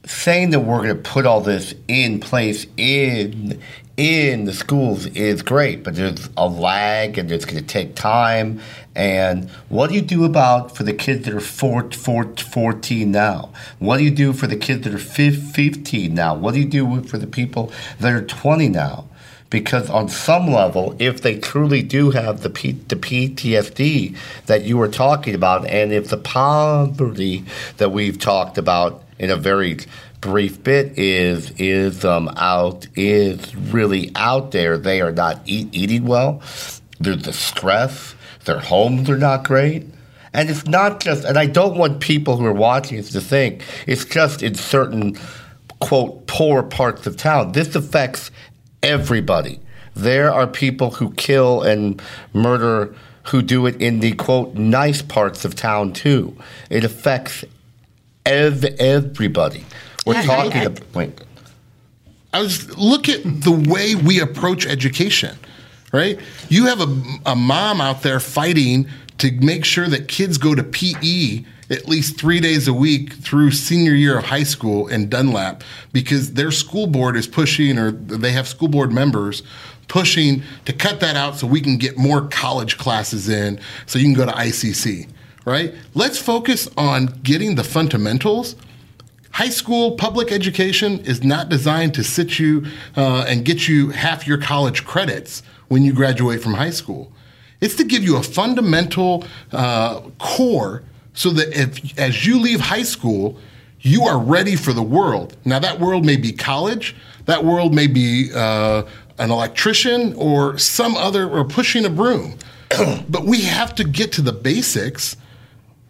saying 0.04 0.50
that 0.50 0.60
we're 0.60 0.82
going 0.82 0.88
to 0.88 1.10
put 1.10 1.26
all 1.26 1.40
this 1.40 1.74
in 1.88 2.20
place 2.20 2.66
in 2.76 3.60
in 3.96 4.46
the 4.46 4.54
schools 4.54 5.06
is 5.06 5.42
great, 5.42 5.84
but 5.84 5.94
there's 5.94 6.30
a 6.36 6.48
lag 6.48 7.18
and 7.18 7.30
it's 7.30 7.44
going 7.44 7.60
to 7.60 7.66
take 7.66 7.94
time. 7.94 8.60
And 8.94 9.50
what 9.68 9.90
do 9.90 9.94
you 9.94 10.00
do 10.00 10.24
about 10.24 10.74
for 10.74 10.82
the 10.82 10.94
kids 10.94 11.26
that 11.26 11.34
are 11.34 11.40
four, 11.40 11.90
four, 11.90 12.34
14 12.34 13.10
now? 13.10 13.50
What 13.80 13.98
do 13.98 14.04
you 14.04 14.10
do 14.10 14.32
for 14.32 14.46
the 14.46 14.56
kids 14.56 14.84
that 14.84 14.94
are 14.94 14.98
15 14.98 16.14
now? 16.14 16.34
What 16.34 16.54
do 16.54 16.60
you 16.60 16.66
do 16.66 17.02
for 17.02 17.18
the 17.18 17.26
people 17.26 17.70
that 18.00 18.12
are 18.12 18.24
20 18.24 18.68
now? 18.70 19.06
Because 19.52 19.90
on 19.90 20.08
some 20.08 20.50
level, 20.50 20.96
if 20.98 21.20
they 21.20 21.38
truly 21.38 21.82
do 21.82 22.10
have 22.10 22.40
the, 22.40 22.48
P- 22.48 22.72
the 22.72 22.96
PTSD 22.96 24.16
that 24.46 24.64
you 24.64 24.78
were 24.78 24.88
talking 24.88 25.34
about, 25.34 25.66
and 25.66 25.92
if 25.92 26.08
the 26.08 26.16
poverty 26.16 27.44
that 27.76 27.90
we've 27.90 28.18
talked 28.18 28.56
about 28.56 29.04
in 29.18 29.30
a 29.30 29.36
very 29.36 29.76
brief 30.22 30.62
bit 30.62 30.98
is 30.98 31.50
is 31.58 32.02
um, 32.04 32.30
out 32.36 32.86
is 32.96 33.54
really 33.54 34.10
out 34.16 34.52
there. 34.52 34.78
They 34.78 35.02
are 35.02 35.12
not 35.12 35.42
eat, 35.44 35.68
eating 35.72 36.06
well. 36.06 36.40
There's 36.98 37.22
the 37.22 37.34
stress. 37.34 38.14
Their 38.46 38.60
homes 38.60 39.10
are 39.10 39.18
not 39.18 39.44
great. 39.44 39.84
And 40.32 40.48
it's 40.48 40.66
not 40.66 41.00
just, 41.00 41.24
and 41.24 41.38
I 41.38 41.44
don't 41.44 41.76
want 41.76 42.00
people 42.00 42.38
who 42.38 42.46
are 42.46 42.54
watching 42.54 42.96
this 42.96 43.10
to 43.10 43.20
think 43.20 43.62
it's 43.86 44.06
just 44.06 44.42
in 44.42 44.54
certain, 44.54 45.18
quote, 45.80 46.26
poor 46.26 46.62
parts 46.62 47.06
of 47.06 47.18
town. 47.18 47.52
This 47.52 47.74
affects 47.74 48.30
everybody. 48.82 49.60
There 49.94 50.32
are 50.32 50.46
people 50.46 50.92
who 50.92 51.12
kill 51.14 51.62
and 51.62 52.00
murder 52.32 52.94
who 53.24 53.42
do 53.42 53.66
it 53.66 53.80
in 53.80 54.00
the, 54.00 54.12
quote, 54.12 54.54
nice 54.54 55.02
parts 55.02 55.44
of 55.44 55.54
town 55.54 55.92
too. 55.92 56.36
It 56.70 56.82
affects 56.84 57.44
ev- 58.26 58.64
everybody. 58.78 59.64
We're 60.06 60.16
I- 60.16 60.24
talking 60.26 60.60
I- 60.60 60.64
about. 60.64 60.94
Wait. 60.94 61.20
I 62.34 62.40
was 62.40 62.76
look 62.78 63.10
at 63.10 63.22
the 63.42 63.50
way 63.52 63.94
we 63.94 64.18
approach 64.18 64.66
education, 64.66 65.36
right? 65.92 66.18
You 66.48 66.64
have 66.64 66.80
a, 66.80 67.02
a 67.26 67.36
mom 67.36 67.82
out 67.82 68.00
there 68.02 68.20
fighting 68.20 68.88
to 69.18 69.30
make 69.32 69.64
sure 69.64 69.88
that 69.88 70.08
kids 70.08 70.38
go 70.38 70.54
to 70.54 70.62
PE 70.62 71.44
at 71.70 71.88
least 71.88 72.18
three 72.18 72.40
days 72.40 72.68
a 72.68 72.72
week 72.72 73.14
through 73.14 73.50
senior 73.50 73.94
year 73.94 74.18
of 74.18 74.24
high 74.24 74.42
school 74.42 74.88
in 74.88 75.08
Dunlap 75.08 75.62
because 75.92 76.34
their 76.34 76.50
school 76.50 76.86
board 76.86 77.16
is 77.16 77.26
pushing, 77.26 77.78
or 77.78 77.92
they 77.92 78.32
have 78.32 78.46
school 78.46 78.68
board 78.68 78.92
members 78.92 79.42
pushing 79.88 80.42
to 80.64 80.72
cut 80.72 81.00
that 81.00 81.16
out 81.16 81.36
so 81.36 81.46
we 81.46 81.60
can 81.60 81.76
get 81.76 81.96
more 81.96 82.28
college 82.28 82.78
classes 82.78 83.28
in 83.28 83.58
so 83.86 83.98
you 83.98 84.04
can 84.04 84.14
go 84.14 84.26
to 84.26 84.32
ICC, 84.32 85.08
right? 85.44 85.74
Let's 85.94 86.18
focus 86.18 86.68
on 86.76 87.06
getting 87.22 87.54
the 87.54 87.64
fundamentals 87.64 88.56
High 89.32 89.48
school 89.48 89.92
public 89.92 90.30
education 90.30 90.98
is 91.00 91.24
not 91.24 91.48
designed 91.48 91.94
to 91.94 92.04
sit 92.04 92.38
you 92.38 92.66
uh, 92.96 93.24
and 93.26 93.46
get 93.46 93.66
you 93.66 93.88
half 93.88 94.26
your 94.26 94.36
college 94.36 94.84
credits 94.84 95.42
when 95.68 95.82
you 95.82 95.94
graduate 95.94 96.42
from 96.42 96.52
high 96.52 96.70
school. 96.70 97.10
It's 97.62 97.76
to 97.76 97.84
give 97.84 98.02
you 98.02 98.16
a 98.16 98.22
fundamental 98.22 99.24
uh, 99.52 100.00
core 100.18 100.82
so 101.14 101.30
that 101.30 101.56
if, 101.56 101.98
as 101.98 102.26
you 102.26 102.40
leave 102.40 102.60
high 102.60 102.82
school, 102.82 103.38
you 103.80 104.02
are 104.02 104.18
ready 104.18 104.56
for 104.56 104.72
the 104.72 104.82
world. 104.82 105.36
Now, 105.44 105.60
that 105.60 105.78
world 105.78 106.04
may 106.04 106.16
be 106.16 106.32
college, 106.32 106.96
that 107.26 107.44
world 107.44 107.72
may 107.72 107.86
be 107.86 108.30
uh, 108.34 108.82
an 109.18 109.30
electrician 109.30 110.12
or 110.14 110.58
some 110.58 110.96
other, 110.96 111.30
or 111.30 111.44
pushing 111.44 111.84
a 111.84 111.90
broom. 111.90 112.34
but 113.08 113.24
we 113.24 113.42
have 113.42 113.76
to 113.76 113.84
get 113.84 114.10
to 114.12 114.22
the 114.22 114.32
basics 114.32 115.16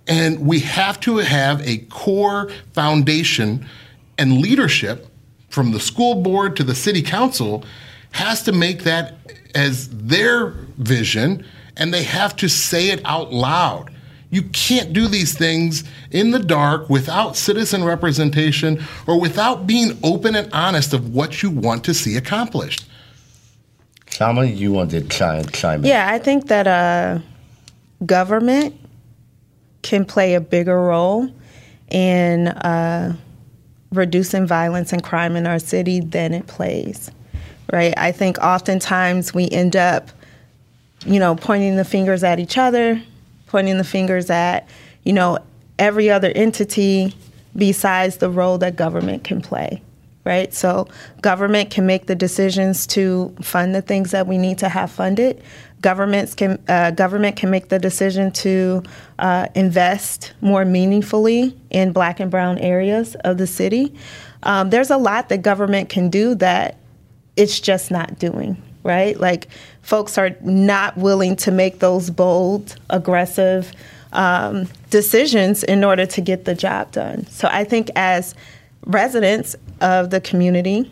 and 0.07 0.41
we 0.41 0.59
have 0.61 1.01
to 1.01 1.19
have 1.19 1.67
a 1.67 1.79
core 1.79 2.51
foundation 2.75 3.67
and 4.19 4.43
leadership 4.43 5.09
from 5.49 5.73
the 5.73 5.81
school 5.81 6.17
board 6.17 6.55
to 6.57 6.65
the 6.65 6.75
city 6.75 7.01
council 7.01 7.65
has 8.11 8.43
to 8.43 8.53
make 8.53 8.83
that 8.83 9.15
as 9.55 9.89
their 9.89 10.49
vision 10.77 11.47
and 11.77 11.93
they 11.93 12.03
have 12.03 12.37
to 12.37 12.49
say 12.49 12.91
it 12.91 13.01
out 13.05 13.33
loud. 13.33 13.91
You 14.31 14.43
can't 14.45 14.93
do 14.93 15.09
these 15.09 15.37
things 15.37 15.85
in 16.11 16.31
the 16.31 16.39
dark 16.39 16.89
without 16.89 17.37
citizen 17.37 17.85
representation 17.85 18.83
or 19.07 19.21
without 19.21 19.67
being 19.67 19.99
open 20.03 20.35
and 20.35 20.49
honest 20.55 20.95
of 20.95 21.15
what 21.15 21.43
you 21.43 21.51
want 21.51 21.85
to 21.85 21.95
see 21.95 22.17
accomplished. 22.17 22.89
Salma, 24.07 24.57
you 24.57 24.73
want 24.73 24.91
to 24.93 25.03
chime, 25.03 25.45
chime 25.47 25.81
in? 25.81 25.87
Yeah, 25.87 26.09
I 26.11 26.19
think 26.19 26.49
that 26.49 26.67
uh, 26.67 27.19
government 28.05 28.75
can 29.83 30.05
play 30.05 30.35
a 30.35 30.41
bigger 30.41 30.81
role 30.81 31.29
in 31.91 32.49
uh, 32.49 33.17
reducing 33.93 34.47
violence 34.47 34.93
and 34.93 35.03
crime 35.03 35.37
in 35.37 35.47
our 35.47 35.59
city 35.59 36.01
than 36.01 36.33
it 36.33 36.47
plays. 36.47 37.11
Right? 37.73 37.95
I 37.97 38.13
think 38.13 38.39
oftentimes 38.39 39.35
we 39.35 39.49
end 39.51 39.77
up, 39.77 40.11
you 41.05 41.19
know, 41.19 41.35
pointing 41.35 41.77
the 41.77 41.85
fingers 41.85 42.25
at 42.25 42.39
each 42.39 42.59
other, 42.59 43.03
pointing 43.47 43.79
the 43.79 43.85
fingers 43.85 44.31
at, 44.31 44.69
you 45.05 45.13
know, 45.13 45.39
every 45.79 46.11
other 46.11 46.31
entity 46.35 47.15
besides 47.57 48.19
the 48.19 48.31
role 48.31 48.59
that 48.59 48.77
government 48.77 49.25
can 49.25 49.41
play 49.41 49.83
right? 50.25 50.55
So 50.55 50.89
government 51.21 51.71
can 51.71 51.87
make 51.87 52.07
the 52.07 52.15
decisions 52.15 52.87
to 52.89 53.35
fund 53.43 53.75
the 53.75 53.83
things 53.83 54.13
that 54.13 54.27
we 54.27 54.39
need 54.39 54.59
to 54.59 54.69
have 54.69 54.91
funded. 54.91 55.43
Governments 55.81 56.35
can 56.35 56.63
uh, 56.69 56.93
government 56.93 57.37
can 57.37 57.51
make 57.51 57.69
the 57.69 57.79
decision 57.79 58.31
to 58.33 58.85
uh, 59.19 59.49
invest 59.55 60.33
more 60.41 60.65
meaningfully 60.65 61.57
in 61.71 61.93
Black 61.93 62.21
and 62.21 62.31
Brown 62.31 62.59
areas 62.59 63.17
of 63.25 63.39
the 63.39 63.49
city. 63.49 63.95
Um, 64.45 64.71
there's 64.71 64.91
a 64.91 64.97
lot 64.97 65.29
that 65.31 65.43
government 65.43 65.89
can 65.89 66.09
do 66.09 66.35
that 66.37 66.79
it's 67.37 67.59
just 67.59 67.91
not 67.91 68.19
doing. 68.19 68.63
Right? 68.85 69.19
Like 69.19 69.49
folks 69.83 70.17
are 70.19 70.31
not 70.41 70.97
willing 70.97 71.37
to 71.37 71.51
make 71.51 71.81
those 71.81 72.11
bold, 72.11 72.77
aggressive 72.91 73.73
um, 74.13 74.69
decisions 74.91 75.65
in 75.65 75.85
order 75.85 76.07
to 76.07 76.21
get 76.21 76.45
the 76.45 76.55
job 76.55 76.93
done. 76.93 77.27
So 77.27 77.49
I 77.51 77.65
think 77.65 77.91
as 77.97 78.35
residents 78.87 79.57
of 79.81 80.11
the 80.11 80.21
community, 80.21 80.91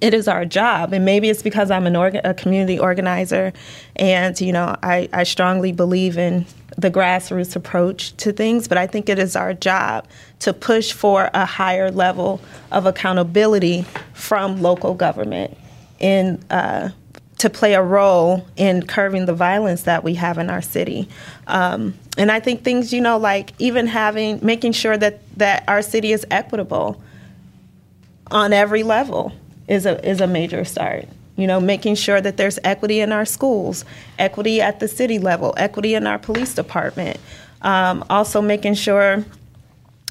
it 0.00 0.14
is 0.14 0.26
our 0.26 0.44
job. 0.44 0.92
And 0.92 1.04
maybe 1.04 1.28
it's 1.28 1.42
because 1.42 1.70
I'm 1.70 1.86
an 1.86 1.94
orga- 1.94 2.22
a 2.24 2.34
community 2.34 2.78
organizer 2.78 3.52
and, 3.96 4.40
you 4.40 4.52
know, 4.52 4.76
I, 4.82 5.08
I 5.12 5.22
strongly 5.24 5.72
believe 5.72 6.18
in 6.18 6.46
the 6.78 6.90
grassroots 6.90 7.54
approach 7.54 8.16
to 8.16 8.32
things, 8.32 8.66
but 8.66 8.78
I 8.78 8.86
think 8.86 9.08
it 9.08 9.18
is 9.18 9.36
our 9.36 9.52
job 9.52 10.06
to 10.40 10.54
push 10.54 10.92
for 10.92 11.30
a 11.34 11.44
higher 11.44 11.90
level 11.90 12.40
of 12.70 12.86
accountability 12.86 13.84
from 14.14 14.62
local 14.62 14.94
government 14.94 15.56
in 16.00 16.42
uh, 16.50 16.88
to 17.42 17.50
play 17.50 17.74
a 17.74 17.82
role 17.82 18.46
in 18.56 18.86
curbing 18.86 19.26
the 19.26 19.34
violence 19.34 19.82
that 19.82 20.04
we 20.04 20.14
have 20.14 20.38
in 20.38 20.48
our 20.48 20.62
city. 20.62 21.08
Um, 21.48 21.94
and 22.16 22.30
I 22.30 22.38
think 22.38 22.62
things, 22.62 22.92
you 22.92 23.00
know, 23.00 23.18
like 23.18 23.52
even 23.58 23.88
having, 23.88 24.38
making 24.44 24.72
sure 24.72 24.96
that, 24.96 25.18
that 25.38 25.64
our 25.66 25.82
city 25.82 26.12
is 26.12 26.24
equitable 26.30 27.02
on 28.30 28.52
every 28.52 28.84
level 28.84 29.32
is 29.66 29.86
a, 29.86 30.08
is 30.08 30.20
a 30.20 30.28
major 30.28 30.64
start. 30.64 31.08
You 31.34 31.48
know, 31.48 31.60
making 31.60 31.96
sure 31.96 32.20
that 32.20 32.36
there's 32.36 32.60
equity 32.62 33.00
in 33.00 33.10
our 33.10 33.24
schools, 33.24 33.84
equity 34.20 34.60
at 34.60 34.78
the 34.78 34.86
city 34.86 35.18
level, 35.18 35.52
equity 35.56 35.94
in 35.94 36.06
our 36.06 36.20
police 36.20 36.54
department. 36.54 37.18
Um, 37.62 38.04
also 38.08 38.40
making 38.40 38.74
sure 38.74 39.24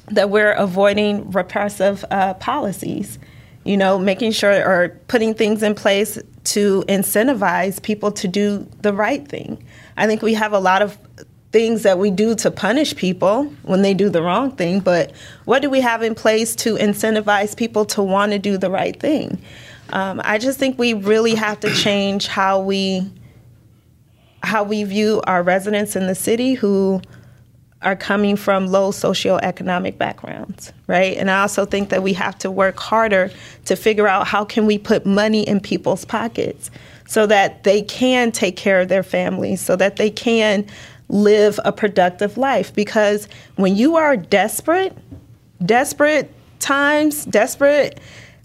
that 0.08 0.28
we're 0.28 0.52
avoiding 0.52 1.30
repressive 1.30 2.04
uh, 2.10 2.34
policies 2.34 3.18
you 3.64 3.76
know, 3.76 3.98
making 3.98 4.32
sure 4.32 4.52
or 4.68 4.88
putting 5.08 5.34
things 5.34 5.62
in 5.62 5.74
place 5.74 6.18
to 6.44 6.84
incentivize 6.88 7.82
people 7.82 8.12
to 8.12 8.28
do 8.28 8.66
the 8.80 8.92
right 8.92 9.26
thing. 9.26 9.62
I 9.96 10.06
think 10.06 10.22
we 10.22 10.34
have 10.34 10.52
a 10.52 10.58
lot 10.58 10.82
of 10.82 10.98
things 11.52 11.82
that 11.82 11.98
we 11.98 12.10
do 12.10 12.34
to 12.34 12.50
punish 12.50 12.96
people 12.96 13.44
when 13.62 13.82
they 13.82 13.92
do 13.92 14.08
the 14.08 14.22
wrong 14.22 14.50
thing, 14.52 14.80
but 14.80 15.12
what 15.44 15.60
do 15.60 15.68
we 15.68 15.80
have 15.80 16.02
in 16.02 16.14
place 16.14 16.56
to 16.56 16.76
incentivize 16.76 17.54
people 17.54 17.84
to 17.84 18.02
want 18.02 18.32
to 18.32 18.38
do 18.38 18.56
the 18.56 18.70
right 18.70 18.98
thing? 18.98 19.40
Um, 19.90 20.20
I 20.24 20.38
just 20.38 20.58
think 20.58 20.78
we 20.78 20.94
really 20.94 21.34
have 21.34 21.60
to 21.60 21.74
change 21.74 22.26
how 22.26 22.60
we 22.60 23.10
how 24.42 24.64
we 24.64 24.82
view 24.82 25.20
our 25.26 25.40
residents 25.40 25.94
in 25.94 26.08
the 26.08 26.16
city 26.16 26.54
who 26.54 27.00
are 27.82 27.96
coming 27.96 28.36
from 28.36 28.66
low 28.66 28.90
socioeconomic 28.90 29.98
backgrounds, 29.98 30.72
right? 30.86 31.16
And 31.16 31.30
I 31.30 31.42
also 31.42 31.64
think 31.64 31.88
that 31.90 32.02
we 32.02 32.12
have 32.14 32.38
to 32.38 32.50
work 32.50 32.78
harder 32.78 33.30
to 33.66 33.76
figure 33.76 34.08
out 34.08 34.26
how 34.26 34.44
can 34.44 34.66
we 34.66 34.78
put 34.78 35.04
money 35.04 35.46
in 35.46 35.60
people's 35.60 36.04
pockets 36.04 36.70
so 37.06 37.26
that 37.26 37.64
they 37.64 37.82
can 37.82 38.32
take 38.32 38.56
care 38.56 38.80
of 38.80 38.88
their 38.88 39.02
families, 39.02 39.60
so 39.60 39.76
that 39.76 39.96
they 39.96 40.10
can 40.10 40.66
live 41.08 41.60
a 41.64 41.72
productive 41.72 42.38
life 42.38 42.74
because 42.74 43.28
when 43.56 43.76
you 43.76 43.96
are 43.96 44.16
desperate, 44.16 44.96
desperate 45.64 46.32
times, 46.58 47.26
desperate 47.26 48.00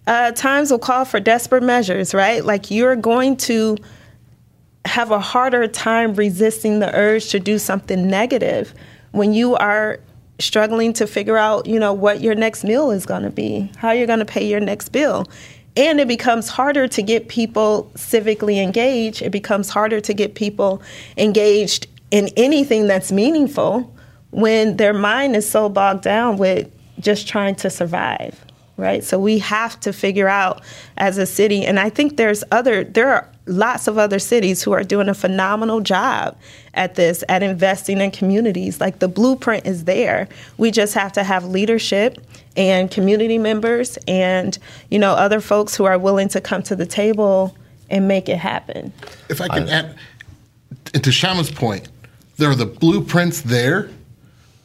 uh, 0.06 0.32
times 0.32 0.72
will 0.72 0.80
call 0.80 1.06
for 1.06 1.20
desperate 1.20 1.64
measures, 1.64 2.14
right? 2.14 2.44
Like 2.44 2.72
you're 2.72 2.96
going 2.96 3.38
to 3.38 3.78
have 4.86 5.12
a 5.12 5.20
harder 5.20 5.68
time 5.68 6.14
resisting 6.16 6.80
the 6.80 6.94
urge 6.96 7.30
to 7.30 7.40
do 7.40 7.60
something 7.60 8.08
negative 8.10 8.74
when 9.18 9.34
you 9.34 9.56
are 9.56 10.00
struggling 10.40 10.94
to 10.94 11.08
figure 11.08 11.38
out, 11.38 11.66
you 11.66 11.80
know, 11.80 11.94
what 11.94 12.22
your 12.22 12.36
next 12.36 12.64
meal 12.64 12.92
is 12.92 13.06
going 13.06 13.24
to 13.24 13.30
be, 13.30 13.72
how 13.78 13.92
you're 13.92 14.08
going 14.08 14.20
to 14.20 14.26
pay 14.26 14.48
your 14.48 14.60
next 14.60 14.90
bill. 14.90 15.26
And 15.76 16.00
it 16.00 16.08
becomes 16.08 16.50
harder 16.50 16.88
to 16.88 17.02
get 17.02 17.28
people 17.28 17.92
civically 17.96 18.62
engaged. 18.62 19.22
It 19.22 19.32
becomes 19.32 19.70
harder 19.70 20.00
to 20.02 20.14
get 20.14 20.36
people 20.36 20.82
engaged 21.18 21.88
in 22.10 22.30
anything 22.38 22.88
that's 22.88 23.12
meaningful 23.12 23.94
when 24.32 24.78
their 24.78 24.94
mind 24.94 25.36
is 25.36 25.50
so 25.50 25.70
bogged 25.70 26.04
down 26.04 26.38
with 26.38 26.72
just 27.00 27.28
trying 27.28 27.56
to 27.56 27.70
survive 27.70 28.44
right? 28.78 29.04
So 29.04 29.20
we 29.20 29.40
have 29.40 29.80
to 29.82 29.92
figure 29.92 30.28
out 30.28 30.62
as 30.98 31.18
a 31.18 31.26
city 31.26 31.66
and 31.66 31.80
i 31.80 31.90
think 31.90 32.18
there's 32.18 32.44
other 32.52 32.84
there 32.84 33.10
are 33.10 33.30
lots 33.48 33.88
of 33.88 33.98
other 33.98 34.20
cities 34.20 34.62
who 34.62 34.74
are 34.74 34.84
doing 34.84 35.10
a 35.10 35.14
phenomenal 35.14 35.80
job 35.80 36.38
at 36.74 36.96
this 36.96 37.24
at 37.30 37.42
investing 37.42 38.00
in 38.02 38.12
communities. 38.12 38.80
Like 38.80 39.00
the 39.00 39.08
blueprint 39.08 39.66
is 39.66 39.86
there. 39.86 40.28
We 40.58 40.72
just 40.72 40.94
have 40.94 41.14
to 41.14 41.24
have 41.24 41.46
leadership 41.46 42.18
and 42.56 42.92
community 42.92 43.38
members 43.38 43.98
and 44.08 44.58
you 44.90 45.00
know 45.00 45.14
other 45.14 45.40
folks 45.40 45.76
who 45.76 45.86
are 45.86 45.98
willing 45.98 46.28
to 46.30 46.42
come 46.42 46.64
to 46.64 46.76
the 46.76 46.86
table 46.86 47.56
and 47.90 48.08
make 48.08 48.28
it 48.28 48.38
happen. 48.38 48.92
If 49.30 49.42
i 49.42 49.48
can 49.48 49.70
add 49.70 49.96
to 50.94 51.12
shama's 51.12 51.52
point 51.52 51.90
there 52.38 52.50
are 52.50 52.56
the 52.56 52.66
blueprints 52.66 53.42
there 53.42 53.90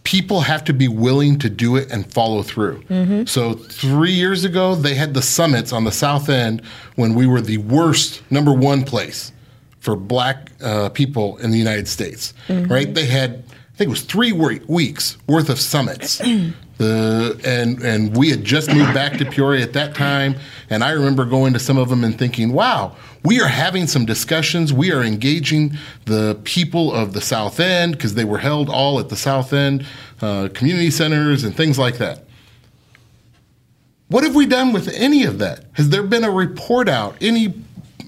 people 0.05 0.41
have 0.41 0.65
to 0.65 0.73
be 0.73 0.89
willing 0.89 1.39
to 1.39 1.49
do 1.49 1.77
it 1.77 1.91
and 1.91 2.11
follow 2.13 2.43
through. 2.43 2.83
Mm-hmm. 2.85 3.25
So, 3.27 3.55
three 3.55 4.13
years 4.13 4.45
ago, 4.45 4.75
they 4.75 4.95
had 4.95 5.15
the 5.15 5.23
summits 5.23 5.73
on 5.73 5.85
the 5.85 5.93
South 5.93 6.29
End 6.29 6.63
when 6.97 7.15
we 7.15 7.27
were 7.27 7.41
the 7.41 7.59
worst 7.59 8.23
number 8.31 8.53
one 8.53 8.85
place 8.85 9.33
for 9.81 9.97
black 9.97 10.51
uh, 10.63 10.89
people 10.91 11.37
in 11.39 11.51
the 11.51 11.59
United 11.59 11.89
States, 11.89 12.35
mm-hmm. 12.49 12.73
right? 12.73 12.93
They 12.95 13.07
had, 13.07 13.45
I 13.51 13.77
think 13.77 13.89
it 13.89 13.91
was 13.91 14.03
three 14.03 14.33
weeks 14.33 15.19
worth 15.27 15.49
of 15.49 15.59
summits. 15.59 16.21
The, 16.83 17.41
and 17.45 17.81
and 17.85 18.17
we 18.17 18.31
had 18.31 18.43
just 18.43 18.69
moved 18.75 18.93
back 18.93 19.17
to 19.19 19.25
Peoria 19.25 19.63
at 19.63 19.73
that 19.75 19.95
time, 19.95 20.35
and 20.69 20.83
I 20.83 20.91
remember 20.91 21.25
going 21.25 21.53
to 21.53 21.61
some 21.61 21.79
of 21.79 21.89
them 21.89 22.03
and 22.03 22.19
thinking, 22.19 22.53
"Wow, 22.53 22.97
we 23.25 23.41
are 23.41 23.47
having 23.47 23.87
some 23.87 24.05
discussions. 24.05 24.73
We 24.73 24.91
are 24.91 25.01
engaging 25.01 25.79
the 26.07 26.41
people 26.43 26.93
of 26.93 27.13
the 27.13 27.21
South 27.21 27.61
End 27.61 27.93
because 27.93 28.15
they 28.15 28.25
were 28.25 28.39
held 28.39 28.69
all 28.69 28.99
at 28.99 29.11
the 29.11 29.17
South 29.17 29.53
End 29.53 29.87
uh, 30.21 30.49
community 30.55 30.91
centers 30.91 31.45
and 31.45 31.57
things 31.57 31.79
like 31.79 31.99
that. 31.99 32.25
What 34.09 34.25
have 34.25 34.35
we 34.35 34.47
done 34.47 34.73
with 34.73 34.89
any 34.89 35.23
of 35.23 35.39
that? 35.39 35.65
Has 35.75 35.91
there 35.91 36.03
been 36.03 36.25
a 36.25 36.33
report 36.33 36.89
out? 36.89 37.17
Any, 37.21 37.55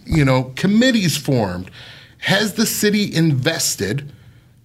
you 0.04 0.24
know, 0.24 0.52
committees 0.56 1.16
formed? 1.16 1.70
Has 2.18 2.54
the 2.54 2.66
city 2.66 3.14
invested 3.14 4.12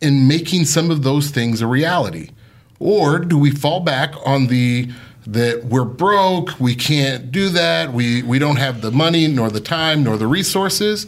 in 0.01 0.27
making 0.27 0.65
some 0.65 0.89
of 0.89 1.03
those 1.03 1.29
things 1.29 1.61
a 1.61 1.67
reality? 1.67 2.31
Or 2.79 3.19
do 3.19 3.37
we 3.37 3.51
fall 3.51 3.81
back 3.81 4.13
on 4.25 4.47
the 4.47 4.89
that 5.27 5.65
we're 5.65 5.85
broke, 5.85 6.59
we 6.59 6.75
can't 6.75 7.31
do 7.31 7.49
that, 7.49 7.93
we, 7.93 8.23
we 8.23 8.39
don't 8.39 8.55
have 8.55 8.81
the 8.81 8.89
money, 8.89 9.27
nor 9.27 9.49
the 9.49 9.59
time, 9.59 10.03
nor 10.03 10.17
the 10.17 10.25
resources. 10.25 11.05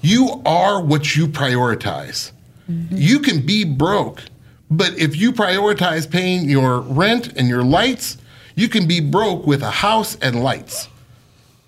You 0.00 0.40
are 0.46 0.80
what 0.82 1.16
you 1.16 1.26
prioritize. 1.26 2.32
Mm-hmm. 2.70 2.96
You 2.96 3.18
can 3.18 3.44
be 3.44 3.64
broke, 3.64 4.22
but 4.70 4.96
if 4.96 5.16
you 5.16 5.32
prioritize 5.32 6.10
paying 6.10 6.48
your 6.48 6.80
rent 6.80 7.34
and 7.36 7.48
your 7.48 7.62
lights, 7.62 8.16
you 8.54 8.68
can 8.68 8.86
be 8.86 9.00
broke 9.00 9.46
with 9.46 9.62
a 9.62 9.70
house 9.70 10.16
and 10.16 10.42
lights. 10.42 10.88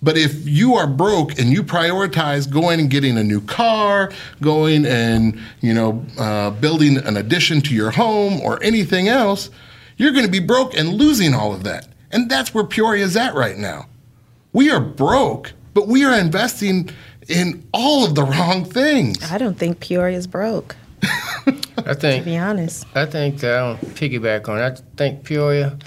But 0.03 0.17
if 0.17 0.47
you 0.47 0.75
are 0.75 0.87
broke 0.87 1.37
and 1.37 1.51
you 1.51 1.63
prioritize 1.63 2.49
going 2.49 2.79
and 2.79 2.89
getting 2.89 3.17
a 3.17 3.23
new 3.23 3.41
car, 3.41 4.11
going 4.41 4.85
and 4.85 5.39
you 5.61 5.73
know 5.73 6.03
uh, 6.17 6.51
building 6.51 6.97
an 6.97 7.17
addition 7.17 7.61
to 7.61 7.75
your 7.75 7.91
home 7.91 8.41
or 8.41 8.61
anything 8.63 9.07
else, 9.07 9.49
you're 9.97 10.11
going 10.11 10.25
to 10.25 10.31
be 10.31 10.39
broke 10.39 10.75
and 10.75 10.89
losing 10.89 11.33
all 11.33 11.53
of 11.53 11.63
that. 11.63 11.87
And 12.11 12.29
that's 12.29 12.53
where 12.53 12.63
Peoria 12.63 13.05
is 13.05 13.15
at 13.15 13.35
right 13.35 13.57
now. 13.57 13.87
We 14.53 14.69
are 14.71 14.81
broke, 14.81 15.53
but 15.73 15.87
we 15.87 16.03
are 16.03 16.17
investing 16.17 16.89
in 17.27 17.65
all 17.73 18.05
of 18.05 18.15
the 18.15 18.23
wrong 18.23 18.65
things. 18.65 19.31
I 19.31 19.37
don't 19.37 19.57
think 19.57 19.79
Peoria 19.79 20.17
is 20.17 20.27
broke. 20.27 20.75
I 21.03 21.93
think, 21.93 22.23
to 22.23 22.29
be 22.29 22.37
honest, 22.37 22.85
I 22.95 23.05
think 23.05 23.43
I 23.43 23.57
don't 23.57 23.81
piggyback 23.95 24.49
on. 24.49 24.57
It. 24.59 24.61
I 24.61 24.97
think 24.97 25.23
Peoria, 25.23 25.77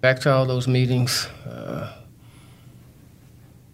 back 0.00 0.20
to 0.20 0.32
all 0.32 0.46
those 0.46 0.68
meetings, 0.68 1.26
uh, 1.46 1.92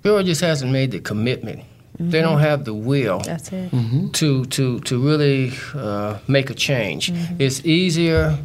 Peoria 0.03 0.25
just 0.25 0.41
hasn't 0.41 0.73
made 0.73 0.91
the 0.91 1.01
commitment. 1.01 1.61
Mm-hmm. 1.61 2.11
They 2.11 2.21
don't 2.21 2.41
have 2.41 2.65
the 2.65 2.75
will. 2.75 3.21
That's 3.21 3.53
it. 3.53 3.71
Mm-hmm. 3.71 4.11
To 4.11 4.45
to 4.47 4.81
to 4.81 4.99
really 4.99 5.53
uh, 5.75 6.19
make 6.29 6.51
a 6.51 6.55
change. 6.55 7.13
Mm-hmm. 7.13 7.37
It's 7.39 7.65
easier 7.65 8.39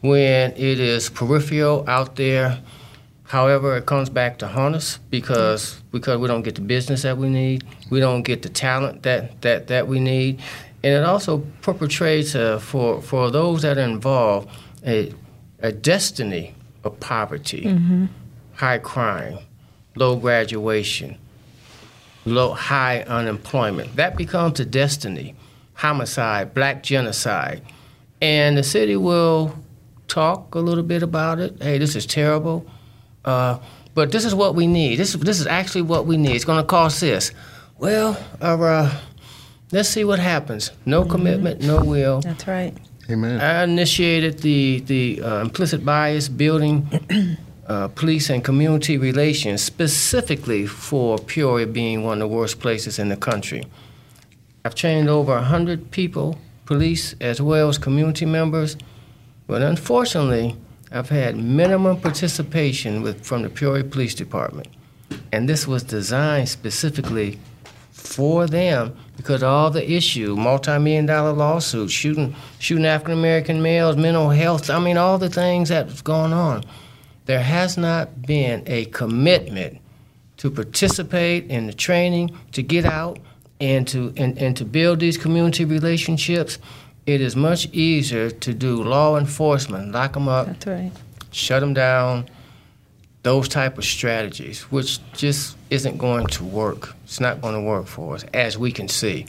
when 0.00 0.52
it 0.52 0.80
is 0.80 1.10
peripheral 1.10 1.84
out 1.88 2.16
there 2.16 2.60
However, 3.30 3.76
it 3.76 3.86
comes 3.86 4.10
back 4.10 4.38
to 4.38 4.48
haunt 4.48 4.74
us 4.74 4.98
because 5.08 5.80
because 5.92 6.18
we 6.18 6.26
don't 6.26 6.42
get 6.42 6.56
the 6.56 6.62
business 6.62 7.02
that 7.02 7.16
we 7.16 7.28
need, 7.28 7.62
we 7.88 8.00
don't 8.00 8.22
get 8.22 8.42
the 8.42 8.48
talent 8.48 9.04
that 9.04 9.40
that, 9.42 9.68
that 9.68 9.86
we 9.86 10.00
need, 10.00 10.40
and 10.82 10.92
it 10.94 11.04
also 11.04 11.38
perpetrates 11.62 12.34
uh, 12.34 12.58
for 12.58 13.00
for 13.00 13.30
those 13.30 13.62
that 13.62 13.78
are 13.78 13.88
involved 13.88 14.48
a 14.84 15.14
a 15.60 15.70
destiny 15.70 16.56
of 16.82 16.98
poverty, 16.98 17.66
mm-hmm. 17.66 18.06
high 18.54 18.78
crime, 18.78 19.38
low 19.94 20.16
graduation, 20.16 21.16
low 22.24 22.52
high 22.52 23.02
unemployment. 23.02 23.96
That 23.96 24.16
becomes 24.16 24.60
a 24.60 24.64
destiny, 24.64 25.34
homicide, 25.74 26.54
black 26.54 26.82
genocide, 26.82 27.62
and 28.20 28.56
the 28.56 28.62
city 28.62 28.96
will 28.96 29.56
talk 30.08 30.54
a 30.54 30.58
little 30.58 30.84
bit 30.84 31.02
about 31.02 31.38
it. 31.38 31.62
Hey, 31.62 31.78
this 31.78 31.96
is 31.96 32.06
terrible 32.06 32.66
uh, 33.24 33.58
but 33.94 34.12
this 34.12 34.24
is 34.24 34.34
what 34.34 34.54
we 34.54 34.66
need. 34.66 34.96
This 34.96 35.12
this 35.14 35.40
is 35.40 35.46
actually 35.46 35.82
what 35.82 36.06
we 36.06 36.16
need. 36.16 36.34
It's 36.36 36.44
going 36.44 36.62
to 36.62 36.66
cost 36.66 37.00
this. 37.00 37.32
Well, 37.78 38.16
uh, 38.40 39.00
let's 39.72 39.88
see 39.88 40.04
what 40.04 40.18
happens. 40.18 40.70
No 40.86 41.02
mm-hmm. 41.02 41.10
commitment, 41.10 41.62
no 41.62 41.82
will. 41.84 42.20
That's 42.20 42.46
right. 42.46 42.74
Amen. 43.10 43.40
I 43.40 43.64
initiated 43.64 44.38
the 44.40 44.80
the 44.80 45.22
uh, 45.22 45.40
implicit 45.40 45.84
bias 45.84 46.28
building 46.28 46.88
uh, 47.70 47.86
police 47.86 48.28
and 48.30 48.42
community 48.42 48.98
relations 48.98 49.62
specifically 49.62 50.66
for 50.66 51.18
Peoria 51.18 51.68
being 51.68 52.02
one 52.02 52.20
of 52.20 52.28
the 52.28 52.36
worst 52.36 52.58
places 52.58 52.98
in 52.98 53.10
the 53.10 53.16
country. 53.16 53.62
I've 54.64 54.74
trained 54.74 55.08
over 55.08 55.38
hundred 55.40 55.92
people, 55.92 56.36
police 56.66 57.14
as 57.20 57.40
well 57.40 57.68
as 57.68 57.78
community 57.78 58.26
members, 58.26 58.76
but 59.46 59.62
unfortunately 59.62 60.56
I've 60.90 61.10
had 61.10 61.36
minimum 61.36 62.00
participation 62.00 63.02
with 63.02 63.24
from 63.24 63.42
the 63.42 63.48
Peoria 63.48 63.84
Police 63.84 64.16
Department, 64.16 64.66
and 65.30 65.48
this 65.48 65.68
was 65.68 65.84
designed 65.84 66.48
specifically 66.48 67.38
for 67.92 68.48
them 68.48 68.96
because 69.16 69.44
all 69.44 69.70
the 69.70 69.88
issue, 69.88 70.34
multi-million 70.34 71.06
dollar 71.06 71.32
lawsuits, 71.32 71.92
shooting 71.92 72.34
shooting 72.58 72.84
African 72.84 73.12
American 73.12 73.62
males, 73.62 73.96
mental 73.96 74.30
health. 74.30 74.70
I 74.70 74.80
mean, 74.80 74.96
all 74.96 75.18
the 75.18 75.30
things 75.30 75.68
that's 75.68 76.02
going 76.02 76.32
on. 76.32 76.64
There 77.30 77.38
has 77.38 77.78
not 77.78 78.22
been 78.22 78.64
a 78.66 78.86
commitment 78.86 79.78
to 80.38 80.50
participate 80.50 81.48
in 81.48 81.68
the 81.68 81.72
training, 81.72 82.36
to 82.50 82.60
get 82.60 82.84
out 82.84 83.20
and 83.60 83.86
to 83.86 84.12
and, 84.16 84.36
and 84.36 84.56
to 84.56 84.64
build 84.64 84.98
these 84.98 85.16
community 85.16 85.64
relationships 85.64 86.58
it 87.06 87.20
is 87.20 87.36
much 87.36 87.68
easier 87.72 88.30
to 88.30 88.52
do 88.52 88.82
law 88.82 89.16
enforcement, 89.16 89.92
lock 89.92 90.14
them 90.14 90.26
up, 90.26 90.48
That's 90.48 90.66
right. 90.66 90.92
shut 91.30 91.60
them 91.60 91.72
down, 91.72 92.28
those 93.22 93.48
type 93.48 93.78
of 93.78 93.84
strategies, 93.84 94.62
which 94.72 94.98
just 95.12 95.56
isn't 95.70 95.98
going 95.98 96.26
to 96.26 96.42
work. 96.42 96.96
It's 97.04 97.20
not 97.20 97.40
going 97.40 97.54
to 97.54 97.60
work 97.60 97.86
for 97.86 98.16
us, 98.16 98.24
as 98.34 98.58
we 98.58 98.72
can 98.72 98.88
see. 98.88 99.26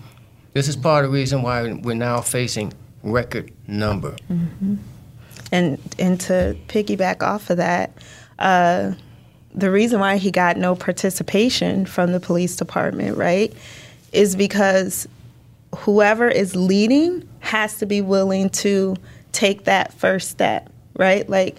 This 0.53 0.67
is 0.67 0.75
part 0.75 1.05
of 1.05 1.11
the 1.11 1.17
reason 1.17 1.43
why 1.43 1.71
we're 1.71 1.93
now 1.93 2.21
facing 2.21 2.73
record 3.03 3.51
number. 3.67 4.15
Mm-hmm. 4.27 4.77
And 5.51 5.79
and 5.99 6.19
to 6.21 6.55
piggyback 6.67 7.21
off 7.21 7.49
of 7.49 7.57
that, 7.57 7.91
uh, 8.39 8.93
the 9.53 9.69
reason 9.69 9.99
why 9.99 10.17
he 10.17 10.31
got 10.31 10.57
no 10.57 10.75
participation 10.75 11.85
from 11.85 12.13
the 12.13 12.19
police 12.19 12.55
department, 12.55 13.17
right, 13.17 13.53
is 14.13 14.35
because 14.35 15.07
whoever 15.75 16.27
is 16.27 16.55
leading 16.55 17.27
has 17.39 17.77
to 17.79 17.85
be 17.85 18.01
willing 18.01 18.49
to 18.49 18.95
take 19.31 19.65
that 19.65 19.93
first 19.93 20.29
step, 20.29 20.69
right? 20.97 21.27
Like 21.29 21.57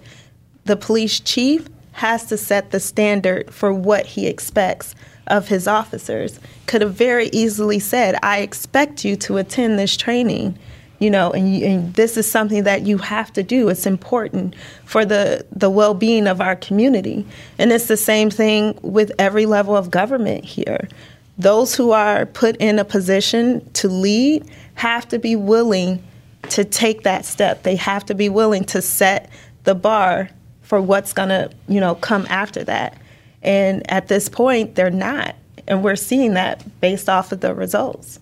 the 0.65 0.75
police 0.75 1.19
chief 1.19 1.67
has 1.93 2.25
to 2.25 2.37
set 2.37 2.71
the 2.71 2.79
standard 2.79 3.53
for 3.53 3.73
what 3.73 4.05
he 4.05 4.27
expects 4.27 4.95
of 5.27 5.47
his 5.47 5.67
officers. 5.67 6.39
Could 6.65 6.81
have 6.81 6.93
very 6.93 7.27
easily 7.27 7.79
said, 7.79 8.17
I 8.23 8.39
expect 8.39 9.05
you 9.05 9.15
to 9.17 9.37
attend 9.37 9.77
this 9.77 9.95
training. 9.95 10.57
You 11.03 11.09
know, 11.09 11.31
and, 11.31 11.61
and 11.61 11.93
this 11.95 12.15
is 12.15 12.29
something 12.29 12.63
that 12.63 12.83
you 12.83 12.97
have 12.99 13.33
to 13.33 13.43
do. 13.43 13.67
It's 13.67 13.85
important 13.85 14.55
for 14.85 15.03
the, 15.03 15.45
the 15.51 15.69
well 15.69 15.93
being 15.93 16.27
of 16.27 16.39
our 16.39 16.55
community. 16.55 17.25
And 17.57 17.71
it's 17.71 17.87
the 17.87 17.97
same 17.97 18.29
thing 18.29 18.79
with 18.81 19.11
every 19.19 19.45
level 19.45 19.75
of 19.75 19.91
government 19.91 20.45
here 20.45 20.87
those 21.37 21.75
who 21.75 21.91
are 21.91 22.25
put 22.25 22.55
in 22.57 22.79
a 22.79 22.85
position 22.85 23.67
to 23.73 23.87
lead 23.87 24.45
have 24.75 25.07
to 25.09 25.19
be 25.19 25.35
willing 25.35 26.03
to 26.49 26.63
take 26.63 27.03
that 27.03 27.25
step. 27.25 27.63
They 27.63 27.75
have 27.77 28.05
to 28.05 28.15
be 28.15 28.29
willing 28.29 28.65
to 28.65 28.81
set 28.81 29.29
the 29.63 29.75
bar 29.75 30.29
for 30.61 30.81
what's 30.81 31.13
going 31.13 31.29
to, 31.29 31.49
you 31.67 31.79
know, 31.79 31.95
come 31.95 32.25
after 32.29 32.63
that. 32.65 32.97
And 33.41 33.89
at 33.91 34.07
this 34.07 34.29
point, 34.29 34.75
they're 34.75 34.89
not. 34.89 35.35
And 35.67 35.83
we're 35.83 35.95
seeing 35.95 36.33
that 36.33 36.63
based 36.81 37.09
off 37.09 37.31
of 37.31 37.39
the 37.39 37.53
results. 37.53 38.19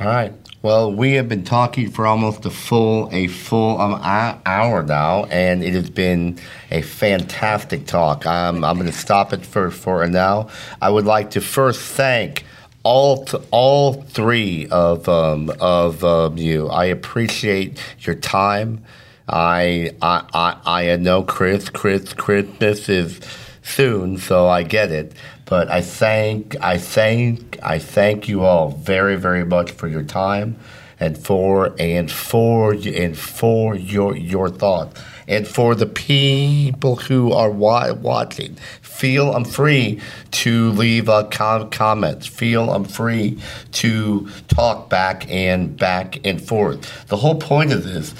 All 0.00 0.06
right. 0.06 0.32
Well, 0.62 0.92
we 0.92 1.14
have 1.14 1.28
been 1.28 1.42
talking 1.42 1.90
for 1.90 2.06
almost 2.06 2.46
a 2.46 2.50
full 2.50 3.08
a 3.10 3.26
full 3.26 3.80
um, 3.80 4.00
hour 4.04 4.84
now, 4.84 5.24
and 5.24 5.64
it 5.64 5.74
has 5.74 5.90
been 5.90 6.38
a 6.70 6.82
fantastic 6.82 7.84
talk. 7.86 8.24
Um, 8.26 8.62
I'm 8.62 8.76
going 8.76 8.86
to 8.86 8.96
stop 8.96 9.32
it 9.32 9.44
for 9.44 9.72
for 9.72 10.06
now. 10.06 10.50
I 10.80 10.88
would 10.88 11.04
like 11.04 11.30
to 11.30 11.40
first 11.40 11.80
thank 11.80 12.44
all 12.84 13.24
th- 13.24 13.42
all 13.50 13.94
three 13.94 14.68
of 14.68 15.08
um, 15.08 15.50
of 15.58 16.04
um, 16.04 16.38
you. 16.38 16.68
I 16.68 16.84
appreciate 16.84 17.82
your 17.98 18.14
time. 18.14 18.84
I 19.28 19.96
I 20.00 20.22
I, 20.64 20.92
I 20.92 20.96
know 20.96 21.24
Chris 21.24 21.70
Chris 21.70 22.12
Christmas 22.12 22.88
is 22.88 23.20
soon, 23.62 24.16
so 24.16 24.46
I 24.46 24.62
get 24.62 24.92
it. 24.92 25.12
But 25.44 25.70
I 25.70 25.80
thank, 25.80 26.56
I 26.60 26.78
thank, 26.78 27.58
I 27.62 27.78
thank 27.78 28.28
you 28.28 28.42
all 28.42 28.70
very, 28.70 29.16
very 29.16 29.44
much 29.44 29.70
for 29.72 29.88
your 29.88 30.02
time 30.02 30.56
and 31.02 31.18
for 31.18 31.74
and 31.80 32.10
for 32.10 32.74
and 32.74 33.18
for 33.18 33.74
your 33.74 34.16
your 34.16 34.48
thoughts 34.48 35.00
and 35.26 35.48
for 35.48 35.74
the 35.74 35.86
people 35.86 36.96
who 36.96 37.32
are 37.32 37.50
watching. 37.50 38.54
Feel 38.82 39.34
I'm 39.34 39.44
free 39.44 40.00
to 40.30 40.70
leave 40.70 41.08
a 41.08 41.24
com- 41.24 41.70
comments. 41.70 42.26
Feel 42.26 42.70
I'm 42.70 42.84
free 42.84 43.38
to 43.72 44.28
talk 44.48 44.88
back 44.88 45.28
and 45.28 45.76
back 45.76 46.24
and 46.24 46.40
forth. 46.40 47.08
The 47.08 47.16
whole 47.16 47.36
point 47.36 47.72
of 47.72 47.82
this 47.82 48.14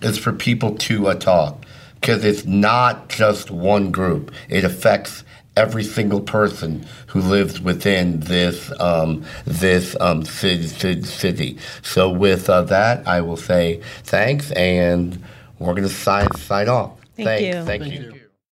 is 0.00 0.16
for 0.18 0.32
people 0.32 0.76
to 0.76 1.08
uh, 1.08 1.14
talk 1.14 1.66
because 2.00 2.24
it's 2.24 2.46
not 2.46 3.08
just 3.08 3.50
one 3.50 3.90
group. 3.90 4.32
It 4.48 4.64
affects 4.64 5.23
every 5.56 5.84
single 5.84 6.20
person 6.20 6.84
who 7.06 7.20
lives 7.20 7.60
within 7.60 8.20
this 8.20 8.72
um, 8.80 9.24
this 9.44 9.96
um, 10.00 10.24
city, 10.24 11.02
city. 11.02 11.58
So 11.82 12.10
with 12.10 12.50
uh, 12.50 12.62
that, 12.62 13.06
I 13.06 13.20
will 13.20 13.36
say 13.36 13.80
thanks, 14.04 14.50
and 14.52 15.22
we're 15.58 15.74
going 15.74 15.88
to 15.88 15.94
sign 15.94 16.30
sign 16.36 16.68
off. 16.68 16.92
Thank 17.16 17.26
thank, 17.28 17.46
you. 17.46 17.52
Thank, 17.64 17.82
Thank 17.82 17.94
you. 17.94 18.00
you. 18.00 18.13